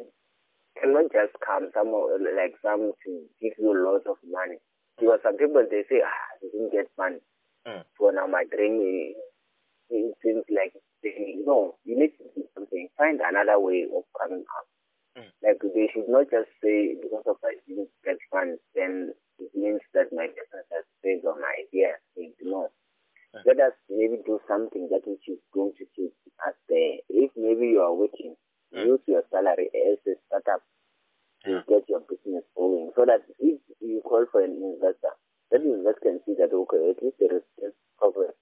cannot 0.80 1.10
just 1.14 1.38
come 1.38 1.70
some 1.70 1.94
like 1.94 2.58
some 2.62 2.92
to 3.06 3.10
give 3.40 3.54
you 3.58 3.70
a 3.70 3.78
lot 3.78 4.02
of 4.10 4.18
money. 4.26 4.58
Because 4.98 5.20
some 5.22 5.38
people 5.38 5.62
they 5.70 5.86
say, 5.88 6.02
ah, 6.02 6.22
I 6.34 6.42
didn't 6.42 6.72
get 6.72 6.90
money. 6.98 7.22
Mm. 7.66 7.84
So 7.98 8.10
now 8.10 8.26
my 8.26 8.44
dream 8.50 8.82
is, 8.82 9.16
it 9.90 10.14
seems 10.22 10.44
like 10.50 10.74
they 11.02 11.38
no, 11.46 11.76
you 11.84 11.98
need 11.98 12.12
to 12.18 12.24
do 12.34 12.44
something. 12.54 12.88
Find 12.98 13.20
another 13.22 13.58
way 13.58 13.86
of 13.86 14.04
coming 14.18 14.44
up. 14.44 14.66
Mm. 15.16 15.30
Like 15.42 15.60
they 15.62 15.88
should 15.92 16.08
not 16.08 16.30
just 16.30 16.50
say 16.62 16.98
because 17.00 17.24
of 17.26 17.38
I 17.44 17.58
didn't 17.66 17.90
get 18.04 18.18
funds, 18.30 18.60
then 18.74 19.14
it 19.38 19.50
means 19.54 19.80
that 19.94 20.10
my 20.12 20.26
business 20.26 20.66
has 20.74 20.84
failed 21.02 21.26
on 21.30 21.40
my 21.40 21.54
idea. 21.62 21.98
No. 22.42 22.68
Mm. 23.34 23.42
Let 23.46 23.58
us 23.60 23.76
maybe 23.88 24.18
do 24.24 24.40
something 24.48 24.88
that 24.90 25.06
which 25.06 25.26
is 25.28 25.38
going 25.54 25.72
to 25.78 25.84
keep 25.94 26.12
us 26.46 26.56
there. 26.68 27.02
If 27.08 27.30
maybe 27.36 27.70
you 27.74 27.80
are 27.80 27.94
working, 27.94 28.34
mm. 28.74 28.86
use 28.86 29.02
your 29.06 29.22
salary 29.30 29.70
as 29.72 29.98
a 30.06 30.14
startup 30.26 30.62
get 31.44 31.84
your 31.88 32.02
business 32.08 32.44
going. 32.56 32.90
So 32.96 33.04
that 33.06 33.22
if 33.38 33.60
you 33.80 34.02
call 34.02 34.26
for 34.30 34.42
an 34.42 34.58
investor, 34.58 35.14
that 35.50 35.62
investor 35.62 36.02
can 36.02 36.20
see 36.26 36.34
that 36.38 36.52
okay, 36.52 36.90
at 36.90 37.02
least 37.02 37.16
there 37.20 37.36
is 37.36 37.74
progress 37.98 38.34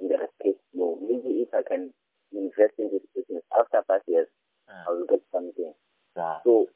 in 0.00 0.08
the 0.08 0.18
cash 0.42 0.58
flow. 0.72 0.98
Maybe 1.02 1.42
if 1.42 1.50
I 1.54 1.62
can 1.66 1.92
invest 2.32 2.74
in 2.78 2.90
this 2.90 3.04
business 3.14 3.42
after 3.52 3.82
five 3.86 4.02
years, 4.06 4.28
I 4.68 4.90
will 4.90 5.06
get 5.08 5.22
something. 5.32 5.72
Yeah. 6.16 6.38
So 6.44 6.66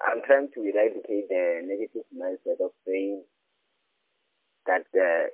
I'm 0.00 0.22
trying 0.26 0.48
to 0.54 0.60
eradicate 0.60 1.28
the 1.28 1.62
negative 1.64 2.06
mindset 2.12 2.60
of 2.64 2.72
saying 2.86 3.22
that 4.66 4.86
uh, 4.94 5.26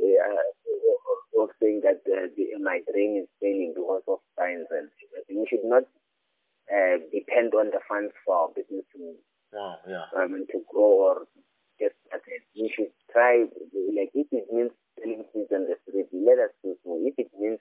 uh, 0.00 1.42
of 1.42 1.50
saying 1.60 1.82
that 1.82 2.02
uh, 2.06 2.26
the, 2.36 2.58
my 2.62 2.80
brain 2.90 3.22
is 3.22 3.28
failing 3.40 3.72
because 3.74 4.02
of 4.08 4.18
science 4.36 4.66
and 4.70 4.88
you 5.28 5.46
should 5.48 5.64
not 5.64 5.84
uh, 6.70 6.96
depend 7.12 7.54
on 7.54 7.70
the 7.70 7.80
funds 7.88 8.12
for 8.24 8.34
our 8.36 8.48
business 8.54 8.84
to, 8.92 9.14
wow, 9.52 9.76
yeah. 9.88 10.06
um, 10.16 10.46
to 10.50 10.58
grow 10.70 10.92
or 11.08 11.16
get 11.78 11.92
started. 12.06 12.42
We 12.56 12.72
should 12.74 12.92
try, 13.12 13.44
like, 13.92 14.12
if 14.14 14.28
it 14.32 14.46
means 14.52 14.72
selling 14.98 15.24
seeds 15.32 15.52
on 15.52 15.66
the 15.66 15.76
street, 15.82 16.08
let 16.12 16.38
us 16.38 16.52
do 16.62 16.76
so. 16.84 16.98
If 17.02 17.14
it 17.18 17.30
means 17.38 17.60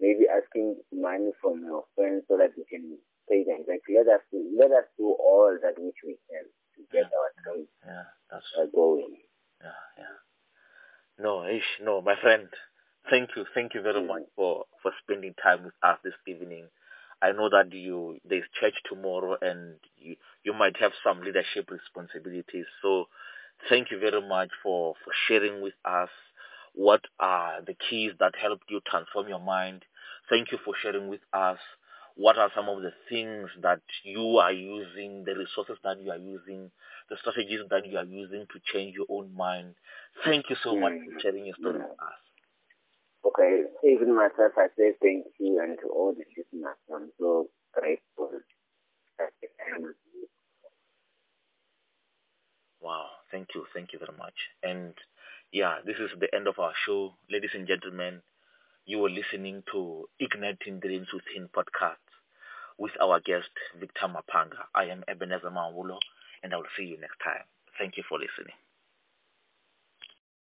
maybe 0.00 0.26
asking 0.26 0.76
money 0.92 1.30
from 1.40 1.62
your 1.62 1.84
friends 1.94 2.24
so 2.28 2.36
that 2.36 2.56
we 2.56 2.64
can 2.64 2.98
pay 3.28 3.44
them 3.44 3.64
back, 3.66 3.80
let 3.88 4.08
us 4.08 4.22
do, 4.30 4.42
let 4.58 4.70
us 4.70 4.88
do 4.98 5.14
all 5.14 5.56
that 5.62 5.78
which 5.78 6.00
we 6.04 6.18
can 6.28 6.44
to 6.76 6.80
get 6.92 7.06
yeah. 7.06 7.16
our 7.16 7.30
dreams 7.44 7.68
yeah, 7.86 8.06
that's 8.30 8.50
uh, 8.58 8.66
going. 8.74 9.16
Yeah, 9.62 9.80
yeah. 9.98 10.16
No, 11.18 11.46
ish, 11.46 11.80
no, 11.80 12.02
my 12.02 12.14
friend. 12.20 12.48
Thank 13.10 13.30
you, 13.36 13.44
thank 13.54 13.74
you 13.74 13.82
very 13.82 14.00
mm. 14.00 14.08
much 14.08 14.22
for 14.34 14.64
for 14.82 14.92
spending 15.02 15.34
time 15.42 15.64
with 15.64 15.74
us 15.82 15.98
this 16.02 16.16
evening. 16.26 16.68
I 17.24 17.32
know 17.32 17.48
that 17.48 17.72
you 17.72 18.18
there's 18.28 18.44
church 18.60 18.74
tomorrow 18.86 19.36
and 19.40 19.76
you, 19.96 20.16
you 20.44 20.52
might 20.52 20.76
have 20.76 20.92
some 21.02 21.22
leadership 21.22 21.70
responsibilities. 21.70 22.66
So 22.82 23.06
thank 23.70 23.90
you 23.90 23.98
very 23.98 24.20
much 24.20 24.50
for, 24.62 24.94
for 25.02 25.12
sharing 25.26 25.62
with 25.62 25.72
us 25.86 26.10
what 26.74 27.00
are 27.18 27.62
the 27.66 27.74
keys 27.88 28.12
that 28.20 28.34
helped 28.36 28.64
you 28.68 28.80
transform 28.86 29.28
your 29.28 29.40
mind. 29.40 29.86
Thank 30.28 30.52
you 30.52 30.58
for 30.62 30.74
sharing 30.82 31.08
with 31.08 31.22
us 31.32 31.58
what 32.14 32.36
are 32.36 32.50
some 32.54 32.68
of 32.68 32.82
the 32.82 32.92
things 33.08 33.48
that 33.62 33.80
you 34.02 34.36
are 34.36 34.52
using, 34.52 35.24
the 35.24 35.34
resources 35.34 35.78
that 35.82 36.02
you 36.02 36.10
are 36.10 36.18
using, 36.18 36.70
the 37.08 37.16
strategies 37.20 37.60
that 37.70 37.86
you 37.86 37.96
are 37.96 38.04
using 38.04 38.46
to 38.52 38.60
change 38.70 38.96
your 38.96 39.06
own 39.08 39.34
mind. 39.34 39.74
Thank 40.26 40.50
you 40.50 40.56
so 40.62 40.76
much 40.76 40.92
for 40.92 40.98
mm-hmm. 40.98 41.18
sharing 41.22 41.46
your 41.46 41.56
story 41.56 41.78
with 41.78 41.98
us. 42.00 42.23
Okay, 43.24 43.64
even 43.82 44.14
myself, 44.14 44.52
I 44.56 44.68
say 44.76 44.92
thank 45.02 45.26
you, 45.40 45.58
and 45.60 45.78
to 45.80 45.88
all 45.88 46.14
the 46.14 46.24
listeners, 46.36 46.76
I'm 46.94 47.10
so 47.18 47.48
grateful. 47.72 48.30
Wow. 52.80 53.10
Thank 53.32 53.54
you. 53.54 53.66
Thank 53.74 53.92
you 53.92 53.98
very 53.98 54.16
much. 54.16 54.34
And 54.62 54.94
yeah, 55.50 55.78
this 55.84 55.96
is 55.98 56.10
the 56.20 56.32
end 56.34 56.46
of 56.46 56.58
our 56.60 56.72
show. 56.86 57.14
Ladies 57.30 57.50
and 57.54 57.66
gentlemen, 57.66 58.22
you 58.86 58.98
were 58.98 59.10
listening 59.10 59.64
to 59.72 60.08
Igniting 60.20 60.80
Dreams 60.80 61.08
Within 61.12 61.48
podcast 61.48 62.02
with 62.78 62.92
our 63.00 63.20
guest, 63.20 63.50
Victor 63.78 64.08
Mapanga. 64.08 64.66
I 64.74 64.86
am 64.86 65.04
Ebenezer 65.08 65.50
Mawulo, 65.50 65.98
and 66.42 66.54
I 66.54 66.58
will 66.58 66.72
see 66.76 66.84
you 66.84 66.98
next 67.00 67.18
time. 67.24 67.44
Thank 67.78 67.96
you 67.96 68.04
for 68.08 68.18
listening. 68.18 68.56